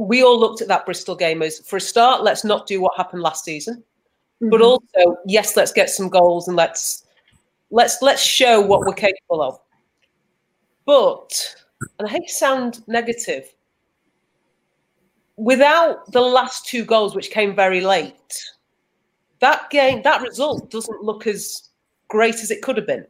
we 0.00 0.22
all 0.22 0.40
looked 0.40 0.62
at 0.62 0.68
that 0.68 0.86
Bristol 0.86 1.14
game 1.14 1.42
as, 1.42 1.60
for 1.60 1.76
a 1.76 1.80
start, 1.80 2.22
let's 2.22 2.42
not 2.42 2.66
do 2.66 2.80
what 2.80 2.96
happened 2.96 3.22
last 3.22 3.44
season, 3.44 3.76
mm-hmm. 3.76 4.48
but 4.48 4.62
also, 4.62 5.18
yes, 5.26 5.56
let's 5.56 5.72
get 5.72 5.90
some 5.90 6.08
goals 6.08 6.48
and 6.48 6.56
let's 6.56 7.04
let's 7.70 8.00
let's 8.00 8.22
show 8.22 8.60
what 8.60 8.80
we're 8.80 8.94
capable 8.94 9.42
of. 9.42 9.60
But, 10.86 11.54
and 11.98 12.08
I 12.08 12.10
hate 12.10 12.28
to 12.28 12.32
sound 12.32 12.82
negative, 12.86 13.54
without 15.36 16.10
the 16.12 16.22
last 16.22 16.66
two 16.66 16.84
goals, 16.84 17.14
which 17.14 17.30
came 17.30 17.54
very 17.54 17.82
late, 17.82 18.42
that 19.40 19.68
game, 19.68 20.00
that 20.02 20.22
result 20.22 20.70
doesn't 20.70 21.02
look 21.02 21.26
as 21.26 21.68
great 22.08 22.36
as 22.36 22.50
it 22.50 22.62
could 22.62 22.78
have 22.78 22.86
been. 22.86 23.06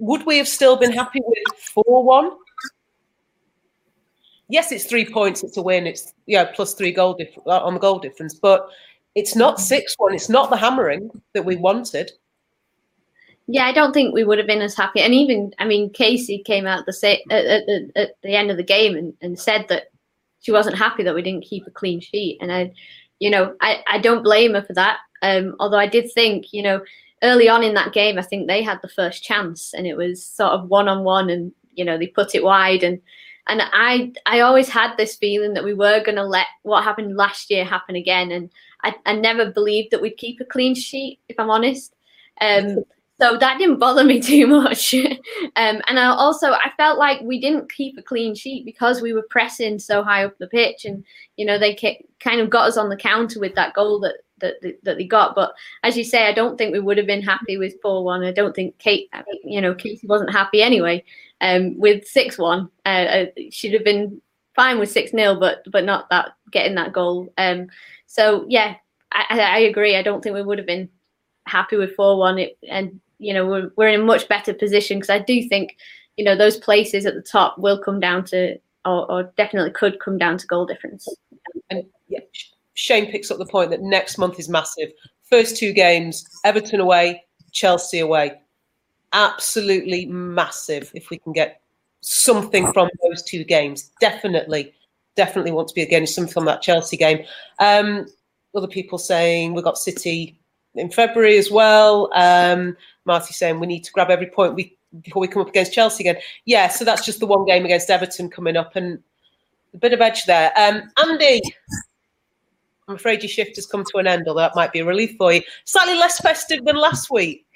Would 0.00 0.26
we 0.26 0.38
have 0.38 0.48
still 0.48 0.76
been 0.76 0.92
happy 0.92 1.20
with 1.24 1.58
4 1.72 2.04
1? 2.04 2.30
Yes, 4.48 4.72
it's 4.72 4.84
three 4.84 5.04
points, 5.04 5.42
it's 5.42 5.56
a 5.56 5.62
win, 5.62 5.86
it's 5.86 6.14
yeah, 6.26 6.44
plus 6.44 6.74
three 6.74 6.92
goal 6.92 7.14
dif- 7.14 7.38
uh, 7.46 7.60
on 7.60 7.74
the 7.74 7.80
goal 7.80 7.98
difference, 7.98 8.34
but 8.34 8.68
it's 9.14 9.36
not 9.36 9.60
6 9.60 9.94
1, 9.98 10.14
it's 10.14 10.28
not 10.28 10.50
the 10.50 10.56
hammering 10.56 11.10
that 11.34 11.44
we 11.44 11.56
wanted. 11.56 12.10
Yeah, 13.46 13.64
I 13.64 13.72
don't 13.72 13.92
think 13.92 14.14
we 14.14 14.24
would 14.24 14.38
have 14.38 14.46
been 14.46 14.60
as 14.60 14.76
happy. 14.76 15.00
And 15.00 15.14
even, 15.14 15.52
I 15.58 15.64
mean, 15.64 15.90
Casey 15.90 16.42
came 16.44 16.66
out 16.66 16.86
the 16.86 16.92
sa- 16.92 17.16
at, 17.30 17.46
at, 17.46 17.62
at, 17.96 18.10
the 18.22 18.36
end 18.36 18.50
of 18.50 18.58
the 18.58 18.62
game 18.62 18.94
and, 18.94 19.14
and 19.22 19.38
said 19.38 19.66
that 19.68 19.84
she 20.40 20.52
wasn't 20.52 20.76
happy 20.76 21.02
that 21.02 21.14
we 21.14 21.22
didn't 21.22 21.46
keep 21.46 21.66
a 21.66 21.70
clean 21.70 22.00
sheet. 22.00 22.38
And 22.42 22.52
I, 22.52 22.72
you 23.18 23.30
know, 23.30 23.54
I, 23.62 23.82
I 23.88 23.98
don't 23.98 24.22
blame 24.22 24.54
her 24.54 24.62
for 24.62 24.74
that. 24.74 24.98
Um, 25.22 25.56
although 25.58 25.78
I 25.78 25.86
did 25.86 26.12
think, 26.12 26.52
you 26.52 26.62
know, 26.62 26.82
early 27.22 27.48
on 27.48 27.62
in 27.62 27.74
that 27.74 27.92
game, 27.92 28.18
I 28.18 28.22
think 28.22 28.46
they 28.46 28.62
had 28.62 28.80
the 28.82 28.88
first 28.88 29.22
chance, 29.22 29.74
and 29.74 29.86
it 29.86 29.96
was 29.96 30.24
sort 30.24 30.52
of 30.52 30.68
one 30.68 30.88
on 30.88 31.04
one, 31.04 31.30
and 31.30 31.52
you 31.74 31.84
know 31.84 31.98
they 31.98 32.06
put 32.06 32.34
it 32.34 32.44
wide, 32.44 32.82
and 32.82 33.00
and 33.48 33.62
I 33.64 34.12
I 34.26 34.40
always 34.40 34.68
had 34.68 34.96
this 34.96 35.16
feeling 35.16 35.54
that 35.54 35.64
we 35.64 35.74
were 35.74 36.02
going 36.04 36.16
to 36.16 36.24
let 36.24 36.46
what 36.62 36.84
happened 36.84 37.16
last 37.16 37.50
year 37.50 37.64
happen 37.64 37.96
again, 37.96 38.30
and 38.30 38.50
I, 38.84 38.94
I 39.06 39.14
never 39.14 39.50
believed 39.50 39.90
that 39.90 40.02
we'd 40.02 40.16
keep 40.16 40.40
a 40.40 40.44
clean 40.44 40.74
sheet, 40.74 41.18
if 41.28 41.38
I'm 41.38 41.50
honest. 41.50 41.94
Um, 42.40 42.84
so 43.20 43.36
that 43.36 43.58
didn't 43.58 43.80
bother 43.80 44.04
me 44.04 44.20
too 44.22 44.46
much. 44.46 44.94
um, 44.94 45.12
and 45.56 45.98
I 45.98 46.06
also 46.06 46.52
I 46.52 46.70
felt 46.76 46.98
like 46.98 47.20
we 47.22 47.40
didn't 47.40 47.72
keep 47.72 47.98
a 47.98 48.02
clean 48.02 48.34
sheet 48.34 48.64
because 48.64 49.00
we 49.00 49.12
were 49.12 49.26
pressing 49.28 49.78
so 49.78 50.02
high 50.02 50.24
up 50.24 50.38
the 50.38 50.46
pitch, 50.46 50.84
and 50.84 51.04
you 51.36 51.44
know 51.44 51.58
they 51.58 51.74
kind 52.20 52.40
of 52.40 52.50
got 52.50 52.68
us 52.68 52.76
on 52.76 52.88
the 52.88 52.96
counter 52.96 53.40
with 53.40 53.54
that 53.54 53.74
goal 53.74 54.00
that 54.00 54.16
that, 54.40 54.78
that 54.84 54.98
they 54.98 55.04
got. 55.04 55.34
But 55.34 55.52
as 55.82 55.96
you 55.96 56.04
say, 56.04 56.26
I 56.26 56.32
don't 56.32 56.56
think 56.56 56.72
we 56.72 56.80
would 56.80 56.98
have 56.98 57.06
been 57.06 57.22
happy 57.22 57.56
with 57.56 57.80
four 57.82 58.04
one. 58.04 58.24
I 58.24 58.32
don't 58.32 58.54
think 58.54 58.78
Kate, 58.78 59.10
you 59.44 59.60
know, 59.60 59.74
Casey 59.74 60.06
wasn't 60.06 60.32
happy 60.32 60.62
anyway. 60.62 61.04
Um, 61.40 61.78
with 61.78 62.06
six 62.06 62.36
one, 62.36 62.68
uh, 62.84 62.88
uh, 62.88 63.26
she'd 63.50 63.74
have 63.74 63.84
been 63.84 64.20
fine 64.56 64.80
with 64.80 64.90
six 64.90 65.12
0 65.12 65.38
but 65.38 65.62
but 65.70 65.84
not 65.84 66.10
that 66.10 66.32
getting 66.50 66.74
that 66.74 66.92
goal. 66.92 67.32
Um, 67.38 67.68
so 68.06 68.44
yeah, 68.48 68.74
I, 69.12 69.40
I 69.40 69.58
agree. 69.60 69.96
I 69.96 70.02
don't 70.02 70.22
think 70.22 70.34
we 70.34 70.42
would 70.42 70.58
have 70.58 70.66
been 70.66 70.88
happy 71.46 71.76
with 71.76 71.94
four 71.94 72.18
one. 72.18 72.44
And 72.68 73.00
you 73.18 73.34
know, 73.34 73.46
we're 73.46 73.70
we're 73.76 73.88
in 73.88 74.00
a 74.00 74.04
much 74.04 74.28
better 74.28 74.54
position 74.54 74.98
because 74.98 75.10
I 75.10 75.18
do 75.20 75.48
think, 75.48 75.76
you 76.16 76.24
know, 76.24 76.36
those 76.36 76.56
places 76.56 77.06
at 77.06 77.14
the 77.14 77.22
top 77.22 77.58
will 77.58 77.78
come 77.78 78.00
down 78.00 78.24
to, 78.26 78.56
or, 78.84 79.10
or 79.10 79.32
definitely 79.36 79.70
could 79.70 80.00
come 80.00 80.18
down 80.18 80.38
to 80.38 80.46
goal 80.46 80.66
difference. 80.66 81.08
And 81.70 81.84
yeah, 82.08 82.20
Shane 82.74 83.10
picks 83.10 83.30
up 83.30 83.38
the 83.38 83.46
point 83.46 83.70
that 83.70 83.82
next 83.82 84.18
month 84.18 84.38
is 84.38 84.48
massive. 84.48 84.90
First 85.28 85.56
two 85.56 85.72
games, 85.72 86.24
Everton 86.44 86.80
away, 86.80 87.22
Chelsea 87.52 88.00
away. 88.00 88.40
Absolutely 89.12 90.06
massive 90.06 90.90
if 90.94 91.10
we 91.10 91.18
can 91.18 91.32
get 91.32 91.60
something 92.00 92.72
from 92.72 92.88
those 93.02 93.22
two 93.22 93.44
games. 93.44 93.90
Definitely, 94.00 94.72
definitely 95.16 95.52
want 95.52 95.68
to 95.68 95.74
be 95.74 95.82
against 95.82 96.14
something 96.14 96.32
from 96.32 96.44
that 96.46 96.62
Chelsea 96.62 96.96
game. 96.96 97.24
Um, 97.58 98.06
other 98.54 98.68
people 98.68 98.98
saying 98.98 99.54
we've 99.54 99.64
got 99.64 99.78
City 99.78 100.38
in 100.74 100.90
February 100.90 101.38
as 101.38 101.50
well. 101.50 102.10
Um, 102.14 102.76
Marty 103.04 103.32
saying 103.32 103.60
we 103.60 103.66
need 103.66 103.84
to 103.84 103.92
grab 103.92 104.10
every 104.10 104.28
point 104.28 104.54
we 104.54 104.76
before 105.02 105.20
we 105.20 105.28
come 105.28 105.42
up 105.42 105.48
against 105.48 105.72
Chelsea 105.72 106.08
again. 106.08 106.20
Yeah, 106.44 106.68
so 106.68 106.84
that's 106.84 107.04
just 107.04 107.20
the 107.20 107.26
one 107.26 107.44
game 107.44 107.64
against 107.64 107.90
Everton 107.90 108.30
coming 108.30 108.56
up 108.56 108.74
and 108.76 108.98
a 109.74 109.78
bit 109.78 109.92
of 109.92 110.00
edge 110.00 110.24
there. 110.24 110.50
Um, 110.56 110.90
Andy, 111.02 111.42
I'm 112.88 112.94
afraid 112.94 113.22
your 113.22 113.28
shift 113.28 113.56
has 113.56 113.66
come 113.66 113.84
to 113.84 113.98
an 113.98 114.06
end, 114.06 114.26
although 114.26 114.40
that 114.40 114.56
might 114.56 114.72
be 114.72 114.80
a 114.80 114.84
relief 114.84 115.14
for 115.18 115.32
you. 115.32 115.42
Slightly 115.64 115.94
less 115.94 116.20
festive 116.20 116.64
than 116.64 116.76
last 116.76 117.10
week. 117.10 117.46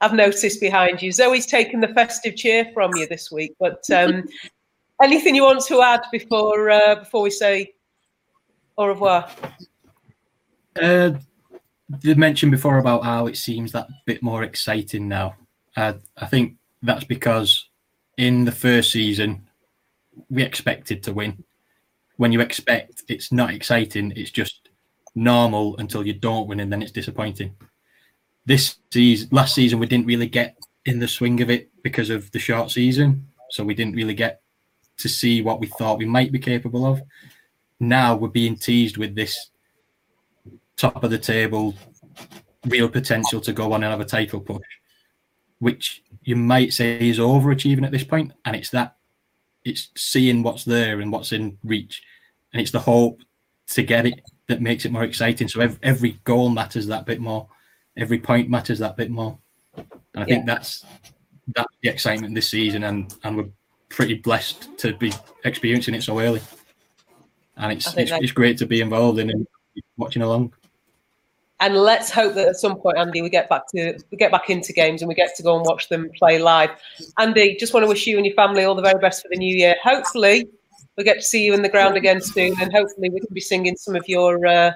I've 0.00 0.12
noticed 0.12 0.60
behind 0.60 1.00
you. 1.00 1.10
Zoe's 1.10 1.46
taken 1.46 1.80
the 1.80 1.88
festive 1.88 2.36
cheer 2.36 2.70
from 2.74 2.94
you 2.96 3.06
this 3.06 3.30
week. 3.30 3.54
But 3.58 3.82
um, 3.90 4.24
anything 5.02 5.34
you 5.34 5.42
want 5.42 5.64
to 5.66 5.82
add 5.82 6.02
before 6.12 6.70
uh, 6.70 6.96
before 6.96 7.22
we 7.22 7.30
say 7.30 7.72
au 8.76 8.86
revoir? 8.86 9.28
Uh, 10.80 11.12
you 12.02 12.14
mentioned 12.14 12.52
before 12.52 12.78
about 12.78 13.04
how 13.04 13.26
it 13.26 13.36
seems 13.36 13.72
that 13.72 13.88
bit 14.04 14.22
more 14.22 14.42
exciting 14.42 15.08
now. 15.08 15.34
Uh, 15.76 15.94
I 16.16 16.26
think 16.26 16.56
that's 16.82 17.04
because 17.04 17.68
in 18.16 18.44
the 18.44 18.52
first 18.52 18.92
season 18.92 19.46
we 20.30 20.42
expected 20.42 21.02
to 21.04 21.12
win. 21.12 21.44
When 22.16 22.32
you 22.32 22.40
expect, 22.40 23.02
it's 23.08 23.30
not 23.30 23.52
exciting. 23.52 24.12
It's 24.16 24.30
just 24.30 24.70
normal 25.14 25.76
until 25.78 26.06
you 26.06 26.14
don't 26.14 26.48
win, 26.48 26.60
and 26.60 26.72
then 26.72 26.82
it's 26.82 26.92
disappointing. 26.92 27.54
This 28.46 28.76
season, 28.92 29.28
last 29.32 29.54
season, 29.54 29.80
we 29.80 29.86
didn't 29.86 30.06
really 30.06 30.28
get 30.28 30.56
in 30.84 31.00
the 31.00 31.08
swing 31.08 31.42
of 31.42 31.50
it 31.50 31.68
because 31.82 32.10
of 32.10 32.30
the 32.30 32.38
short 32.38 32.70
season, 32.70 33.26
so 33.50 33.64
we 33.64 33.74
didn't 33.74 33.96
really 33.96 34.14
get 34.14 34.40
to 34.98 35.08
see 35.08 35.42
what 35.42 35.60
we 35.60 35.66
thought 35.66 35.98
we 35.98 36.06
might 36.06 36.30
be 36.30 36.38
capable 36.38 36.86
of. 36.86 37.02
Now 37.80 38.14
we're 38.14 38.28
being 38.28 38.56
teased 38.56 38.96
with 38.96 39.14
this 39.14 39.50
top 40.76 41.02
of 41.02 41.10
the 41.10 41.18
table, 41.18 41.74
real 42.66 42.88
potential 42.88 43.40
to 43.40 43.52
go 43.52 43.72
on 43.72 43.82
and 43.82 43.90
have 43.90 44.00
a 44.00 44.04
title 44.04 44.40
push, 44.40 44.62
which 45.58 46.02
you 46.22 46.36
might 46.36 46.72
say 46.72 47.08
is 47.08 47.18
overachieving 47.18 47.84
at 47.84 47.92
this 47.92 48.04
point, 48.04 48.32
and 48.44 48.54
it's 48.54 48.70
that 48.70 48.96
it's 49.64 49.88
seeing 49.96 50.44
what's 50.44 50.64
there 50.64 51.00
and 51.00 51.10
what's 51.10 51.32
in 51.32 51.58
reach, 51.64 52.00
and 52.52 52.62
it's 52.62 52.70
the 52.70 52.78
hope 52.78 53.20
to 53.66 53.82
get 53.82 54.06
it 54.06 54.20
that 54.46 54.62
makes 54.62 54.84
it 54.84 54.92
more 54.92 55.02
exciting. 55.02 55.48
So 55.48 55.60
every, 55.60 55.78
every 55.82 56.10
goal 56.22 56.48
matters 56.48 56.86
that 56.86 57.06
bit 57.06 57.20
more. 57.20 57.48
Every 57.96 58.18
point 58.18 58.50
matters 58.50 58.78
that 58.80 58.96
bit 58.96 59.10
more. 59.10 59.38
And 59.76 59.86
I 60.14 60.20
yeah. 60.20 60.24
think 60.26 60.46
that's 60.46 60.84
that's 61.54 61.74
the 61.82 61.88
excitement 61.88 62.34
this 62.34 62.50
season, 62.50 62.84
and 62.84 63.14
and 63.24 63.36
we're 63.36 63.48
pretty 63.88 64.14
blessed 64.14 64.76
to 64.78 64.94
be 64.94 65.12
experiencing 65.44 65.94
it 65.94 66.02
so 66.02 66.18
early. 66.20 66.40
And 67.56 67.72
it's 67.72 67.96
it's, 67.96 68.12
it's 68.12 68.32
great 68.32 68.58
to 68.58 68.66
be 68.66 68.80
involved 68.80 69.18
in 69.18 69.30
and 69.30 69.46
watching 69.96 70.22
along. 70.22 70.52
and 71.60 71.74
let's 71.74 72.10
hope 72.10 72.34
that 72.34 72.48
at 72.48 72.56
some 72.56 72.76
point, 72.76 72.98
Andy, 72.98 73.22
we 73.22 73.30
get 73.30 73.48
back 73.48 73.62
to 73.74 73.98
we 74.10 74.18
get 74.18 74.30
back 74.30 74.50
into 74.50 74.72
games 74.72 75.02
and 75.02 75.08
we 75.08 75.14
get 75.14 75.34
to 75.36 75.42
go 75.42 75.56
and 75.56 75.64
watch 75.64 75.88
them 75.88 76.10
play 76.18 76.38
live. 76.38 76.70
Andy, 77.18 77.56
just 77.58 77.72
want 77.72 77.84
to 77.84 77.88
wish 77.88 78.06
you 78.06 78.16
and 78.18 78.26
your 78.26 78.34
family 78.34 78.64
all 78.64 78.74
the 78.74 78.82
very 78.82 78.98
best 79.00 79.22
for 79.22 79.28
the 79.30 79.38
new 79.38 79.56
year. 79.56 79.74
Hopefully, 79.82 80.46
we 80.96 81.04
get 81.04 81.14
to 81.14 81.22
see 81.22 81.44
you 81.44 81.54
in 81.54 81.62
the 81.62 81.68
ground 81.68 81.96
again 81.96 82.20
soon, 82.20 82.54
and 82.60 82.72
hopefully, 82.72 83.08
we 83.08 83.20
can 83.20 83.32
be 83.32 83.40
singing 83.40 83.76
some 83.76 83.96
of 83.96 84.06
your 84.08 84.46
uh, 84.46 84.72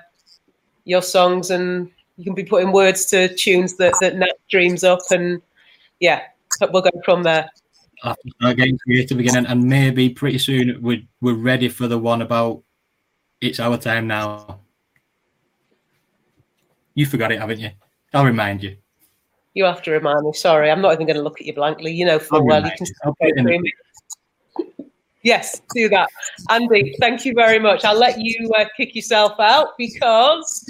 your 0.85 1.03
songs 1.03 1.51
and 1.51 1.91
you 2.21 2.25
can 2.25 2.35
be 2.35 2.45
putting 2.45 2.71
words 2.71 3.07
to 3.07 3.35
tunes 3.35 3.77
that 3.77 3.95
that 4.01 4.16
Nat 4.16 4.37
dreams 4.51 4.85
up, 4.85 5.01
and 5.11 5.41
yeah, 5.99 6.23
we'll 6.73 6.83
go 6.83 6.91
from 7.05 7.23
there. 7.23 7.49
Getting 8.41 8.79
creative 8.79 9.18
again, 9.18 9.47
and 9.47 9.64
maybe 9.64 10.11
pretty 10.11 10.39
soon 10.39 10.81
we're 10.81 11.03
we're 11.21 11.35
ready 11.35 11.68
for 11.68 11.89
the 11.89 11.99
one 11.99 12.23
about 12.23 12.62
it's 13.41 13.59
our 13.59 13.79
time 13.79 14.07
now 14.07 14.61
you 16.95 17.07
forgot 17.07 17.33
it, 17.33 17.39
haven't 17.39 17.61
you? 17.61 17.71
I'll 18.12 18.25
remind 18.25 18.62
you. 18.62 18.77
You 19.55 19.64
have 19.64 19.83
to 19.83 19.91
remind 19.91 20.25
me. 20.25 20.33
Sorry, 20.33 20.71
I'm 20.71 20.81
not 20.81 20.93
even 20.93 21.07
going 21.07 21.16
to 21.16 21.23
look 21.23 21.41
at 21.41 21.47
you 21.47 21.55
blankly. 21.55 21.93
You 21.93 22.05
know 22.05 22.18
full 22.18 22.45
well 22.45 22.64
you 22.64 22.73
can 22.77 22.87
you. 23.49 23.73
Yes, 25.23 25.61
do 25.75 25.89
that. 25.91 26.09
Andy, 26.49 26.95
thank 27.01 27.25
you 27.25 27.35
very 27.35 27.59
much. 27.59 27.85
I'll 27.85 27.99
let 27.99 28.18
you 28.18 28.51
uh, 28.59 28.66
kick 28.77 28.95
yourself 28.95 29.39
out 29.39 29.68
because. 29.79 30.64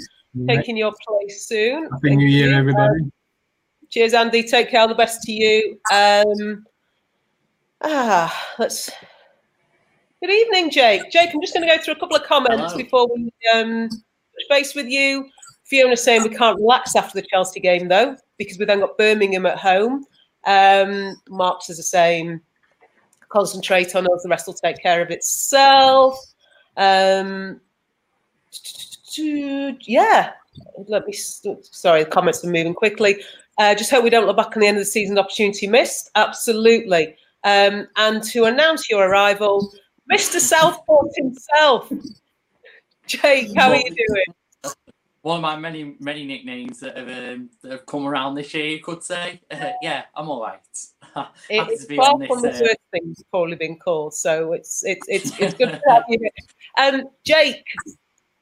Taking 0.47 0.77
your 0.77 0.93
place 1.07 1.45
soon. 1.45 1.83
Happy 1.83 2.09
thank 2.09 2.19
New 2.19 2.27
Year, 2.27 2.49
you. 2.49 2.55
everybody. 2.55 3.11
cheers, 3.89 4.13
Andy. 4.13 4.43
Take 4.43 4.71
care. 4.71 4.81
All 4.81 4.87
the 4.87 4.95
best 4.95 5.21
to 5.23 5.31
you. 5.31 5.77
Um, 5.91 6.65
ah, 7.81 8.53
let's. 8.57 8.89
Good 10.23 10.31
evening, 10.31 10.69
Jake. 10.69 11.11
Jake, 11.11 11.31
I'm 11.33 11.41
just 11.41 11.53
going 11.53 11.67
to 11.67 11.75
go 11.75 11.81
through 11.81 11.95
a 11.95 11.99
couple 11.99 12.15
of 12.15 12.23
comments 12.23 12.71
Hello. 12.71 12.77
before 12.77 13.07
we 13.13 13.31
um, 13.53 13.89
touch 13.89 14.49
base 14.49 14.75
with 14.75 14.87
you. 14.87 15.29
Fiona 15.65 15.97
saying 15.97 16.23
we 16.23 16.35
can't 16.35 16.59
relax 16.59 16.95
after 16.95 17.19
the 17.19 17.27
Chelsea 17.27 17.59
game 17.59 17.87
though, 17.87 18.15
because 18.37 18.57
we 18.57 18.65
then 18.65 18.81
got 18.81 18.97
Birmingham 18.97 19.45
at 19.45 19.57
home. 19.57 20.05
Um, 20.45 21.15
Marc 21.29 21.61
says 21.63 21.77
the 21.77 21.83
same. 21.83 22.41
Concentrate 23.29 23.95
on 23.95 24.05
us, 24.05 24.23
the 24.23 24.29
rest 24.29 24.47
will 24.47 24.53
take 24.53 24.81
care 24.81 25.01
of 25.01 25.09
itself. 25.09 26.17
Um, 26.77 27.61
yeah, 29.17 30.31
let 30.87 31.05
me. 31.05 31.13
Sorry, 31.13 32.03
the 32.03 32.09
comments 32.09 32.43
are 32.43 32.49
moving 32.49 32.73
quickly. 32.73 33.23
Uh, 33.57 33.75
just 33.75 33.91
hope 33.91 34.03
we 34.03 34.09
don't 34.09 34.25
look 34.25 34.37
back 34.37 34.55
on 34.55 34.61
the 34.61 34.67
end 34.67 34.77
of 34.77 34.81
the 34.81 34.85
season 34.85 35.17
opportunity 35.17 35.67
missed. 35.67 36.09
Absolutely. 36.15 37.15
Um, 37.43 37.87
and 37.95 38.23
to 38.23 38.45
announce 38.45 38.89
your 38.89 39.07
arrival, 39.07 39.73
Mr. 40.11 40.39
Southport 40.39 41.11
himself. 41.15 41.91
Jake, 43.07 43.55
how 43.55 43.69
are 43.69 43.75
you 43.75 43.83
doing? 43.83 44.75
one 45.21 45.37
of 45.37 45.41
my 45.41 45.55
many 45.55 45.95
many 45.99 46.25
nicknames 46.25 46.79
that 46.79 46.97
have, 46.97 47.07
um, 47.07 47.49
that 47.61 47.71
have 47.71 47.85
come 47.85 48.07
around 48.07 48.35
this 48.35 48.53
year, 48.53 48.65
you 48.65 48.79
could 48.79 49.03
say. 49.03 49.39
Uh, 49.51 49.71
yeah, 49.81 50.05
I'm 50.15 50.29
all 50.29 50.41
right. 50.41 50.59
it's 51.49 51.85
far 51.93 52.13
from 52.25 52.41
the 52.41 52.71
uh, 52.71 52.73
things 52.91 53.23
probably 53.29 53.55
been 53.55 53.77
called, 53.77 54.13
so 54.13 54.53
it's 54.53 54.83
it's 54.83 55.07
it's 55.07 55.39
it's 55.39 55.53
good 55.53 55.69
to 55.69 55.81
have 55.89 56.03
you 56.07 56.17
here. 56.19 56.31
Um, 56.77 57.09
Jake, 57.23 57.63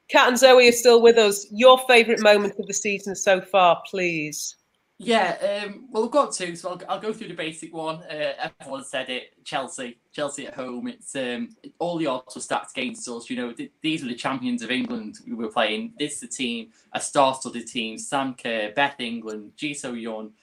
Cat 0.09 0.27
and 0.27 0.37
Zoe 0.37 0.67
are 0.67 0.71
still 0.71 1.01
with 1.01 1.17
us. 1.17 1.47
Your 1.51 1.79
favourite 1.87 2.19
moment 2.19 2.55
of 2.59 2.67
the 2.67 2.73
season 2.73 3.15
so 3.15 3.41
far, 3.41 3.81
please. 3.89 4.55
Yeah, 5.01 5.63
um, 5.63 5.87
well, 5.91 6.03
I've 6.03 6.11
got 6.11 6.33
two, 6.33 6.57
so 6.57 6.71
I'll, 6.71 6.81
I'll 6.89 6.99
go 6.99 7.13
through 7.13 7.29
the 7.29 7.33
basic 7.33 7.73
one. 7.73 8.03
Uh, 8.03 8.33
everyone 8.59 8.83
said 8.83 9.09
it. 9.09 9.31
Chelsea, 9.45 9.97
Chelsea 10.11 10.47
at 10.47 10.55
home. 10.55 10.89
It's 10.89 11.15
um, 11.15 11.55
all 11.79 11.97
the 11.97 12.07
odds 12.07 12.35
were 12.35 12.41
stacked 12.41 12.71
against 12.71 13.07
us. 13.07 13.29
You 13.29 13.37
know, 13.37 13.53
th- 13.53 13.71
these 13.81 14.03
were 14.03 14.09
the 14.09 14.15
champions 14.15 14.61
of 14.61 14.71
England 14.71 15.19
we 15.25 15.35
were 15.35 15.47
playing. 15.47 15.93
This 15.97 16.15
is 16.15 16.19
the 16.19 16.27
team, 16.27 16.71
a 16.91 16.99
star-studded 16.99 17.65
team: 17.65 17.97
Sam 17.97 18.33
Kerr, 18.33 18.73
Beth 18.75 18.99
England, 18.99 19.53
Ji 19.55 19.73
So-yun, 19.73 20.33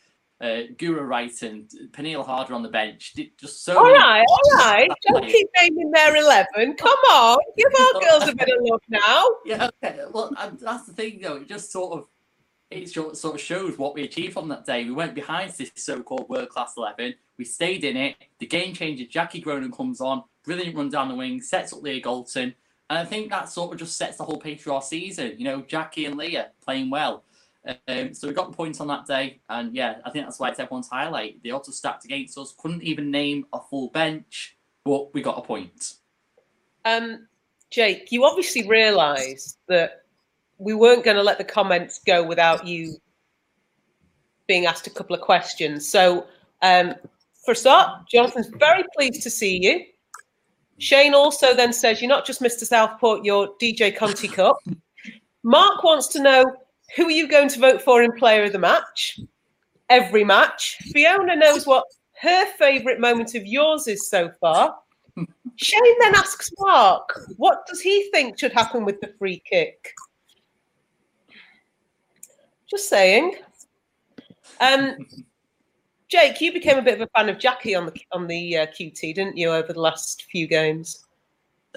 uh, 0.40 0.68
Guro 0.76 1.00
Reiten, 1.00 1.66
Pernille 1.92 2.24
Harder 2.24 2.54
on 2.54 2.62
the 2.62 2.68
bench. 2.68 3.14
Just 3.38 3.64
so. 3.64 3.78
All 3.78 3.92
right, 3.92 4.24
all 4.28 4.58
right. 4.58 4.90
Don't 5.08 5.26
keep 5.26 5.48
naming 5.62 5.90
their 5.90 6.16
eleven. 6.16 6.74
Come 6.74 6.98
on, 7.10 7.38
give 7.56 7.72
our 7.80 8.00
girls 8.10 8.28
a 8.28 8.34
bit 8.34 8.48
of 8.48 8.62
love 8.62 8.82
now. 8.88 9.26
Yeah, 9.44 9.70
okay. 9.82 10.00
Well, 10.10 10.32
that's 10.60 10.86
the 10.86 10.92
thing, 10.92 11.20
though. 11.22 11.36
It 11.36 11.48
just 11.48 11.72
sort 11.72 11.98
of 11.98 12.06
it 12.70 12.88
sort 12.88 13.24
of 13.24 13.40
shows 13.40 13.78
what 13.78 13.94
we 13.94 14.02
achieved 14.02 14.36
on 14.36 14.48
that 14.48 14.66
day. 14.66 14.84
We 14.84 14.90
went 14.90 15.14
behind 15.14 15.52
this 15.52 15.70
so-called 15.76 16.28
world-class 16.28 16.74
11. 16.76 17.14
We 17.38 17.44
stayed 17.44 17.84
in 17.84 17.96
it. 17.96 18.16
The 18.38 18.46
game 18.46 18.74
changer, 18.74 19.04
Jackie 19.04 19.40
Groenen, 19.40 19.70
comes 19.72 20.00
on. 20.00 20.24
Brilliant 20.44 20.76
run 20.76 20.88
down 20.88 21.08
the 21.08 21.14
wing, 21.14 21.40
sets 21.40 21.72
up 21.72 21.82
Leah 21.82 22.00
Galton. 22.00 22.54
And 22.88 22.98
I 22.98 23.04
think 23.04 23.30
that 23.30 23.48
sort 23.48 23.72
of 23.72 23.78
just 23.78 23.96
sets 23.96 24.16
the 24.16 24.24
whole 24.24 24.38
picture 24.38 24.70
of 24.70 24.76
our 24.76 24.82
season. 24.82 25.34
You 25.38 25.44
know, 25.44 25.62
Jackie 25.62 26.06
and 26.06 26.16
Leah 26.16 26.50
playing 26.64 26.90
well. 26.90 27.24
Um, 27.88 28.14
so 28.14 28.28
we 28.28 28.34
got 28.34 28.52
points 28.52 28.80
on 28.80 28.86
that 28.88 29.06
day. 29.06 29.40
And 29.48 29.74
yeah, 29.74 29.96
I 30.04 30.10
think 30.10 30.26
that's 30.26 30.38
why 30.38 30.50
it's 30.50 30.60
everyone's 30.60 30.88
highlight. 30.88 31.42
The 31.42 31.50
odds 31.50 31.74
stacked 31.74 32.04
against 32.04 32.38
us. 32.38 32.54
Couldn't 32.58 32.82
even 32.82 33.10
name 33.10 33.46
a 33.52 33.60
full 33.60 33.88
bench, 33.90 34.56
but 34.84 35.12
we 35.14 35.22
got 35.22 35.38
a 35.38 35.42
point. 35.42 35.94
Um, 36.84 37.26
Jake, 37.70 38.12
you 38.12 38.24
obviously 38.24 38.66
realise 38.68 39.58
that 39.68 40.02
we 40.58 40.74
weren't 40.74 41.04
going 41.04 41.16
to 41.16 41.22
let 41.22 41.38
the 41.38 41.44
comments 41.44 42.00
go 42.06 42.24
without 42.24 42.66
you 42.66 42.96
being 44.46 44.66
asked 44.66 44.86
a 44.86 44.90
couple 44.90 45.14
of 45.14 45.22
questions. 45.22 45.86
So, 45.86 46.26
um, 46.62 46.94
for 47.44 47.54
start, 47.54 48.08
Jonathan's 48.08 48.48
very 48.58 48.84
pleased 48.96 49.22
to 49.22 49.30
see 49.30 49.62
you. 49.62 49.84
Shane 50.78 51.14
also 51.14 51.54
then 51.54 51.72
says, 51.72 52.00
You're 52.00 52.08
not 52.08 52.26
just 52.26 52.40
Mr. 52.40 52.64
Southport, 52.64 53.24
you're 53.24 53.48
DJ 53.60 53.96
Conti 53.96 54.28
Cup. 54.28 54.58
Marc 55.42 55.84
wants 55.84 56.08
to 56.08 56.22
know 56.22 56.44
who 56.94 57.06
are 57.06 57.10
you 57.10 57.28
going 57.28 57.48
to 57.48 57.58
vote 57.58 57.82
for 57.82 58.02
in 58.02 58.12
player 58.12 58.44
of 58.44 58.52
the 58.52 58.58
match? 58.58 59.18
Every 59.88 60.24
match. 60.24 60.76
Fiona 60.92 61.36
knows 61.36 61.66
what 61.66 61.84
her 62.20 62.46
favourite 62.58 63.00
moment 63.00 63.34
of 63.34 63.46
yours 63.46 63.88
is 63.88 64.08
so 64.08 64.30
far. 64.40 64.76
Shane 65.56 65.98
then 66.00 66.14
asks 66.14 66.50
Marc, 66.58 67.18
What 67.36 67.66
does 67.66 67.80
he 67.80 68.08
think 68.12 68.38
should 68.38 68.52
happen 68.52 68.84
with 68.84 69.00
the 69.00 69.12
free 69.18 69.42
kick? 69.48 69.94
Just 72.68 72.88
saying. 72.88 73.36
Um, 74.60 75.06
Jake, 76.08 76.40
you 76.40 76.52
became 76.52 76.78
a 76.78 76.82
bit 76.82 76.94
of 76.94 77.00
a 77.00 77.18
fan 77.18 77.28
of 77.28 77.38
Jackie 77.38 77.74
on 77.74 77.86
the 77.86 78.00
on 78.12 78.26
the 78.26 78.58
uh, 78.58 78.66
QT, 78.66 79.14
didn't 79.14 79.36
you, 79.36 79.50
over 79.50 79.72
the 79.72 79.80
last 79.80 80.24
few 80.30 80.46
games? 80.46 81.05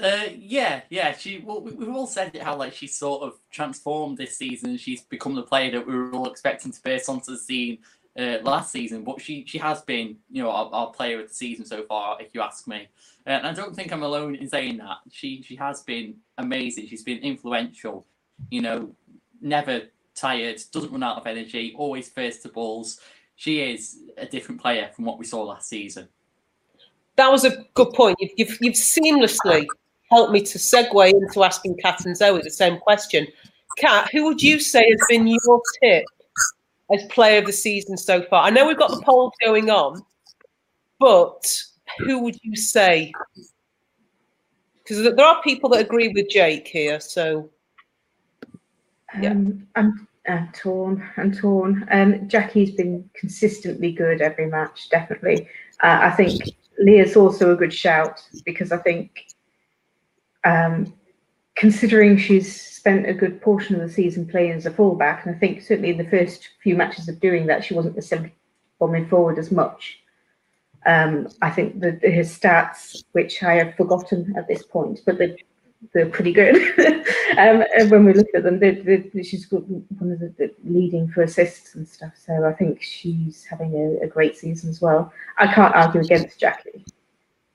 Uh, 0.02 0.30
yeah, 0.38 0.82
yeah. 0.89 1.16
She 1.16 1.43
well, 1.45 1.62
we've 1.62 1.89
all 1.89 2.08
said 2.08 2.32
it 2.34 2.41
how 2.41 2.56
like 2.56 2.74
she's 2.74 2.95
sort 2.95 3.24
of 3.24 3.39
transformed 3.52 4.18
this 4.18 4.38
season. 4.38 4.78
She's 4.78 5.02
become 5.02 5.36
the 5.36 5.43
player 5.43 5.72
that 5.72 5.86
we 5.86 5.95
were 5.95 6.12
all 6.12 6.30
expecting 6.30 6.72
to 6.72 6.82
burst 6.82 7.10
onto 7.10 7.32
the 7.32 7.38
scene 7.38 7.80
uh, 8.18 8.38
last 8.43 8.72
season. 8.72 9.04
But 9.04 9.20
she 9.20 9.43
she 9.45 9.58
has 9.58 9.82
been, 9.82 10.18
you 10.32 10.41
know, 10.43 10.52
our, 10.52 10.70
our 10.72 10.91
player 10.91 11.22
of 11.22 11.30
the 11.30 11.34
season 11.34 11.66
so 11.66 11.84
far, 11.84 12.22
if 12.22 12.34
you 12.34 12.41
ask 12.41 12.68
me. 12.68 12.88
Uh, 13.28 13.32
and 13.32 13.47
I 13.47 13.54
don't 13.54 13.76
think 13.76 13.91
I'm 13.91 14.04
alone 14.04 14.36
in 14.36 14.47
saying 14.47 14.78
that. 14.78 14.97
She 15.12 15.41
she 15.41 15.56
has 15.58 15.82
been 15.82 16.16
amazing. 16.38 16.88
She's 16.88 17.04
been 17.04 17.20
influential. 17.20 18.06
You 18.50 18.62
know, 18.62 18.95
never 19.41 19.82
tired, 20.16 20.62
doesn't 20.72 20.91
run 20.91 21.04
out 21.04 21.18
of 21.18 21.28
energy, 21.28 21.74
always 21.78 22.10
first 22.10 22.41
to 22.43 22.50
balls. 22.50 23.00
She 23.36 23.62
is 23.62 23.97
a 24.18 24.26
different 24.26 24.62
player 24.62 24.89
from 24.95 25.06
what 25.06 25.18
we 25.18 25.26
saw 25.26 25.43
last 25.43 25.70
season. 25.70 26.10
That 27.16 27.32
was 27.32 27.45
a 27.45 27.66
good 27.74 27.93
point. 27.93 28.18
You've, 28.20 28.32
you've, 28.38 28.58
you've 28.62 28.76
seamlessly 28.76 29.66
helped 30.10 30.32
me 30.32 30.41
to 30.41 30.57
segue 30.57 31.12
into 31.12 31.43
asking 31.43 31.78
Cat 31.78 32.05
and 32.05 32.16
Zoe 32.16 32.41
the 32.41 32.49
same 32.49 32.78
question. 32.80 33.28
Cat, 33.78 34.10
who 34.12 34.26
would 34.26 34.41
you 34.41 34.60
say 34.60 34.89
has 34.89 35.01
been 35.07 35.28
your 35.28 35.62
tip 35.82 36.05
as 36.91 37.03
player 37.05 37.39
of 37.39 37.45
the 37.45 37.53
season 37.53 37.97
so 37.97 38.22
far? 38.24 38.43
I 38.43 38.49
know 38.49 38.68
we've 38.68 38.78
got 38.78 38.91
the 38.91 39.01
polls 39.01 39.34
going 39.43 39.70
on, 39.70 40.01
but 40.99 41.64
who 41.99 42.20
would 42.24 42.38
you 42.41 42.55
say? 42.55 43.12
Because 44.78 45.03
there 45.03 45.26
are 45.26 45.41
people 45.43 45.70
that 45.70 45.82
agree 45.82 46.10
with 46.10 46.30
Jake 46.30 46.68
here, 46.68 46.99
so 46.99 47.49
yeah. 49.22 49.32
Um, 49.76 50.07
I'm 50.28 50.51
torn. 50.53 51.07
I'm 51.18 51.32
torn. 51.32 51.88
Um, 51.91 52.28
Jackie's 52.28 52.72
been 52.72 53.10
consistently 53.14 53.91
good 53.91 54.22
every 54.22 54.47
match, 54.47 54.89
definitely. 54.89 55.47
Uh, 55.82 55.99
I 56.03 56.12
think 56.12 56.41
Leah's 56.80 57.16
also 57.16 57.51
a 57.51 57.55
good 57.55 57.74
shout 57.74 58.22
because 58.45 58.72
I 58.72 58.78
think, 58.78 59.26
um, 60.44 60.94
considering 61.56 62.18
she's 62.18 62.62
spent 62.62 63.08
a 63.08 63.14
good 63.14 63.42
portion 63.42 63.76
of 63.76 63.82
the 63.82 63.94
season 63.94 64.26
playing 64.28 64.54
as 64.54 64.66
a 64.66 64.72
fullback, 64.72 65.26
and 65.26 65.36
I 65.36 65.40
think 65.40 65.62
certainly 65.62 65.92
in 65.92 65.98
the 65.98 66.10
first 66.10 66.50
few 66.64 66.76
matches 66.76 67.10
of 67.10 67.20
doing 67.20 67.46
that, 67.48 67.64
she 67.64 67.74
wasn't 67.74 67.96
necessarily 67.96 68.34
bombing 68.80 69.08
forward 69.08 69.38
as 69.38 69.52
much. 69.52 70.00
Um, 70.86 71.28
I 71.42 71.50
think 71.50 71.82
that 71.82 72.02
her 72.02 72.24
stats, 72.24 73.04
which 73.12 73.44
I 73.44 73.56
have 73.56 73.76
forgotten 73.76 74.34
at 74.38 74.48
this 74.48 74.64
point, 74.64 75.02
but 75.06 75.18
the 75.18 75.38
they're 75.94 76.10
pretty 76.10 76.34
good. 76.34 76.56
um, 77.38 77.64
when 77.90 78.06
we 78.06 78.14
look 78.14 78.28
at 78.36 78.44
them, 78.44 78.60
they're, 78.60 78.84
they're, 78.84 79.24
she's 79.24 79.46
got 79.46 79.68
one 79.68 80.12
of 80.12 80.20
the, 80.20 80.34
the, 80.38 80.54
leading 80.64 81.08
for 81.10 81.22
assists 81.22 81.76
and 81.76 81.88
stuff. 81.88 82.14
So 82.16 82.46
I 82.46 82.54
think 82.54 82.82
she's 82.82 83.46
having 83.46 83.74
a, 83.76 84.06
a, 84.06 84.08
great 84.08 84.38
season 84.38 84.70
as 84.70 84.82
well. 84.82 85.12
I 85.38 85.48
can't 85.48 85.76
argue 85.76 86.02
against 86.02 86.40
Jackie, 86.40 86.86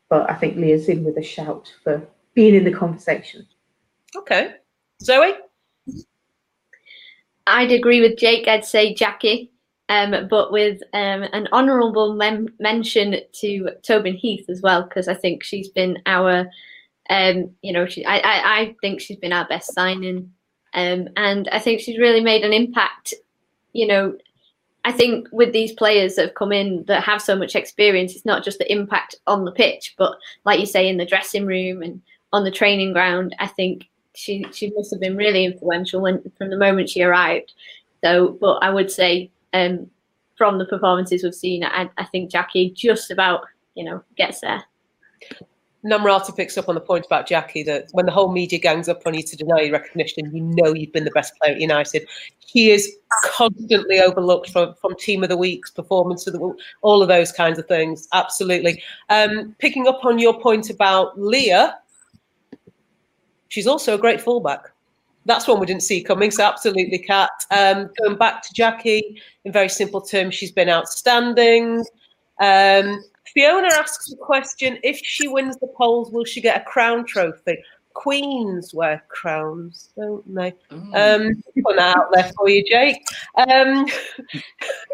but 0.09 0.31
I 0.31 0.35
think 0.35 0.57
Leah's 0.57 0.89
in 0.89 1.05
with 1.05 1.19
a 1.19 1.23
shout 1.23 1.73
for 1.83 2.07
being 2.35 2.55
in 2.55 2.65
the 2.65 2.73
conversation. 2.73 3.47
Okay, 4.17 4.55
Zoe. 5.03 5.35
I'd 7.47 7.73
agree 7.73 8.01
with 8.01 8.19
Jake. 8.19 8.49
I'd 8.49 8.65
say 8.65 8.95
Jackie, 8.95 9.51
um, 9.89 10.29
but 10.29 10.51
with 10.51 10.81
um, 10.93 11.25
an 11.33 11.49
honourable 11.53 12.15
mem- 12.15 12.55
mention 12.59 13.17
to 13.33 13.71
Tobin 13.83 14.15
Heath 14.15 14.49
as 14.49 14.63
well, 14.63 14.83
because 14.83 15.09
I 15.09 15.15
think 15.15 15.43
she's 15.43 15.69
been 15.69 15.99
our, 16.07 16.49
um, 17.11 17.51
you 17.63 17.73
know, 17.73 17.87
she, 17.87 18.05
I, 18.05 18.17
I, 18.17 18.61
I 18.61 18.77
think 18.81 19.01
she's 19.01 19.19
been 19.19 19.33
our 19.33 19.47
best 19.47 19.75
signing, 19.75 20.33
um, 20.73 21.09
and 21.17 21.49
I 21.51 21.59
think 21.59 21.81
she's 21.81 21.99
really 21.99 22.21
made 22.21 22.45
an 22.45 22.53
impact. 22.53 23.13
You 23.73 23.89
know, 23.89 24.17
I 24.87 24.93
think 24.93 25.29
with 25.33 25.53
these 25.53 25.73
players 25.73 26.15
that 26.15 26.27
have 26.27 26.35
come 26.35 26.53
in 26.53 26.85
that 26.87 27.03
have 27.03 27.21
so 27.21 27.37
much 27.37 27.55
experience, 27.55 28.15
it's 28.15 28.25
not 28.25 28.45
just 28.45 28.59
the 28.59 28.73
impact 28.73 29.17
on 29.27 29.45
the 29.45 29.53
pitch, 29.53 29.95
but 29.99 30.17
like 30.45 30.61
you 30.61 30.67
say, 30.67 30.89
in 30.89 30.97
the 30.97 31.07
dressing 31.07 31.45
room 31.45 31.83
and 31.83 32.01
on 32.35 32.43
the 32.43 32.51
training 32.51 32.93
ground. 32.93 33.35
I 33.39 33.47
think 33.47 33.89
she 34.15 34.45
she 34.53 34.71
must 34.71 34.91
have 34.93 35.01
been 35.01 35.17
really 35.17 35.45
influential 35.45 36.03
when 36.03 36.21
from 36.37 36.51
the 36.51 36.59
moment 36.59 36.91
she 36.91 37.03
arrived. 37.03 37.53
So, 38.03 38.37
but 38.41 38.57
I 38.57 38.71
would 38.71 38.91
say 38.91 39.31
um, 39.53 39.89
from 40.37 40.59
the 40.59 40.67
performances 40.67 41.23
we've 41.23 41.35
seen, 41.35 41.65
I, 41.65 41.89
I 41.97 42.05
think 42.05 42.31
Jackie 42.31 42.71
just 42.71 43.11
about 43.11 43.47
you 43.75 43.85
know 43.85 44.03
gets 44.17 44.41
there. 44.41 44.65
Namrata 45.85 46.35
picks 46.35 46.57
up 46.57 46.69
on 46.71 46.75
the 46.75 46.81
point 46.81 47.05
about 47.05 47.27
Jackie 47.27 47.63
that 47.65 47.89
when 47.93 48.07
the 48.07 48.13
whole 48.13 48.33
media 48.33 48.59
gangs 48.59 48.89
up 48.89 49.03
on 49.07 49.13
you 49.13 49.23
to 49.23 49.37
deny 49.37 49.61
you 49.61 49.73
recognition, 49.73 50.35
you 50.35 50.43
know 50.43 50.75
you've 50.75 50.93
been 50.93 51.05
the 51.05 51.11
best 51.11 51.35
player 51.37 51.55
at 51.55 51.61
United. 51.61 52.09
He 52.39 52.71
is 52.71 52.91
constantly 53.25 54.01
overlooked 54.01 54.49
from, 54.51 54.75
from 54.81 54.97
team 54.97 55.23
of 55.23 55.29
the 55.29 55.37
week's 55.37 55.71
performance 55.71 56.27
of 56.27 56.33
the 56.33 56.57
all 56.81 57.03
of 57.03 57.09
those 57.09 57.33
kinds 57.33 57.59
of 57.59 57.67
things. 57.69 58.09
Absolutely. 58.15 58.83
Um, 59.11 59.55
picking 59.59 59.87
up 59.87 60.05
on 60.07 60.19
your 60.19 60.41
point 60.41 60.71
about 60.71 61.21
Leah, 61.21 61.77
she's 63.55 63.69
also 63.69 63.95
a 63.95 63.99
great 63.99 64.21
fullback. 64.21 64.73
That's 65.27 65.47
one 65.47 65.61
we 65.61 65.67
didn't 65.67 65.85
see 65.85 66.03
coming. 66.03 66.33
So 66.33 66.43
absolutely, 66.43 66.99
Cat. 66.99 67.31
Um, 67.53 67.89
going 68.03 68.19
back 68.19 68.43
to 68.43 68.53
Jackie, 68.53 69.23
in 69.45 69.53
very 69.53 69.69
simple 69.69 70.01
terms, 70.01 70.35
she's 70.35 70.51
been 70.51 70.69
outstanding. 70.69 71.85
Um, 72.41 73.03
Fiona 73.33 73.69
asks 73.69 74.13
a 74.13 74.17
question: 74.17 74.79
If 74.83 74.99
she 75.05 75.29
wins 75.29 75.57
the 75.59 75.69
polls, 75.69 76.11
will 76.11 76.25
she 76.25 76.41
get 76.41 76.61
a 76.61 76.65
crown 76.65 77.07
trophy? 77.07 77.57
Queens 77.95 78.75
wear 78.75 79.05
crowns, 79.09 79.91
don't 79.97 80.35
they? 80.35 80.53
Mm. 80.73 81.29
Um, 81.29 81.45
that 81.77 81.97
out 81.97 82.09
there 82.13 82.33
for 82.37 82.51
you, 82.51 82.65
Jake. 82.69 83.07
Um, 83.37 83.87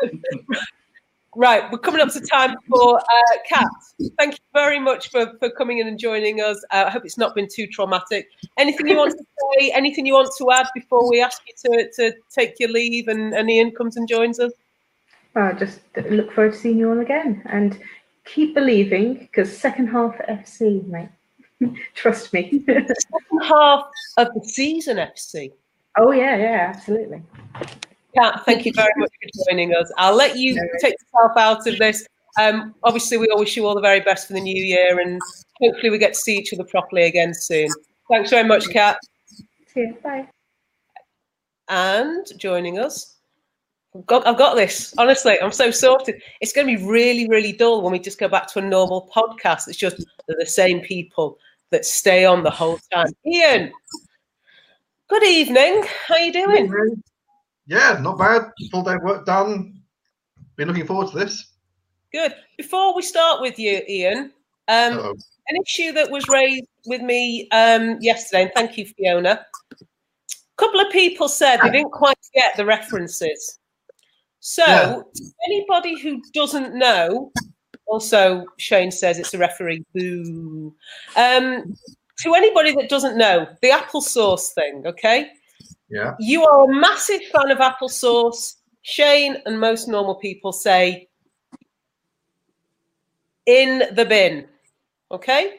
Right, 1.37 1.71
we're 1.71 1.79
coming 1.79 2.01
up 2.01 2.13
to 2.13 2.21
time 2.21 2.57
for 2.69 2.99
uh, 2.99 3.37
Cat. 3.49 3.69
Thank 4.19 4.35
you 4.35 4.41
very 4.53 4.81
much 4.81 5.11
for, 5.11 5.33
for 5.39 5.49
coming 5.51 5.79
in 5.79 5.87
and 5.87 5.97
joining 5.97 6.41
us. 6.41 6.61
Uh, 6.73 6.85
I 6.89 6.91
hope 6.91 7.05
it's 7.05 7.19
not 7.19 7.37
been 7.37 7.47
too 7.47 7.69
traumatic. 7.69 8.27
Anything 8.59 8.89
you 8.89 8.97
want 8.97 9.13
to 9.13 9.25
say? 9.59 9.71
Anything 9.71 10.07
you 10.07 10.15
want 10.15 10.31
to 10.39 10.51
add 10.51 10.67
before 10.75 11.09
we 11.09 11.23
ask 11.23 11.41
you 11.47 11.55
to, 11.71 11.91
to 11.93 12.17
take 12.35 12.59
your 12.59 12.71
leave 12.71 13.07
and, 13.07 13.33
and 13.33 13.49
Iain 13.49 13.73
comes 13.73 13.97
and 13.97 14.09
joins 14.09 14.41
us? 14.41 14.53
Uh, 15.37 15.53
just 15.53 15.81
look 16.11 16.33
forward 16.33 16.53
to 16.53 16.59
seeing 16.59 16.79
you 16.79 16.91
all 16.91 16.99
again 16.99 17.43
and 17.47 17.79
keep 18.25 18.53
believing 18.55 19.15
because 19.15 19.57
second 19.57 19.87
half 19.87 20.17
FC, 20.29 20.85
mate. 20.89 21.11
Trust 21.95 22.33
me. 22.33 22.65
second 22.67 23.41
half 23.45 23.85
of 24.17 24.35
the 24.35 24.45
season 24.45 24.97
FC. 24.97 25.53
Oh 25.97 26.11
yeah, 26.11 26.37
yeah, 26.37 26.73
absolutely. 26.75 27.23
Cat, 28.17 28.45
thank 28.45 28.67
you 28.67 28.73
very 28.75 28.93
much 28.97 29.11
for 29.23 29.45
joining 29.49 29.75
us. 29.75 29.91
I'll 29.97 30.15
let 30.15 30.37
you 30.37 30.55
take 30.81 30.95
yourself 31.01 31.37
out 31.37 31.67
of 31.67 31.79
this. 31.79 32.07
Um, 32.41 32.75
obviously, 32.83 33.19
we 33.19 33.29
all 33.29 33.39
wish 33.39 33.57
you 33.57 33.67
all 33.67 33.75
the 33.75 33.81
very 33.81 34.01
best 34.01 34.27
for 34.27 34.33
the 34.33 34.41
new 34.41 34.65
year, 34.65 35.01
and 35.01 35.21
hopefully, 35.61 35.91
we 35.91 35.99
get 35.99 36.15
to 36.15 36.19
see 36.19 36.37
each 36.37 36.53
other 36.53 36.65
properly 36.65 37.05
again 37.05 37.35
soon. 37.35 37.69
Thanks 38.11 38.31
very 38.31 38.47
much, 38.47 38.69
Cat. 38.71 38.99
See 39.69 39.81
you. 39.81 39.97
Bye. 40.03 40.29
And 41.69 42.27
joining 42.37 42.79
us, 42.81 43.17
I've 43.95 44.07
got, 44.07 44.27
I've 44.27 44.39
got 44.39 44.55
this. 44.55 44.93
Honestly, 44.99 45.41
I'm 45.41 45.53
so 45.53 45.71
sorted. 45.71 46.21
It's 46.41 46.53
going 46.53 46.67
to 46.67 46.77
be 46.77 46.85
really, 46.85 47.29
really 47.29 47.53
dull 47.53 47.83
when 47.83 47.93
we 47.93 47.99
just 48.01 48.19
go 48.19 48.29
back 48.29 48.49
to 48.53 48.59
a 48.59 48.63
normal 48.63 49.09
podcast. 49.15 49.69
It's 49.69 49.77
just 49.77 50.05
the 50.27 50.47
same 50.47 50.81
people 50.81 51.39
that 51.71 51.85
stay 51.85 52.25
on 52.25 52.43
the 52.43 52.51
whole 52.51 52.79
time. 52.93 53.13
Iain, 53.25 53.73
good 55.09 55.25
evening. 55.25 55.85
How 56.07 56.15
are 56.15 56.21
you 56.21 56.33
doing? 56.33 57.03
Yeah, 57.71 58.01
not 58.03 58.19
bad. 58.19 58.51
Full 58.73 58.83
day 58.83 58.97
work 58.97 59.25
done. 59.25 59.81
Been 60.57 60.67
looking 60.67 60.89
forward 60.89 61.13
to 61.13 61.19
this. 61.19 61.53
Good. 62.13 62.35
Before 62.59 62.97
we 62.97 63.03
start 63.03 63.41
with 63.41 63.61
you, 63.61 63.81
Iain, 63.89 64.33
um, 64.67 65.15
an 65.47 65.63
issue 65.65 65.93
that 65.93 66.11
was 66.11 66.27
raised 66.29 66.67
with 66.87 67.01
me 67.01 67.49
um, 67.53 67.97
yesterday, 68.01 68.43
and 68.43 68.51
thank 68.57 68.77
you, 68.77 68.87
Fiona. 68.87 69.47
A 69.81 69.85
couple 70.57 70.81
of 70.81 70.91
people 70.91 71.29
said 71.29 71.59
they 71.63 71.71
didn't 71.71 71.93
quite 71.93 72.19
get 72.35 72.57
the 72.57 72.65
references. 72.65 73.61
So, 74.41 74.65
yeah. 74.67 75.01
anybody 75.47 75.97
who 76.01 76.21
doesn't 76.35 76.75
know, 76.75 77.31
also 77.87 78.47
Shane 78.59 78.91
says 78.91 79.21
it's 79.21 79.33
a 79.33 79.39
referee. 79.39 79.85
Boo. 79.95 80.75
Um, 81.17 81.77
to 82.19 82.35
anybody 82.35 82.75
that 82.75 82.89
doesn't 82.89 83.17
know, 83.17 83.47
the 83.63 83.69
applesauce 83.71 84.53
thing, 84.55 84.83
okay? 84.87 85.31
Yeah. 85.91 86.15
You 86.19 86.45
are 86.45 86.65
a 86.65 86.73
massive 86.73 87.21
fan 87.33 87.51
of 87.51 87.59
applesauce. 87.59 88.55
Shane 88.83 89.37
and 89.45 89.61
most 89.61 89.89
normal 89.89 90.15
people 90.15 90.53
say 90.53 91.09
in 93.47 93.83
the 93.95 94.05
bin. 94.05 94.47
Okay? 95.11 95.59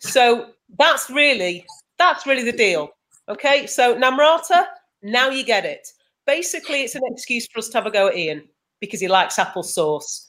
So 0.00 0.50
that's 0.78 1.08
really 1.08 1.64
that's 1.98 2.26
really 2.26 2.42
the 2.42 2.56
deal. 2.56 2.90
Okay? 3.28 3.66
So 3.66 3.96
Namrata, 3.96 4.66
now 5.02 5.30
you 5.30 5.44
get 5.44 5.64
it. 5.64 5.88
Basically, 6.26 6.82
it's 6.82 6.94
an 6.94 7.02
excuse 7.06 7.46
for 7.46 7.58
us 7.58 7.68
to 7.68 7.78
have 7.78 7.86
a 7.86 7.90
go 7.90 8.08
at 8.08 8.14
Iain 8.14 8.42
because 8.80 9.00
he 9.00 9.08
likes 9.08 9.36
applesauce. 9.36 10.28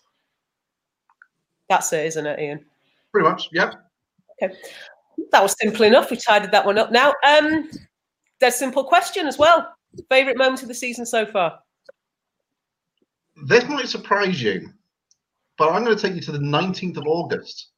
That's 1.67 1.91
it, 1.91 2.05
isn't 2.05 2.25
it, 2.25 2.39
Iain? 2.39 2.65
Pretty 3.11 3.27
much, 3.29 3.49
yeah. 3.51 3.71
Okay. 4.41 4.55
That 5.31 5.43
was 5.43 5.55
simple 5.59 5.83
enough. 5.83 6.09
We 6.09 6.17
tidied 6.17 6.51
that 6.51 6.65
one 6.65 6.77
up. 6.77 6.91
Now, 6.91 7.13
um, 7.27 7.69
dead 8.39 8.53
simple 8.53 8.83
question 8.83 9.27
as 9.27 9.37
well. 9.37 9.73
Favorite 10.09 10.37
moment 10.37 10.61
of 10.61 10.67
the 10.67 10.73
season 10.73 11.05
so 11.05 11.25
far? 11.25 11.59
This 13.45 13.67
might 13.67 13.87
surprise 13.87 14.41
you, 14.41 14.69
but 15.57 15.69
I'm 15.69 15.83
going 15.83 15.95
to 15.95 16.01
take 16.01 16.15
you 16.15 16.21
to 16.21 16.31
the 16.31 16.39
19th 16.39 16.97
of 16.97 17.05
August. 17.07 17.69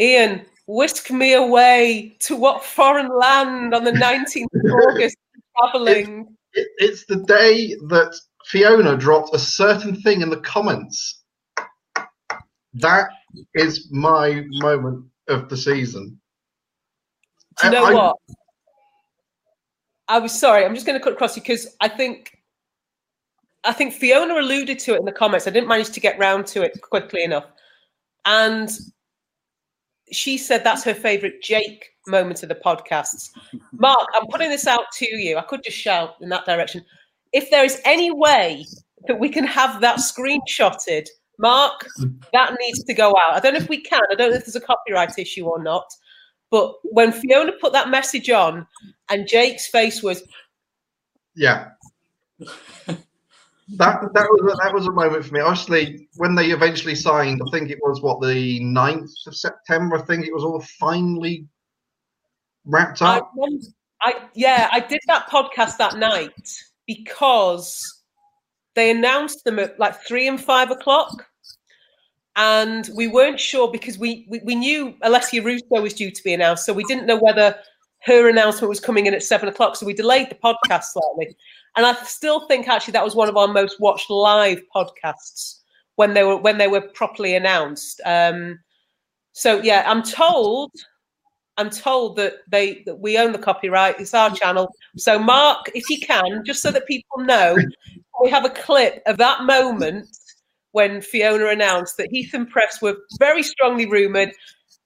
Iain, 0.00 0.44
whisk 0.66 1.10
me 1.10 1.34
away 1.34 2.16
to 2.20 2.36
what 2.36 2.64
foreign 2.64 3.08
land 3.08 3.74
on 3.74 3.84
the 3.84 3.92
19th 3.92 4.46
of 4.54 4.72
August 4.88 5.16
traveling? 5.58 6.36
It, 6.54 6.60
it, 6.60 6.68
it's 6.78 7.06
the 7.06 7.16
day 7.16 7.76
that 7.88 8.18
Fiona 8.46 8.96
dropped 8.96 9.34
a 9.34 9.38
certain 9.38 10.00
thing 10.00 10.22
in 10.22 10.30
the 10.30 10.40
comments. 10.40 11.22
That 12.74 13.10
is 13.54 13.88
my 13.92 14.44
moment 14.48 15.04
of 15.28 15.48
the 15.48 15.56
season. 15.56 16.20
Do 17.60 17.66
you 17.66 17.72
know 17.72 17.84
I, 17.84 17.94
what? 17.94 18.16
I 20.08 20.18
was 20.18 20.38
sorry. 20.38 20.64
I'm 20.64 20.74
just 20.74 20.86
going 20.86 20.98
to 20.98 21.02
cut 21.02 21.12
across 21.12 21.36
you 21.36 21.42
because 21.42 21.76
I 21.80 21.88
think 21.88 22.38
I 23.64 23.72
think 23.72 23.94
Fiona 23.94 24.34
alluded 24.38 24.78
to 24.80 24.94
it 24.94 24.98
in 24.98 25.04
the 25.04 25.12
comments. 25.12 25.46
I 25.46 25.50
didn't 25.50 25.68
manage 25.68 25.90
to 25.90 26.00
get 26.00 26.18
round 26.18 26.46
to 26.48 26.62
it 26.62 26.80
quickly 26.82 27.22
enough, 27.22 27.46
and 28.24 28.70
she 30.10 30.36
said 30.36 30.64
that's 30.64 30.84
her 30.84 30.94
favourite 30.94 31.42
Jake 31.42 31.90
moment 32.06 32.42
of 32.42 32.48
the 32.48 32.54
podcasts. 32.56 33.30
Marc, 33.72 34.06
I'm 34.14 34.26
putting 34.26 34.50
this 34.50 34.66
out 34.66 34.90
to 34.94 35.06
you. 35.06 35.38
I 35.38 35.42
could 35.42 35.62
just 35.62 35.78
shout 35.78 36.16
in 36.20 36.28
that 36.30 36.44
direction. 36.44 36.84
If 37.32 37.50
there 37.50 37.64
is 37.64 37.80
any 37.84 38.10
way 38.10 38.66
that 39.06 39.18
we 39.18 39.28
can 39.28 39.44
have 39.44 39.80
that 39.80 39.98
screenshotted, 39.98 41.08
Marc, 41.38 41.86
that 42.32 42.56
needs 42.60 42.84
to 42.84 42.94
go 42.94 43.10
out. 43.10 43.34
I 43.34 43.40
don't 43.40 43.54
know 43.54 43.60
if 43.60 43.68
we 43.68 43.80
can. 43.80 44.02
I 44.10 44.14
don't 44.14 44.30
know 44.30 44.36
if 44.36 44.44
there's 44.44 44.56
a 44.56 44.60
copyright 44.60 45.18
issue 45.18 45.46
or 45.46 45.62
not. 45.62 45.86
But 46.52 46.74
when 46.84 47.12
Fiona 47.12 47.52
put 47.52 47.72
that 47.72 47.88
message 47.88 48.28
on, 48.28 48.66
and 49.08 49.26
Jake's 49.26 49.66
face 49.68 50.02
was, 50.02 50.22
yeah, 51.34 51.70
that 52.38 52.56
that 53.68 54.12
was 54.12 54.58
that 54.62 54.74
was 54.74 54.86
a 54.86 54.92
moment 54.92 55.24
for 55.24 55.32
me. 55.32 55.40
Obviously, 55.40 56.08
when 56.16 56.34
they 56.34 56.50
eventually 56.50 56.94
signed, 56.94 57.40
I 57.44 57.50
think 57.50 57.70
it 57.70 57.78
was 57.80 58.02
what 58.02 58.20
the 58.20 58.60
9th 58.60 59.26
of 59.26 59.34
September. 59.34 59.96
I 59.96 60.02
think 60.02 60.26
it 60.26 60.34
was 60.34 60.44
all 60.44 60.60
finally 60.78 61.48
wrapped 62.66 63.00
up. 63.00 63.32
I, 63.42 63.58
I 64.02 64.28
yeah, 64.34 64.68
I 64.70 64.80
did 64.80 65.00
that 65.06 65.28
podcast 65.30 65.78
that 65.78 65.96
night 65.96 66.30
because 66.86 68.02
they 68.74 68.90
announced 68.90 69.42
them 69.44 69.58
at 69.58 69.80
like 69.80 70.02
three 70.06 70.28
and 70.28 70.38
five 70.38 70.70
o'clock 70.70 71.26
and 72.36 72.88
we 72.96 73.08
weren't 73.08 73.38
sure 73.38 73.70
because 73.70 73.98
we, 73.98 74.26
we, 74.28 74.40
we 74.44 74.54
knew 74.54 74.94
Alessia 75.04 75.44
Russo 75.44 75.82
was 75.82 75.94
due 75.94 76.10
to 76.10 76.24
be 76.24 76.32
announced, 76.32 76.64
so 76.64 76.72
we 76.72 76.84
didn't 76.84 77.06
know 77.06 77.18
whether 77.18 77.54
her 78.04 78.28
announcement 78.28 78.68
was 78.68 78.80
coming 78.80 79.06
in 79.06 79.14
at 79.14 79.22
seven 79.22 79.48
o'clock. 79.48 79.76
So 79.76 79.86
we 79.86 79.94
delayed 79.94 80.30
the 80.30 80.36
podcast 80.36 80.84
slightly, 80.84 81.36
and 81.76 81.86
I 81.86 81.94
still 82.04 82.46
think 82.48 82.68
actually 82.68 82.92
that 82.92 83.04
was 83.04 83.14
one 83.14 83.28
of 83.28 83.36
our 83.36 83.48
most 83.48 83.80
watched 83.80 84.10
live 84.10 84.60
podcasts 84.74 85.58
when 85.96 86.14
they 86.14 86.24
were 86.24 86.36
when 86.36 86.58
they 86.58 86.68
were 86.68 86.80
properly 86.80 87.36
announced. 87.36 88.00
Um, 88.04 88.58
so 89.32 89.60
yeah, 89.62 89.84
I'm 89.86 90.02
told 90.02 90.72
I'm 91.58 91.70
told 91.70 92.16
that 92.16 92.34
they 92.48 92.82
that 92.86 92.96
we 92.96 93.18
own 93.18 93.32
the 93.32 93.38
copyright. 93.38 94.00
It's 94.00 94.14
our 94.14 94.34
channel. 94.34 94.74
So 94.96 95.18
Marc, 95.18 95.70
if 95.74 95.88
you 95.90 96.00
can, 96.00 96.44
just 96.44 96.62
so 96.62 96.70
that 96.70 96.86
people 96.86 97.24
know, 97.24 97.56
we 98.22 98.30
have 98.30 98.44
a 98.44 98.50
clip 98.50 99.02
of 99.06 99.18
that 99.18 99.44
moment 99.44 100.08
when 100.72 101.00
Fiona 101.00 101.46
announced 101.46 101.96
that 101.98 102.08
Heath 102.10 102.34
and 102.34 102.48
Press 102.48 102.82
were 102.82 102.96
very 103.18 103.42
strongly 103.42 103.86
rumoured, 103.86 104.32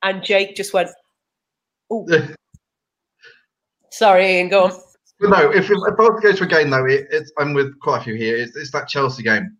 and 0.02 0.22
Jake 0.22 0.54
just 0.54 0.72
went, 0.72 0.90
"Oh, 1.90 2.06
sorry, 3.90 4.24
Iain, 4.24 4.48
go 4.48 4.64
on." 4.64 4.72
no, 5.20 5.50
if, 5.50 5.64
if 5.64 5.70
I 5.70 5.72
was 5.72 6.20
to 6.20 6.28
go 6.28 6.32
to 6.32 6.44
a 6.44 6.46
game 6.46 6.70
though, 6.70 6.84
it, 6.84 7.06
it's 7.10 7.32
I'm 7.38 7.54
with 7.54 7.78
quite 7.80 8.00
a 8.00 8.04
few 8.04 8.14
here. 8.14 8.36
It's, 8.36 8.54
it's 8.56 8.70
that 8.72 8.88
Chelsea 8.88 9.22
game. 9.22 9.56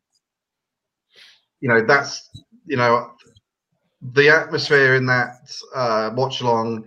You 1.60 1.68
know, 1.68 1.84
that's 1.84 2.28
you 2.66 2.76
know 2.76 3.10
the 4.12 4.28
atmosphere 4.28 4.94
in 4.94 5.06
that 5.06 5.50
uh, 5.74 6.10
watch 6.14 6.40
along, 6.40 6.84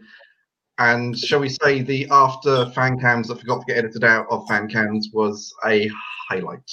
and 0.77 1.17
shall 1.17 1.39
we 1.39 1.49
say 1.49 1.81
the 1.81 2.07
after 2.11 2.69
fan 2.71 2.99
cams 2.99 3.27
that 3.27 3.39
forgot 3.39 3.61
to 3.61 3.73
get 3.73 3.77
edited 3.77 4.03
out 4.03 4.27
of 4.29 4.47
fan 4.47 4.69
cams 4.69 5.09
was 5.13 5.53
a 5.65 5.89
highlight. 6.29 6.69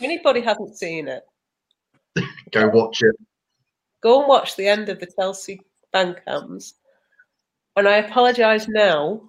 Anybody 0.00 0.40
hasn't 0.40 0.76
seen 0.76 1.08
it, 1.08 1.22
go 2.52 2.68
watch 2.68 3.02
it. 3.02 3.14
Go 4.02 4.20
and 4.20 4.28
watch 4.28 4.56
the 4.56 4.66
end 4.66 4.88
of 4.88 4.98
the 4.98 5.06
Chelsea 5.06 5.60
fan 5.92 6.16
cams. 6.26 6.74
And 7.76 7.86
I 7.86 7.98
apologise 7.98 8.66
now, 8.68 9.20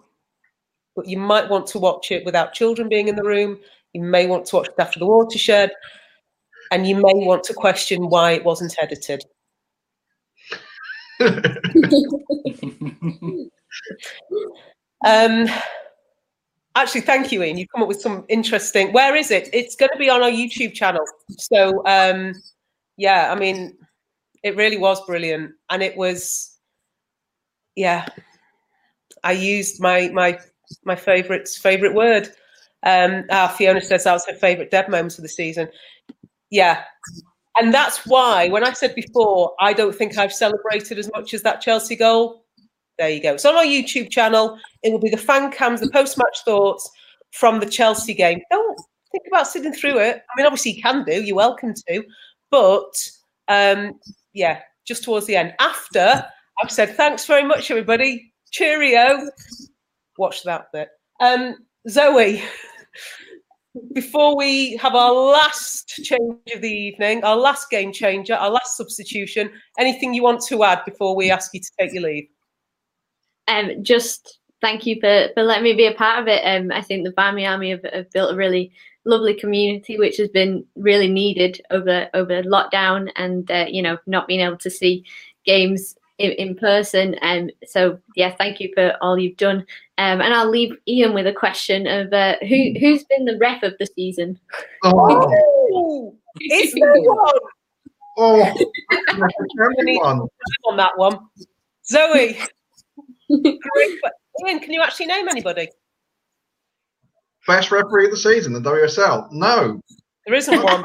but 0.96 1.08
you 1.08 1.18
might 1.18 1.50
want 1.50 1.68
to 1.68 1.80
watch 1.80 2.12
it 2.12 2.26
without 2.26 2.54
children 2.54 2.90
being 2.90 3.08
in 3.08 3.16
the 3.16 3.24
room. 3.24 3.60
You 3.94 4.02
may 4.02 4.28
want 4.28 4.46
to 4.48 4.56
watch 4.56 4.70
it 4.70 4.76
after 4.80 5.00
the 5.00 5.06
watershed, 5.06 5.72
and 6.72 6.88
you 6.88 6.96
may 6.96 7.14
want 7.14 7.44
to 7.46 7.54
question 7.54 8.10
why 8.10 8.32
it 8.32 8.44
wasn't 8.44 8.76
edited. 8.82 9.24
um, 15.06 15.48
actually, 16.76 17.02
thank 17.02 17.32
you, 17.32 17.42
Iain. 17.42 17.58
You've 17.58 17.70
come 17.70 17.82
up 17.82 17.88
with 17.88 18.02
some 18.02 18.26
interesting. 18.30 18.94
Where 18.94 19.16
is 19.16 19.32
it? 19.32 19.50
It's 19.54 19.76
going 19.76 19.92
to 19.92 19.98
be 19.98 20.10
on 20.10 20.22
our 20.22 20.30
YouTube 20.30 20.74
channel. 20.74 21.04
So, 21.38 21.84
um, 21.86 22.34
yeah, 22.98 23.32
I 23.32 23.40
mean, 23.40 23.78
it 24.44 24.56
really 24.56 24.78
was 24.78 25.04
brilliant, 25.06 25.52
and 25.70 25.84
it 25.84 25.96
was, 25.96 26.58
yeah. 27.76 28.08
I 29.24 29.34
used 29.34 29.80
my 29.80 30.10
my 30.10 30.40
my 30.84 30.96
favorite 30.96 31.48
favorite 31.48 31.94
word. 31.94 32.30
Um, 32.84 33.26
ah, 33.30 33.54
Fiona 33.56 33.82
says 33.82 34.06
that 34.06 34.14
was 34.14 34.26
her 34.26 34.34
favorite 34.34 34.72
Deb 34.72 34.90
moments 34.90 35.20
of 35.20 35.24
the 35.24 35.30
season. 35.30 35.70
Yeah, 36.50 36.84
and 37.58 37.74
that's 37.74 38.06
why, 38.08 38.50
when 38.50 38.64
I 38.64 38.74
said 38.74 38.96
before, 38.96 39.54
I 39.60 39.74
don't 39.74 39.96
think 39.96 40.18
I've 40.18 40.34
celebrated 40.34 40.98
as 40.98 41.12
much 41.14 41.34
as 41.34 41.44
that 41.44 41.62
Chelsea 41.62 41.96
goal. 41.96 42.46
There 43.02 43.10
you 43.10 43.20
go. 43.20 43.34
It's 43.34 43.46
on 43.46 43.56
our 43.56 43.64
YouTube 43.64 44.12
channel. 44.12 44.60
It 44.84 44.92
will 44.92 45.00
be 45.00 45.10
the 45.10 45.18
fan 45.18 45.52
cams, 45.52 45.82
the 45.82 45.90
post 45.90 46.20
match 46.20 46.38
thoughts 46.46 46.88
from 47.32 47.60
the 47.60 47.66
Chelsea 47.66 48.14
game. 48.14 48.42
Don't 48.52 48.80
think 49.12 49.24
about 49.28 49.48
sitting 49.48 49.74
through 49.74 49.98
it. 49.98 50.18
I 50.18 50.38
mean, 50.38 50.46
obviously, 50.46 50.74
you 50.74 50.84
can 50.84 51.04
do, 51.04 51.14
you're 51.14 51.36
welcome 51.36 51.74
to. 51.88 52.04
But 52.52 52.94
um, 53.48 54.00
yeah, 54.34 54.60
just 54.86 55.04
towards 55.04 55.26
the 55.26 55.36
end. 55.36 55.56
After 55.60 56.24
I've 56.62 56.70
said 56.70 56.96
thanks 56.96 57.26
very 57.26 57.44
much, 57.44 57.72
everybody. 57.72 58.32
Cheerio. 58.52 59.32
Watch 60.20 60.44
that 60.44 60.68
bit. 60.72 60.90
Um, 61.20 61.56
Zoe, 61.90 62.44
before 63.96 64.38
we 64.38 64.78
have 64.78 64.94
our 64.94 65.12
last 65.12 65.88
change 65.88 66.38
of 66.54 66.62
the 66.62 66.72
evening, 66.72 67.24
our 67.24 67.36
last 67.36 67.72
game 67.72 67.92
changer, 67.92 68.36
our 68.36 68.52
last 68.52 68.78
substitution, 68.78 69.50
anything 69.80 70.14
you 70.14 70.22
want 70.22 70.42
to 70.50 70.64
add 70.64 70.86
before 70.86 71.16
we 71.16 71.32
ask 71.32 71.52
you 71.56 71.62
to 71.62 71.72
take 71.80 71.94
your 71.94 72.04
leave? 72.04 72.28
Um, 73.48 73.84
just 73.84 74.40
thank 74.62 74.86
you 74.86 75.00
for, 75.02 75.30
for 75.34 75.44
letting 75.44 75.64
me 75.64 75.74
be 75.74 75.88
a 75.88 75.94
part 75.94 76.20
of 76.20 76.28
it. 76.28 76.42
Um, 76.44 76.72
I 76.72 76.82
think 76.82 77.04
the 77.04 77.12
Barmy 77.12 77.46
Army 77.46 77.72
have, 77.72 77.86
have 77.92 78.12
built 78.12 78.34
a 78.34 78.38
really 78.38 78.72
lovely 79.06 79.34
community, 79.34 79.98
which 79.98 80.18
has 80.18 80.30
been 80.30 80.66
really 80.76 81.10
needed 81.10 81.62
over 81.72 82.08
over 82.14 82.44
lockdown 82.44 83.12
and 83.16 83.50
uh, 83.50 83.66
you 83.68 83.82
know 83.82 83.98
not 84.06 84.28
being 84.28 84.42
able 84.42 84.58
to 84.58 84.70
see 84.70 85.04
games 85.46 85.96
in, 86.18 86.32
in 86.32 86.56
person. 86.56 87.16
And 87.16 87.50
um, 87.50 87.56
so 87.66 88.00
yeah, 88.16 88.36
thank 88.38 88.60
you 88.60 88.72
for 88.76 88.96
all 89.02 89.18
you've 89.18 89.38
done. 89.38 89.66
Um, 89.98 90.22
and 90.22 90.34
I'll 90.34 90.50
leave 90.50 90.76
Iain 90.88 91.14
with 91.14 91.28
a 91.28 91.34
question 91.34 91.88
of 91.88 92.14
uh, 92.14 92.36
who 92.42 92.74
who's 92.80 93.04
been 93.06 93.26
the 93.26 93.38
ref 93.38 93.64
of 93.64 93.74
the 93.80 93.88
season. 93.88 94.40
Oh, 94.84 96.16
it's 96.40 96.76
no 96.76 96.94
one. 96.94 97.34
Oh, 98.18 98.42
on 100.66 100.78
that 100.78 100.98
one, 100.98 101.20
Zoe. 101.86 102.38
Iain, 104.46 104.60
can 104.60 104.74
you 104.74 104.82
actually 104.82 105.06
name 105.08 105.28
anybody? 105.28 105.70
Best 107.48 107.72
referee 107.72 108.06
of 108.06 108.12
the 108.12 108.18
season, 108.18 108.54
the 108.54 108.60
WSL? 108.60 109.32
No. 109.32 109.82
There 110.26 110.36
isn't 110.36 110.64
one. 110.64 110.84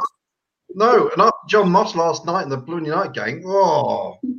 no, 0.75 1.11
and 1.17 1.33
John 1.49 1.71
Moss 1.71 1.95
last 1.95 2.25
night 2.25 2.45
in 2.45 2.49
the 2.49 2.57
Blue 2.57 2.83
United 2.83 3.15
game. 3.15 3.43
Oh. 3.47 4.19
so, 4.23 4.39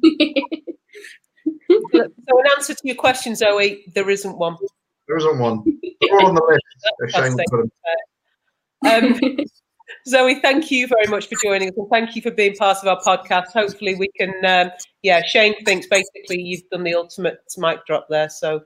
in 1.92 2.46
answer 2.56 2.74
to 2.74 2.82
your 2.84 2.96
question, 2.96 3.36
Zoe, 3.36 3.84
there 3.94 4.10
isn't 4.10 4.38
one. 4.38 4.58
There 5.08 5.18
isn't 5.18 5.40
one. 5.40 5.64
They're 6.02 6.20
all 6.20 6.28
on 6.28 6.36
the 6.36 6.42
list. 6.44 6.64
Um, 8.86 9.20
Zoe, 10.08 10.40
thank 10.42 10.72
you 10.72 10.88
very 10.88 11.08
much 11.08 11.28
for 11.28 11.36
joining 11.44 11.70
us, 11.70 11.76
and 11.78 11.90
thank 11.90 12.16
you 12.16 12.22
for 12.22 12.32
being 12.32 12.56
part 12.56 12.78
of 12.84 12.88
our 12.88 13.00
podcast. 13.02 13.48
Hopefully, 13.54 13.96
we 13.96 14.10
can. 14.18 14.34
Um, 14.46 14.72
yeah, 15.04 15.22
Shane 15.26 15.56
thinks 15.66 15.88
basically 15.88 16.42
you've 16.42 16.64
done 16.72 16.84
the 16.84 16.96
ultimate 16.96 17.40
mic 17.58 17.86
drop 17.86 18.08
there. 18.10 18.30
So, 18.30 18.62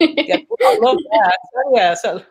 yeah, 0.00 0.36
I 0.62 0.78
love 0.80 0.98
that. 1.10 1.38
So, 1.52 1.76
yeah, 1.76 1.94
so. 1.94 2.22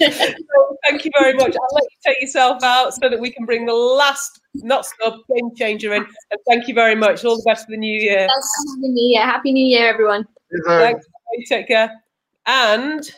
so, 0.00 0.78
thank 0.84 1.04
you 1.04 1.10
very 1.18 1.34
much. 1.34 1.54
I'll 1.54 1.74
let 1.74 1.84
you 1.84 1.98
take 2.06 2.20
yourself 2.20 2.62
out 2.62 2.94
so 2.94 3.08
that 3.08 3.20
we 3.20 3.30
can 3.30 3.44
bring 3.44 3.66
the 3.66 3.74
last 3.74 4.40
not 4.54 4.86
stop 4.86 5.20
game 5.34 5.54
changer 5.54 5.94
in. 5.94 6.02
And 6.30 6.40
thank 6.48 6.68
you 6.68 6.74
very 6.74 6.94
much. 6.94 7.24
All 7.24 7.36
the 7.36 7.42
best 7.46 7.66
for 7.66 7.72
the 7.72 7.76
new 7.76 8.00
year. 8.00 8.20
Happy 8.20 8.88
New 8.88 9.10
Year. 9.10 9.22
Happy 9.22 9.52
New 9.52 9.66
Year, 9.66 9.88
everyone. 9.88 10.26
Thanks. 10.66 11.06
Take 11.46 11.68
care. 11.68 11.92
And 12.46 13.08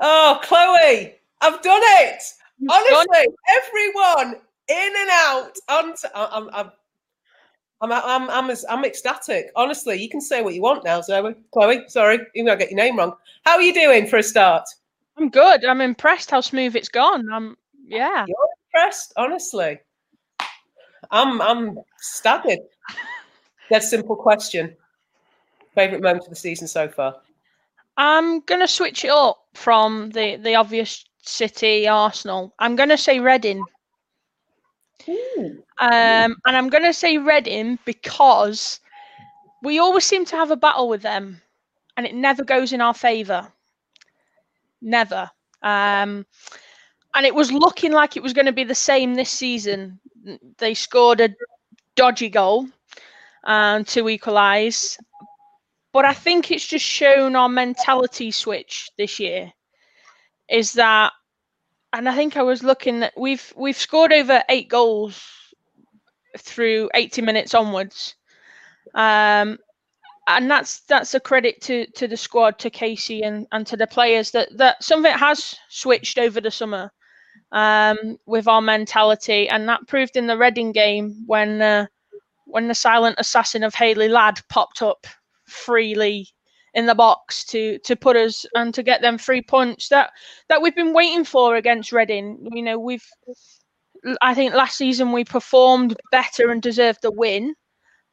oh, 0.00 0.40
Chloe, 0.42 1.14
I've 1.40 1.62
done 1.62 1.82
it. 1.84 2.22
You've 2.58 2.70
Honestly, 2.70 2.94
done 2.94 3.06
it. 3.12 3.34
everyone 3.48 4.40
in 4.68 4.92
and 4.96 5.10
out. 5.10 5.56
I'm, 5.68 5.94
I'm, 6.14 6.48
I'm, 6.52 6.70
I'm, 7.82 7.92
I'm, 7.92 8.30
I'm, 8.30 8.56
I'm 8.70 8.84
ecstatic. 8.84 9.50
Honestly, 9.54 10.00
you 10.00 10.08
can 10.08 10.20
say 10.20 10.42
what 10.42 10.54
you 10.54 10.62
want 10.62 10.84
now, 10.84 11.00
Zoe. 11.02 11.34
Chloe, 11.52 11.84
sorry, 11.88 12.20
even 12.34 12.46
though 12.46 12.52
I 12.52 12.56
get 12.56 12.70
your 12.70 12.78
name 12.78 12.98
wrong. 12.98 13.12
How 13.44 13.56
are 13.56 13.62
you 13.62 13.74
doing 13.74 14.06
for 14.06 14.16
a 14.16 14.22
start? 14.22 14.64
I'm 15.18 15.28
good. 15.28 15.64
I'm 15.64 15.80
impressed 15.80 16.30
how 16.30 16.40
smooth 16.40 16.76
it's 16.76 16.88
gone. 16.88 17.30
I'm, 17.32 17.56
yeah. 17.86 18.24
You're 18.26 18.48
impressed, 18.72 19.12
honestly. 19.16 19.78
I'm 21.10 21.40
I'm 21.40 21.78
staggered. 21.98 22.60
That 23.68 23.82
simple 23.82 24.14
question. 24.14 24.76
Favorite 25.74 26.00
moment 26.00 26.22
of 26.22 26.30
the 26.30 26.36
season 26.36 26.68
so 26.68 26.88
far? 26.88 27.16
I'm 27.96 28.40
gonna 28.40 28.68
switch 28.68 29.04
it 29.04 29.10
up 29.10 29.38
from 29.54 30.10
the 30.10 30.36
the 30.36 30.54
obvious 30.56 31.04
City 31.22 31.86
Arsenal. 31.88 32.54
I'm 32.58 32.76
gonna 32.76 32.96
say 32.98 33.20
Reading. 33.20 33.68
Um, 35.80 36.36
and 36.46 36.56
I'm 36.56 36.68
gonna 36.68 36.92
say 36.92 37.18
Reading 37.18 37.78
because 37.84 38.80
we 39.62 39.78
always 39.78 40.04
seem 40.04 40.24
to 40.26 40.36
have 40.36 40.50
a 40.50 40.56
battle 40.56 40.88
with 40.88 41.02
them, 41.02 41.40
and 41.96 42.06
it 42.06 42.14
never 42.14 42.44
goes 42.44 42.72
in 42.72 42.80
our 42.80 42.94
favour. 42.94 43.52
Never. 44.80 45.30
Um, 45.62 46.26
and 47.14 47.26
it 47.26 47.34
was 47.34 47.52
looking 47.52 47.92
like 47.92 48.16
it 48.16 48.22
was 48.22 48.32
going 48.32 48.46
to 48.46 48.52
be 48.52 48.64
the 48.64 48.74
same 48.74 49.14
this 49.14 49.30
season. 49.30 50.00
They 50.58 50.74
scored 50.74 51.20
a 51.20 51.30
dodgy 51.94 52.28
goal 52.28 52.66
um, 53.44 53.84
to 53.86 54.08
equalise, 54.08 54.98
but 55.96 56.04
I 56.04 56.12
think 56.12 56.50
it's 56.50 56.66
just 56.66 56.84
shown 56.84 57.34
our 57.36 57.48
mentality 57.48 58.30
switch 58.30 58.90
this 58.98 59.18
year. 59.18 59.50
Is 60.46 60.74
that, 60.74 61.14
and 61.94 62.06
I 62.06 62.14
think 62.14 62.36
I 62.36 62.42
was 62.42 62.62
looking 62.62 63.00
that 63.00 63.14
we've 63.16 63.50
we've 63.56 63.78
scored 63.78 64.12
over 64.12 64.44
eight 64.50 64.68
goals 64.68 65.18
through 66.36 66.90
80 66.92 67.22
minutes 67.22 67.54
onwards. 67.54 68.14
Um, 68.94 69.56
and 70.26 70.50
that's 70.50 70.80
that's 70.80 71.14
a 71.14 71.20
credit 71.20 71.62
to 71.62 71.86
to 71.92 72.06
the 72.06 72.18
squad, 72.18 72.58
to 72.58 72.68
Casey 72.68 73.22
and, 73.22 73.46
and 73.50 73.66
to 73.66 73.78
the 73.78 73.86
players 73.86 74.32
that 74.32 74.54
that 74.58 74.84
something 74.84 75.14
has 75.14 75.54
switched 75.70 76.18
over 76.18 76.42
the 76.42 76.50
summer 76.50 76.92
um, 77.52 78.18
with 78.26 78.46
our 78.46 78.60
mentality, 78.60 79.48
and 79.48 79.66
that 79.70 79.88
proved 79.88 80.18
in 80.18 80.26
the 80.26 80.36
Reading 80.36 80.72
game 80.72 81.24
when 81.24 81.62
uh, 81.62 81.86
when 82.44 82.68
the 82.68 82.74
silent 82.74 83.16
assassin 83.18 83.64
of 83.64 83.74
Hayley 83.74 84.10
Ladd 84.10 84.42
popped 84.50 84.82
up 84.82 85.06
freely 85.46 86.28
in 86.74 86.86
the 86.86 86.94
box 86.94 87.44
to 87.46 87.78
to 87.80 87.96
put 87.96 88.16
us 88.16 88.44
and 88.54 88.72
to 88.74 88.82
get 88.82 89.00
them 89.00 89.18
three 89.18 89.42
points 89.42 89.88
that 89.88 90.10
that 90.48 90.60
we've 90.60 90.76
been 90.76 90.92
waiting 90.92 91.24
for 91.24 91.56
against 91.56 91.92
Reading. 91.92 92.46
You 92.52 92.62
know, 92.62 92.78
we've 92.78 93.04
I 94.20 94.34
think 94.34 94.54
last 94.54 94.76
season 94.76 95.12
we 95.12 95.24
performed 95.24 95.96
better 96.12 96.50
and 96.50 96.62
deserved 96.62 97.00
the 97.02 97.10
win. 97.10 97.54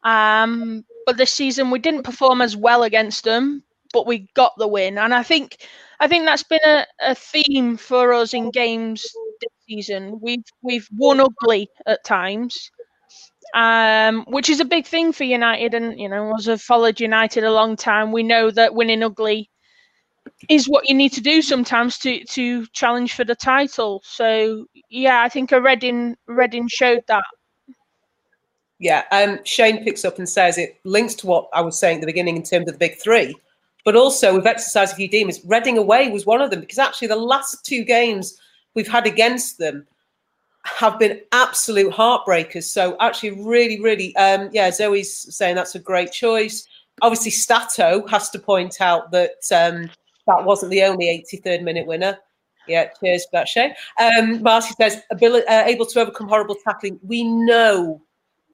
Um, 0.03 0.85
but 1.05 1.17
this 1.17 1.31
season 1.31 1.71
we 1.71 1.79
didn't 1.79 2.03
perform 2.03 2.41
as 2.41 2.55
well 2.55 2.83
against 2.83 3.23
them, 3.25 3.63
but 3.93 4.07
we 4.07 4.27
got 4.33 4.53
the 4.57 4.67
win. 4.67 4.97
And 4.97 5.13
I 5.13 5.23
think 5.23 5.57
I 5.99 6.07
think 6.07 6.25
that's 6.25 6.43
been 6.43 6.59
a, 6.65 6.85
a 7.01 7.15
theme 7.15 7.77
for 7.77 8.13
us 8.13 8.33
in 8.33 8.49
games 8.51 9.01
this 9.41 9.51
season. 9.67 10.19
We've 10.21 10.43
we've 10.61 10.87
won 10.97 11.19
ugly 11.19 11.69
at 11.85 12.03
times. 12.05 12.71
Um, 13.53 14.25
which 14.27 14.49
is 14.49 14.59
a 14.59 14.65
big 14.65 14.87
thing 14.87 15.13
for 15.13 15.25
United 15.25 15.73
and 15.73 15.99
you 15.99 16.09
know, 16.09 16.33
as 16.35 16.49
I've 16.49 16.61
followed 16.61 16.99
United 16.99 17.43
a 17.43 17.51
long 17.51 17.75
time, 17.75 18.11
we 18.11 18.23
know 18.23 18.49
that 18.51 18.73
winning 18.73 19.03
ugly 19.03 19.49
is 20.49 20.67
what 20.67 20.87
you 20.87 20.95
need 20.95 21.11
to 21.13 21.21
do 21.21 21.41
sometimes 21.41 21.97
to 21.99 22.23
to 22.25 22.65
challenge 22.67 23.13
for 23.13 23.23
the 23.23 23.35
title. 23.35 24.01
So 24.05 24.65
yeah, 24.89 25.21
I 25.21 25.29
think 25.29 25.51
a 25.51 25.61
Reading 25.61 26.15
Reading 26.27 26.67
showed 26.67 27.03
that. 27.07 27.23
Yeah, 28.79 29.03
um, 29.11 29.39
Shane 29.45 29.83
picks 29.83 30.03
up 30.03 30.17
and 30.17 30.27
says 30.27 30.57
it 30.57 30.77
links 30.83 31.15
to 31.15 31.27
what 31.27 31.47
I 31.53 31.61
was 31.61 31.79
saying 31.79 31.97
at 31.97 32.01
the 32.01 32.07
beginning 32.07 32.35
in 32.35 32.43
terms 32.43 32.67
of 32.67 32.73
the 32.73 32.79
big 32.79 32.99
three, 32.99 33.33
but 33.85 33.95
also 33.95 34.33
we've 34.33 34.45
exercised 34.45 34.93
a 34.93 34.95
few 34.95 35.07
demons. 35.07 35.39
Reading 35.45 35.77
away 35.77 36.09
was 36.09 36.25
one 36.25 36.41
of 36.41 36.49
them 36.49 36.59
because 36.59 36.79
actually 36.79 37.07
the 37.07 37.15
last 37.15 37.63
two 37.65 37.83
games 37.83 38.37
we've 38.73 38.87
had 38.87 39.05
against 39.05 39.57
them 39.57 39.87
have 40.65 40.97
been 40.97 41.21
absolute 41.31 41.91
heartbreakers. 41.91 42.63
So 42.63 42.95
actually, 42.99 43.31
really, 43.43 43.81
really, 43.81 44.15
um, 44.15 44.49
yeah, 44.53 44.71
Zoe's 44.71 45.35
saying 45.35 45.55
that's 45.55 45.75
a 45.75 45.79
great 45.79 46.11
choice. 46.11 46.67
Obviously, 47.01 47.31
Stato 47.31 48.05
has 48.07 48.29
to 48.29 48.39
point 48.39 48.79
out 48.79 49.11
that 49.11 49.43
um, 49.51 49.89
that 50.27 50.45
wasn't 50.45 50.71
the 50.71 50.83
only 50.83 51.25
83rd 51.31 51.63
minute 51.63 51.85
winner. 51.85 52.17
Yeah, 52.67 52.89
cheers 52.99 53.25
for 53.25 53.31
that, 53.33 53.47
Shane. 53.49 53.73
Um, 53.99 54.41
Marcy 54.41 54.73
says, 54.79 55.01
ability, 55.11 55.45
uh, 55.47 55.65
able 55.65 55.85
to 55.87 55.99
overcome 55.99 56.29
horrible 56.29 56.55
tackling. 56.55 56.97
We 57.03 57.23
know 57.23 58.01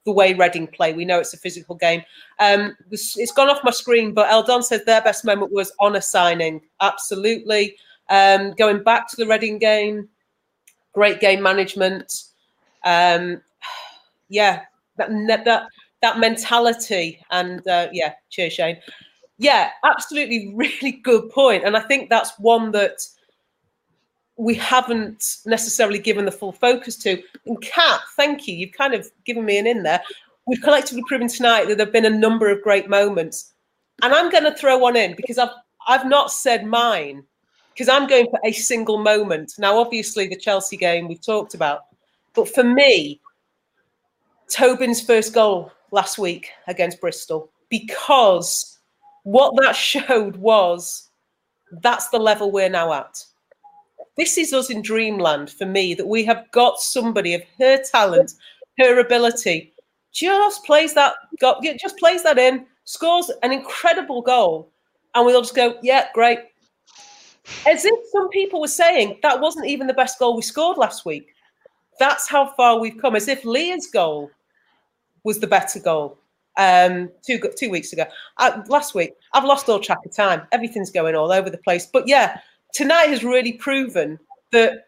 the 0.05 0.11
way 0.11 0.33
Reading 0.33 0.65
play. 0.65 0.93
We 0.93 1.05
know 1.05 1.19
it's 1.19 1.33
a 1.33 1.37
physical 1.37 1.75
game. 1.75 2.01
Um, 2.39 2.75
it's 2.89 3.31
gone 3.33 3.49
off 3.49 3.63
my 3.63 3.71
screen, 3.71 4.13
but 4.13 4.31
Eldon 4.31 4.63
says 4.63 4.83
their 4.85 5.01
best 5.01 5.25
moment 5.25 5.51
was 5.51 5.71
on 5.79 5.95
a 5.95 6.01
signing. 6.01 6.61
Absolutely. 6.81 7.77
Um, 8.09 8.53
going 8.53 8.83
back 8.83 9.07
to 9.09 9.15
the 9.17 9.27
Reading 9.27 9.59
game, 9.59 10.09
great 10.93 11.19
game 11.19 11.41
management. 11.41 12.23
Um, 12.83 13.41
yeah, 14.29 14.63
that 14.97 15.09
that 15.45 15.67
that 16.01 16.19
mentality 16.19 17.19
and 17.31 17.65
uh, 17.67 17.89
yeah, 17.91 18.13
cheers, 18.29 18.53
Shane 18.53 18.77
yeah, 19.39 19.69
absolutely, 19.85 20.51
really 20.53 20.91
good 20.91 21.31
point. 21.31 21.63
And 21.65 21.75
I 21.75 21.79
think 21.79 22.09
that's 22.09 22.37
one 22.37 22.71
that 22.73 22.99
we 24.35 24.53
haven't 24.53 25.37
necessarily 25.45 25.97
given 25.97 26.25
the 26.25 26.31
full 26.31 26.51
focus 26.51 26.95
to. 26.97 27.21
And 27.45 27.59
Cat, 27.61 28.01
thank 28.15 28.47
you. 28.47 28.55
You've 28.55 28.73
kind 28.73 28.93
of 28.93 29.09
given 29.25 29.45
me 29.45 29.57
an 29.57 29.65
in 29.65 29.83
there. 29.83 30.01
We've 30.45 30.61
collectively 30.61 31.03
proven 31.07 31.27
tonight 31.27 31.67
that 31.67 31.77
there 31.77 31.85
have 31.85 31.93
been 31.93 32.05
a 32.05 32.09
number 32.09 32.49
of 32.49 32.61
great 32.61 32.89
moments. 32.89 33.53
And 34.01 34.13
I'm 34.13 34.29
going 34.29 34.43
to 34.43 34.55
throw 34.55 34.77
one 34.77 34.95
in 34.95 35.15
because 35.15 35.37
I've 35.37 35.49
I've 35.87 36.05
not 36.05 36.31
said 36.31 36.65
mine 36.65 37.23
because 37.79 37.87
I'm 37.87 38.09
going 38.09 38.29
for 38.29 38.41
a 38.43 38.51
single 38.51 38.97
moment. 38.97 39.53
Now, 39.57 39.79
obviously, 39.79 40.27
the 40.27 40.35
Chelsea 40.35 40.75
game 40.75 41.07
we've 41.07 41.25
talked 41.25 41.53
about, 41.53 41.83
but 42.35 42.53
for 42.53 42.61
me, 42.61 43.21
Tobin's 44.49 45.01
first 45.01 45.33
goal 45.33 45.71
last 45.91 46.17
week 46.17 46.49
against 46.67 46.99
Bristol 46.99 47.49
because 47.69 48.79
what 49.23 49.55
that 49.61 49.75
showed 49.77 50.35
was 50.35 51.09
that's 51.81 52.09
the 52.09 52.19
level 52.19 52.51
we're 52.51 52.67
now 52.67 52.91
at. 52.91 53.23
This 54.17 54.37
is 54.37 54.51
us 54.51 54.69
in 54.69 54.81
dreamland 54.81 55.49
for 55.49 55.65
me 55.65 55.93
that 55.93 56.05
we 56.07 56.25
have 56.25 56.51
got 56.51 56.81
somebody 56.81 57.33
of 57.33 57.43
her 57.59 57.81
talent, 57.81 58.33
her 58.79 58.99
ability, 58.99 59.71
just 60.11 60.65
plays 60.65 60.93
that 60.95 61.13
just 61.39 61.97
plays 61.97 62.23
that 62.23 62.37
in, 62.37 62.65
scores 62.83 63.31
an 63.41 63.53
incredible 63.53 64.21
goal, 64.21 64.69
and 65.15 65.25
we'll 65.25 65.39
just 65.39 65.55
go, 65.55 65.77
yeah, 65.81 66.07
great. 66.13 66.39
As 67.67 67.85
if 67.85 68.09
some 68.11 68.29
people 68.29 68.61
were 68.61 68.67
saying 68.67 69.19
that 69.21 69.39
wasn't 69.39 69.67
even 69.67 69.87
the 69.87 69.93
best 69.93 70.19
goal 70.19 70.35
we 70.35 70.41
scored 70.41 70.77
last 70.77 71.05
week. 71.05 71.33
That's 71.99 72.29
how 72.29 72.53
far 72.53 72.79
we've 72.79 72.97
come. 72.97 73.15
As 73.15 73.27
if 73.27 73.43
Leah's 73.43 73.87
goal 73.87 74.31
was 75.23 75.39
the 75.39 75.47
better 75.47 75.79
goal 75.79 76.17
um, 76.57 77.09
two 77.25 77.39
two 77.57 77.69
weeks 77.69 77.93
ago. 77.93 78.05
Uh, 78.37 78.61
last 78.67 78.95
week, 78.95 79.13
I've 79.33 79.45
lost 79.45 79.69
all 79.69 79.79
track 79.79 80.05
of 80.05 80.15
time. 80.15 80.43
Everything's 80.51 80.91
going 80.91 81.15
all 81.15 81.31
over 81.31 81.49
the 81.49 81.57
place. 81.57 81.85
But 81.85 82.07
yeah, 82.07 82.39
tonight 82.73 83.07
has 83.07 83.23
really 83.23 83.53
proven 83.53 84.19
that 84.51 84.87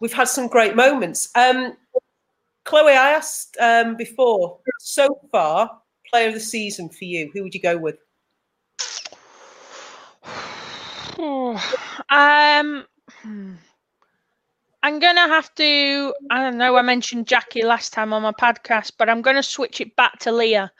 we've 0.00 0.12
had 0.12 0.28
some 0.28 0.48
great 0.48 0.76
moments. 0.76 1.30
Um, 1.34 1.76
Chloe, 2.64 2.92
I 2.92 3.12
asked 3.12 3.56
um, 3.60 3.96
before. 3.96 4.58
So 4.80 5.20
far, 5.32 5.80
player 6.10 6.28
of 6.28 6.34
the 6.34 6.40
season 6.40 6.88
for 6.88 7.04
you, 7.04 7.30
who 7.32 7.42
would 7.42 7.54
you 7.54 7.60
go 7.60 7.78
with? 7.78 7.96
Um. 11.18 12.84
Hmm. 13.22 13.54
I'm 14.82 15.00
gonna 15.00 15.28
have 15.28 15.52
to. 15.56 16.14
I 16.30 16.42
don't 16.42 16.58
know. 16.58 16.76
I 16.76 16.82
mentioned 16.82 17.26
Jackie 17.26 17.62
last 17.64 17.92
time 17.92 18.12
on 18.12 18.22
my 18.22 18.32
podcast, 18.32 18.92
but 18.98 19.08
I'm 19.08 19.22
gonna 19.22 19.42
switch 19.42 19.80
it 19.80 19.96
back 19.96 20.18
to 20.20 20.32
Leah. 20.32 20.72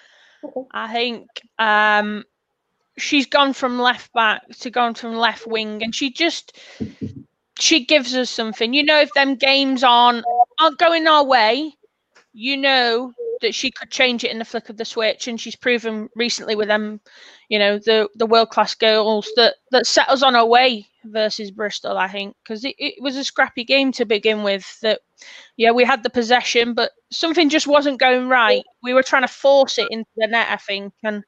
I 0.72 0.92
think 0.92 1.26
um, 1.58 2.24
she's 2.98 3.26
gone 3.26 3.52
from 3.54 3.78
left 3.80 4.12
back 4.12 4.42
to 4.60 4.70
gone 4.70 4.94
from 4.94 5.14
left 5.16 5.46
wing, 5.46 5.82
and 5.82 5.94
she 5.94 6.12
just 6.12 6.58
she 7.58 7.84
gives 7.84 8.14
us 8.14 8.30
something. 8.30 8.72
You 8.74 8.84
know, 8.84 9.00
if 9.00 9.12
them 9.14 9.36
games 9.36 9.82
aren't 9.84 10.24
aren't 10.58 10.78
going 10.78 11.06
our 11.06 11.24
way, 11.24 11.72
you 12.32 12.56
know 12.56 13.12
that 13.40 13.54
she 13.54 13.70
could 13.70 13.90
change 13.90 14.24
it 14.24 14.30
in 14.30 14.38
the 14.38 14.44
flick 14.44 14.68
of 14.68 14.76
the 14.76 14.84
switch, 14.84 15.28
and 15.28 15.40
she's 15.40 15.56
proven 15.56 16.08
recently 16.16 16.56
with 16.56 16.68
them, 16.68 17.00
you 17.48 17.58
know, 17.58 17.78
the 17.78 18.08
the 18.16 18.26
world 18.26 18.50
class 18.50 18.74
girls 18.74 19.30
that 19.36 19.54
that 19.70 19.86
set 19.86 20.08
us 20.08 20.22
on 20.22 20.36
our 20.36 20.46
way 20.46 20.86
versus 21.04 21.50
Bristol. 21.50 21.98
I 21.98 22.08
think 22.08 22.36
because 22.42 22.64
it, 22.64 22.74
it 22.78 23.02
was 23.02 23.16
a 23.16 23.24
scrappy 23.24 23.64
game 23.64 23.92
to 23.92 24.04
begin 24.04 24.42
with. 24.42 24.80
That 24.80 25.00
yeah, 25.56 25.72
we 25.72 25.84
had 25.84 26.02
the 26.02 26.10
possession, 26.10 26.74
but 26.74 26.92
something 27.10 27.48
just 27.48 27.66
wasn't 27.66 28.00
going 28.00 28.28
right. 28.28 28.64
We 28.82 28.94
were 28.94 29.02
trying 29.02 29.22
to 29.22 29.28
force 29.28 29.78
it 29.78 29.88
into 29.90 30.10
the 30.16 30.26
net, 30.28 30.48
I 30.50 30.56
think, 30.56 30.92
and 31.02 31.24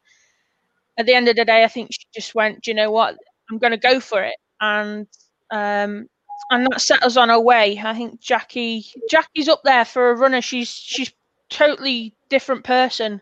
at 0.99 1.07
the 1.07 1.15
end 1.15 1.29
of 1.29 1.37
the 1.37 1.45
day, 1.45 1.65
I 1.65 1.69
think 1.69 1.91
she 1.93 2.07
just 2.15 2.35
went, 2.35 2.67
you 2.67 2.75
know 2.75 2.91
what, 2.91 3.17
I'm 3.51 3.59
going 3.59 3.73
to 3.73 3.77
go 3.79 4.01
for 4.01 4.23
it, 4.23 4.37
and 4.61 5.07
um, 5.51 6.09
and 6.51 6.67
that 6.67 6.81
set 6.81 7.03
us 7.03 7.17
on 7.17 7.31
our 7.31 7.41
way. 7.41 7.81
I 7.83 7.95
think 7.95 8.21
Jackie 8.21 8.87
Jackie's 9.09 9.49
up 9.49 9.63
there 9.65 9.85
for 9.85 10.11
a 10.11 10.17
runner. 10.17 10.41
She's 10.41 10.69
she's 10.69 11.13
totally 11.51 12.15
different 12.29 12.65
person 12.65 13.21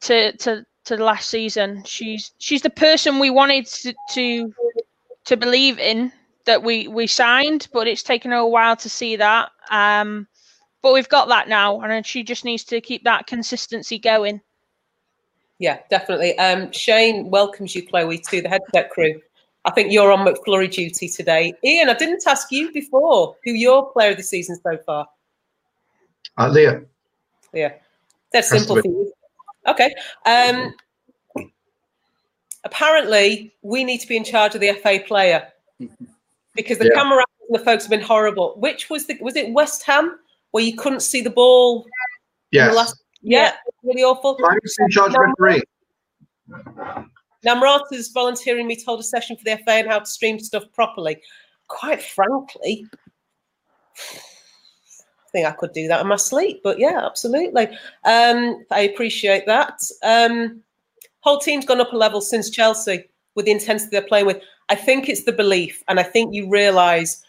to 0.00 0.36
to 0.38 0.66
to 0.84 0.96
the 0.96 1.04
last 1.04 1.30
season. 1.30 1.82
She's 1.84 2.32
she's 2.38 2.62
the 2.62 2.70
person 2.70 3.18
we 3.18 3.30
wanted 3.30 3.66
to 3.66 3.94
to, 4.12 4.54
to 5.26 5.36
believe 5.36 5.78
in 5.78 6.12
that 6.44 6.62
we 6.62 6.88
we 6.88 7.06
signed, 7.06 7.68
but 7.72 7.86
it's 7.86 8.02
taken 8.02 8.32
her 8.32 8.38
a 8.38 8.48
while 8.48 8.76
to 8.76 8.88
see 8.88 9.16
that. 9.16 9.50
Um, 9.70 10.26
but 10.82 10.92
we've 10.92 11.08
got 11.08 11.28
that 11.28 11.48
now, 11.48 11.80
and 11.80 12.04
she 12.04 12.24
just 12.24 12.44
needs 12.44 12.64
to 12.64 12.80
keep 12.80 13.04
that 13.04 13.28
consistency 13.28 13.98
going. 13.98 14.40
Yeah, 15.58 15.78
definitely. 15.90 16.36
Um, 16.38 16.72
Shane 16.72 17.30
welcomes 17.30 17.76
you, 17.76 17.86
Chloe, 17.86 18.18
to 18.18 18.42
the 18.42 18.48
headset 18.48 18.90
crew. 18.90 19.20
I 19.64 19.70
think 19.70 19.92
you're 19.92 20.10
on 20.10 20.26
McFlurry 20.26 20.68
duty 20.68 21.08
today. 21.08 21.52
Iain, 21.64 21.88
I 21.88 21.94
didn't 21.94 22.26
ask 22.26 22.50
you 22.50 22.72
before 22.72 23.36
who 23.44 23.52
your 23.52 23.92
player 23.92 24.10
of 24.10 24.16
the 24.16 24.24
season 24.24 24.58
so 24.60 24.76
far. 24.84 25.06
Uh, 26.36 26.48
Leah. 26.48 26.82
Yeah, 27.52 27.72
that's 28.32 28.48
simple 28.48 28.76
for 28.76 28.86
you. 28.86 29.12
Okay. 29.66 29.94
Um, 30.26 30.74
apparently, 32.64 33.52
we 33.62 33.84
need 33.84 33.98
to 33.98 34.08
be 34.08 34.16
in 34.16 34.24
charge 34.24 34.54
of 34.54 34.60
the 34.60 34.72
FA 34.82 35.00
player 35.06 35.48
because 36.54 36.78
the 36.78 36.86
yeah. 36.86 36.94
camera 36.94 37.24
and 37.48 37.60
the 37.60 37.64
folks 37.64 37.84
have 37.84 37.90
been 37.90 38.00
horrible. 38.00 38.54
Which 38.56 38.90
was 38.90 39.06
the 39.06 39.18
was 39.20 39.36
it 39.36 39.52
West 39.52 39.82
Ham 39.84 40.18
where 40.52 40.64
you 40.64 40.76
couldn't 40.76 41.00
see 41.00 41.20
the 41.20 41.30
ball? 41.30 41.86
Yes. 42.50 42.74
Last, 42.74 43.02
yeah, 43.22 43.54
really 43.82 44.02
awful. 44.02 44.38
I'm 44.44 44.58
in 44.80 44.90
charge 44.90 45.12
Nam- 45.12 45.34
referee. 45.38 45.62
Namrata's 47.44 48.08
volunteering 48.12 48.66
me 48.66 48.76
to 48.76 48.84
hold 48.84 49.00
a 49.00 49.02
session 49.02 49.36
for 49.36 49.44
the 49.44 49.58
FA 49.64 49.72
and 49.72 49.88
how 49.88 49.98
to 49.98 50.06
stream 50.06 50.38
stuff 50.38 50.64
properly. 50.74 51.20
Quite 51.68 52.02
frankly, 52.02 52.86
think 55.32 55.46
I 55.46 55.52
could 55.52 55.72
do 55.72 55.88
that 55.88 56.00
in 56.00 56.06
my 56.06 56.16
sleep. 56.16 56.60
But 56.62 56.78
yeah, 56.78 57.04
absolutely. 57.04 57.66
Um, 58.04 58.64
I 58.70 58.80
appreciate 58.92 59.46
that. 59.46 59.82
Um, 60.02 60.62
whole 61.20 61.38
team's 61.38 61.64
gone 61.64 61.80
up 61.80 61.92
a 61.92 61.96
level 61.96 62.20
since 62.20 62.50
Chelsea 62.50 63.08
with 63.34 63.46
the 63.46 63.52
intensity 63.52 63.90
they're 63.90 64.06
playing 64.06 64.26
with. 64.26 64.42
I 64.68 64.74
think 64.74 65.08
it's 65.08 65.24
the 65.24 65.32
belief, 65.32 65.82
and 65.88 65.98
I 65.98 66.02
think 66.02 66.34
you 66.34 66.48
realise 66.48 67.22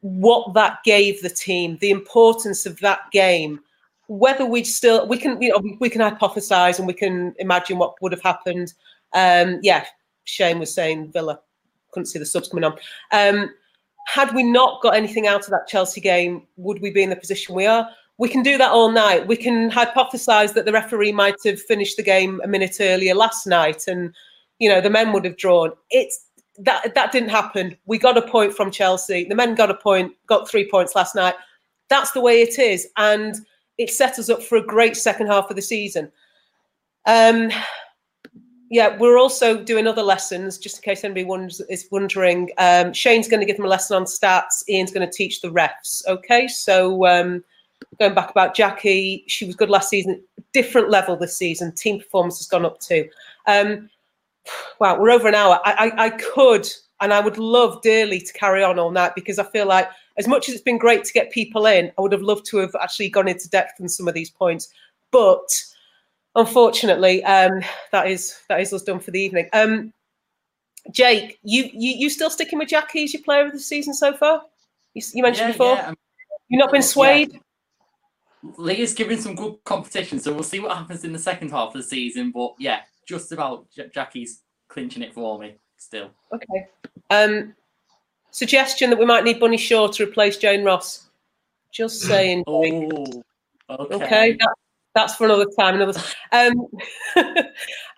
what 0.00 0.52
that 0.54 0.78
gave 0.84 1.22
the 1.22 1.30
team, 1.30 1.78
the 1.80 1.90
importance 1.90 2.66
of 2.66 2.78
that 2.80 3.00
game. 3.12 3.60
Whether 4.08 4.44
we 4.44 4.64
still 4.64 5.06
we 5.06 5.16
can 5.16 5.40
you 5.40 5.50
know 5.50 5.76
we 5.80 5.88
can 5.88 6.00
hypothesize 6.00 6.78
and 6.78 6.86
we 6.86 6.94
can 6.94 7.34
imagine 7.38 7.78
what 7.78 7.94
would 8.00 8.12
have 8.12 8.22
happened. 8.22 8.74
Um, 9.14 9.60
yeah, 9.62 9.86
Shane 10.24 10.58
was 10.58 10.74
saying 10.74 11.12
Villa 11.12 11.40
couldn't 11.92 12.06
see 12.06 12.18
the 12.18 12.26
subs 12.26 12.48
coming 12.48 12.64
on. 12.64 12.78
Um, 13.12 13.50
had 14.06 14.34
we 14.34 14.42
not 14.42 14.82
got 14.82 14.94
anything 14.94 15.26
out 15.26 15.44
of 15.44 15.50
that 15.50 15.68
Chelsea 15.68 16.00
game, 16.00 16.46
would 16.56 16.80
we 16.80 16.90
be 16.90 17.02
in 17.02 17.10
the 17.10 17.16
position 17.16 17.54
we 17.54 17.66
are? 17.66 17.88
We 18.18 18.28
can 18.28 18.42
do 18.42 18.58
that 18.58 18.70
all 18.70 18.90
night. 18.90 19.26
We 19.26 19.36
can 19.36 19.70
hypothesize 19.70 20.54
that 20.54 20.64
the 20.64 20.72
referee 20.72 21.12
might 21.12 21.36
have 21.44 21.60
finished 21.60 21.96
the 21.96 22.02
game 22.02 22.40
a 22.44 22.48
minute 22.48 22.76
earlier 22.80 23.14
last 23.14 23.46
night, 23.46 23.84
and 23.88 24.14
you 24.58 24.68
know 24.68 24.80
the 24.80 24.90
men 24.90 25.12
would 25.12 25.24
have 25.24 25.36
drawn. 25.36 25.72
It's 25.90 26.26
that 26.58 26.94
that 26.94 27.12
didn't 27.12 27.30
happen. 27.30 27.76
We 27.86 27.98
got 27.98 28.18
a 28.18 28.22
point 28.22 28.54
from 28.54 28.70
Chelsea. 28.70 29.24
The 29.24 29.34
men 29.34 29.54
got 29.54 29.70
a 29.70 29.74
point, 29.74 30.12
got 30.26 30.48
three 30.48 30.70
points 30.70 30.94
last 30.94 31.14
night. 31.14 31.34
That's 31.88 32.12
the 32.12 32.20
way 32.20 32.42
it 32.42 32.58
is, 32.58 32.88
and 32.96 33.34
it 33.78 33.90
set 33.90 34.18
us 34.18 34.28
up 34.28 34.42
for 34.42 34.56
a 34.56 34.66
great 34.66 34.96
second 34.96 35.28
half 35.28 35.50
of 35.50 35.56
the 35.56 35.62
season. 35.62 36.12
Um, 37.06 37.50
yeah, 38.72 38.96
we're 38.96 39.18
also 39.18 39.62
doing 39.62 39.86
other 39.86 40.02
lessons, 40.02 40.56
just 40.56 40.78
in 40.78 40.82
case 40.82 41.04
anybody 41.04 41.24
wonders, 41.24 41.60
is 41.68 41.86
wondering. 41.90 42.48
Um, 42.56 42.94
Shane's 42.94 43.28
going 43.28 43.40
to 43.40 43.46
give 43.46 43.56
them 43.56 43.66
a 43.66 43.68
lesson 43.68 43.98
on 43.98 44.04
stats. 44.04 44.64
Iain's 44.66 44.90
going 44.90 45.06
to 45.06 45.12
teach 45.12 45.42
the 45.42 45.50
refs. 45.50 46.02
Okay, 46.06 46.48
so 46.48 47.06
um, 47.06 47.44
going 47.98 48.14
back 48.14 48.30
about 48.30 48.54
Jackie, 48.54 49.24
she 49.26 49.44
was 49.44 49.56
good 49.56 49.68
last 49.68 49.90
season. 49.90 50.22
Different 50.54 50.88
level 50.88 51.18
this 51.18 51.36
season. 51.36 51.74
Team 51.74 51.98
performance 51.98 52.38
has 52.38 52.46
gone 52.46 52.64
up 52.64 52.80
too. 52.80 53.06
Um, 53.46 53.90
wow, 54.80 54.98
we're 54.98 55.10
over 55.10 55.28
an 55.28 55.34
hour. 55.34 55.60
I, 55.66 55.90
I, 55.90 56.04
I 56.06 56.10
could 56.10 56.66
and 57.02 57.12
I 57.12 57.20
would 57.20 57.36
love 57.36 57.82
dearly 57.82 58.20
to 58.20 58.32
carry 58.32 58.64
on 58.64 58.78
all 58.78 58.90
night 58.90 59.14
because 59.14 59.38
I 59.38 59.44
feel 59.50 59.66
like 59.66 59.90
as 60.16 60.26
much 60.26 60.48
as 60.48 60.54
it's 60.54 60.64
been 60.64 60.78
great 60.78 61.04
to 61.04 61.12
get 61.12 61.30
people 61.30 61.66
in, 61.66 61.92
I 61.98 62.00
would 62.00 62.12
have 62.12 62.22
loved 62.22 62.46
to 62.46 62.56
have 62.56 62.74
actually 62.80 63.10
gone 63.10 63.28
into 63.28 63.50
depth 63.50 63.82
on 63.82 63.88
some 63.90 64.08
of 64.08 64.14
these 64.14 64.30
points, 64.30 64.72
but 65.10 65.46
unfortunately, 66.34 67.22
um, 67.24 67.62
that 67.92 68.08
is 68.08 68.38
that 68.48 68.60
is 68.60 68.72
us 68.72 68.82
done 68.82 69.00
for 69.00 69.10
the 69.10 69.20
evening. 69.20 69.48
Um, 69.52 69.92
Jake, 70.90 71.38
you, 71.42 71.64
you 71.72 71.94
you 71.94 72.10
still 72.10 72.30
sticking 72.30 72.58
with 72.58 72.68
Jackie 72.68 73.04
as 73.04 73.14
your 73.14 73.22
player 73.22 73.46
of 73.46 73.52
the 73.52 73.60
season 73.60 73.94
so 73.94 74.12
far? 74.12 74.42
You, 74.94 75.02
you 75.14 75.22
mentioned 75.22 75.48
Yeah, 75.48 75.52
before. 75.52 75.74
yeah, 75.74 75.92
You've 76.48 76.58
not 76.58 76.72
been 76.72 76.82
swayed. 76.82 77.40
Lee 78.56 78.80
is 78.80 78.92
giving 78.92 79.20
some 79.20 79.36
good 79.36 79.62
competition, 79.64 80.18
so 80.18 80.32
we'll 80.32 80.42
see 80.42 80.58
what 80.58 80.76
happens 80.76 81.04
in 81.04 81.12
the 81.12 81.18
second 81.18 81.50
half 81.50 81.68
of 81.68 81.74
the 81.74 81.82
season. 81.82 82.32
But 82.32 82.54
yeah, 82.58 82.80
just 83.06 83.30
about 83.30 83.70
J- 83.70 83.88
Jackie's 83.94 84.40
clinching 84.68 85.02
it 85.02 85.14
for 85.14 85.38
me 85.38 85.54
still. 85.76 86.10
Okay. 86.34 86.66
Um, 87.10 87.54
suggestion 88.32 88.90
that 88.90 88.98
we 88.98 89.06
might 89.06 89.22
need 89.22 89.38
Bunny 89.38 89.56
Shaw 89.56 89.86
to 89.88 90.04
replace 90.04 90.36
Jane 90.38 90.64
Ross. 90.64 91.06
Just 91.70 92.00
saying. 92.02 92.42
Oh, 92.46 93.22
okay. 93.70 93.94
Okay, 93.94 94.32
that, 94.32 94.54
that's 94.94 95.14
for 95.14 95.24
another 95.24 95.46
time. 95.58 95.76
Another. 95.76 96.00
Um, 96.32 96.66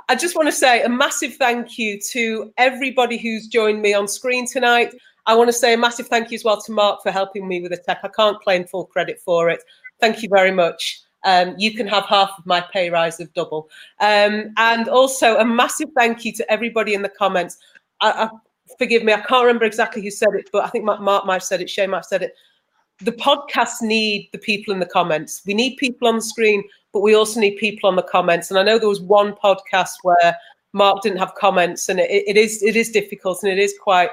I 0.09 0.14
just 0.14 0.36
want 0.36 0.49
to 0.49 0.53
say 0.53 0.82
a 0.82 0.88
massive 0.88 1.34
thank 1.36 1.78
you 1.78 1.99
to 2.11 2.53
everybody 2.59 3.16
who's 3.16 3.47
joined 3.47 3.80
me 3.80 3.95
on 3.95 4.07
screen 4.07 4.47
tonight. 4.47 4.95
I 5.26 5.34
want 5.34 5.49
to 5.49 5.53
say 5.53 5.72
a 5.72 5.78
massive 5.78 6.09
thank 6.09 6.30
you 6.30 6.34
as 6.34 6.45
well 6.45 6.61
to 6.61 6.72
Marc 6.72 7.03
for 7.03 7.11
helping 7.11 7.49
me 7.49 7.62
with 7.62 7.70
the 7.70 7.78
tech. 7.78 8.01
I 8.03 8.09
can't 8.09 8.38
claim 8.40 8.66
full 8.66 8.84
credit 8.84 9.18
for 9.24 9.49
it. 9.49 9.62
Thank 10.01 10.22
you 10.22 10.28
very 10.28 10.51
much. 10.51 11.01
Um, 11.24 11.55
you 11.57 11.72
can 11.72 11.86
have 11.86 12.05
half 12.05 12.32
of 12.38 12.45
my 12.45 12.61
pay 12.61 12.90
rise 12.90 13.18
of 13.18 13.32
double. 13.32 13.70
Um, 14.01 14.53
and 14.59 14.88
also 14.88 15.38
a 15.38 15.45
massive 15.45 15.88
thank 15.97 16.24
you 16.24 16.32
to 16.34 16.53
everybody 16.53 16.92
in 16.92 17.01
the 17.01 17.09
comments. 17.09 17.57
I, 18.03 18.24
I, 18.24 18.28
forgive 18.78 19.03
me, 19.03 19.14
I 19.14 19.20
can't 19.20 19.45
remember 19.47 19.64
exactly 19.64 20.03
who 20.03 20.11
said 20.11 20.34
it, 20.34 20.51
but 20.53 20.64
I 20.64 20.68
think 20.68 20.84
Marc, 20.84 21.01
Marc 21.01 21.24
might 21.24 21.34
have 21.34 21.45
said 21.45 21.62
it, 21.62 21.70
Shane 21.70 21.90
might 21.90 21.99
have 21.99 22.05
said 22.05 22.22
it. 22.22 22.34
The 23.01 23.12
podcasts 23.12 23.80
need 23.80 24.28
the 24.32 24.38
people 24.38 24.72
in 24.72 24.80
the 24.80 24.86
comments. 24.86 25.42
We 25.47 25.55
need 25.55 25.76
people 25.78 26.09
on 26.09 26.16
the 26.16 26.22
screen, 26.22 26.62
but 26.95 27.01
we 27.01 27.14
also 27.14 27.40
need 27.40 27.57
people 27.57 27.90
on 27.90 27.97
the 27.97 28.03
comments. 28.03 28.51
And 28.51 28.59
I 28.59 28.62
know 28.62 28.78
there 28.78 28.88
was 28.88 29.01
one 29.01 29.34
podcast 29.34 29.97
where 30.05 30.38
Marc 30.72 31.03
didn't 31.03 31.18
have 31.18 31.34
comments, 31.34 31.88
and 31.88 32.01
it, 32.01 32.11
it 32.11 32.36
is 32.36 32.62
it 32.62 32.76
is 32.76 32.90
difficult 32.90 33.42
and 33.42 33.53
it 33.53 33.59
is 33.59 33.74
quite 33.82 34.11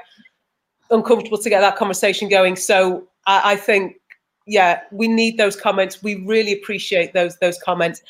uncomfortable 0.90 1.38
to 1.38 1.48
get 1.48 1.60
that 1.60 1.76
conversation 1.76 2.28
going. 2.28 2.56
So 2.56 3.08
I, 3.26 3.52
I 3.52 3.56
think, 3.56 3.96
yeah, 4.46 4.80
we 4.90 5.08
need 5.08 5.38
those 5.38 5.56
comments. 5.56 6.02
We 6.02 6.16
really 6.26 6.52
appreciate 6.52 7.14
those 7.14 7.38
those 7.38 7.58
comments. 7.60 8.02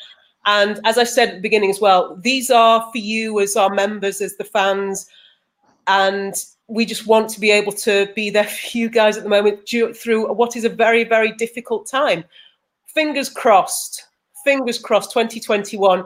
And 0.45 0.79
as 0.83 0.97
I 0.97 1.05
said 1.05 1.29
at 1.29 1.35
the 1.35 1.41
beginning 1.41 1.69
as 1.69 1.79
well, 1.79 2.17
these 2.17 2.49
are 2.49 2.81
for 2.91 2.97
you 2.97 3.39
as 3.39 3.55
our 3.55 3.73
members, 3.73 4.21
as 4.21 4.35
the 4.35 4.43
fans, 4.43 5.07
and 5.87 6.33
we 6.67 6.85
just 6.85 7.05
want 7.05 7.29
to 7.29 7.39
be 7.39 7.51
able 7.51 7.73
to 7.73 8.11
be 8.15 8.31
there 8.31 8.45
for 8.45 8.77
you 8.77 8.89
guys 8.89 9.17
at 9.17 9.23
the 9.23 9.29
moment 9.29 9.67
through 9.67 10.33
what 10.33 10.55
is 10.55 10.65
a 10.65 10.69
very 10.69 11.03
very 11.03 11.31
difficult 11.33 11.87
time. 11.87 12.23
Fingers 12.87 13.29
crossed. 13.29 14.07
Fingers 14.43 14.79
crossed. 14.79 15.11
2021 15.11 16.05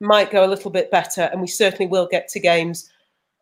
might 0.00 0.30
go 0.30 0.44
a 0.44 0.48
little 0.48 0.70
bit 0.70 0.90
better, 0.90 1.22
and 1.32 1.40
we 1.40 1.46
certainly 1.46 1.86
will 1.86 2.08
get 2.10 2.28
to 2.28 2.40
games. 2.40 2.90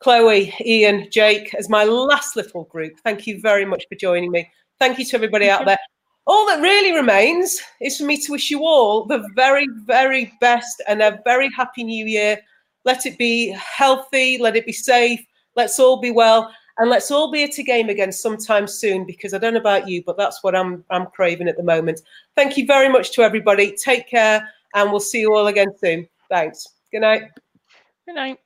Chloe, 0.01 0.53
Iain, 0.61 1.09
Jake, 1.11 1.55
as 1.55 1.69
my 1.69 1.85
last 1.85 2.35
little 2.35 2.65
group, 2.65 2.95
thank 3.05 3.27
you 3.27 3.41
very 3.41 3.65
much 3.65 3.85
for 3.89 3.95
joining 3.95 4.33
me. 4.33 4.51
Thank 4.81 4.99
you 4.99 5.05
to 5.05 5.17
everybody 5.17 5.49
out 5.49 5.65
there. 5.65 5.79
All 6.27 6.47
that 6.47 6.61
really 6.61 6.93
remains 6.93 7.61
is 7.81 7.99
for 7.99 8.05
me 8.05 8.17
to 8.19 8.33
wish 8.33 8.51
you 8.51 8.65
all 8.65 9.05
the 9.07 9.29
very, 9.35 9.67
very 9.87 10.33
best 10.41 10.83
and 10.89 11.03
a 11.03 11.21
very 11.25 11.51
happy 11.57 11.85
new 11.85 12.07
year. 12.07 12.39
Let 12.85 13.07
it 13.07 13.19
be 13.19 13.51
healthy, 13.51 14.39
let 14.39 14.57
it 14.57 14.67
be 14.67 14.73
safe, 14.73 15.21
let's 15.57 15.79
all 15.79 16.01
be 16.01 16.11
well, 16.11 16.53
and 16.79 16.91
let's 16.91 17.11
all 17.11 17.31
be 17.31 17.45
at 17.45 17.59
a 17.59 17.63
game 17.63 17.89
again 17.89 18.13
sometime 18.13 18.67
soon 18.67 19.05
because 19.05 19.35
I 19.35 19.39
don't 19.39 19.55
know 19.55 19.61
about 19.61 19.89
you, 19.89 20.03
but 20.05 20.17
that's 20.17 20.43
what 20.43 20.57
I'm 20.57 20.85
I'm 20.91 21.07
craving 21.07 21.49
at 21.49 21.57
the 21.57 21.63
moment. 21.63 22.03
Thank 22.35 22.57
you 22.57 22.67
very 22.67 22.89
much 22.89 23.13
to 23.13 23.23
everybody. 23.23 23.77
Take 23.77 24.09
care, 24.09 24.49
and 24.75 24.91
we'll 24.91 25.01
see 25.01 25.21
you 25.21 25.35
all 25.35 25.49
again 25.49 25.69
soon. 25.79 26.09
Thanks. 26.29 26.67
Good 26.91 27.01
night. 27.01 27.23
Good 28.07 28.15
night. 28.15 28.42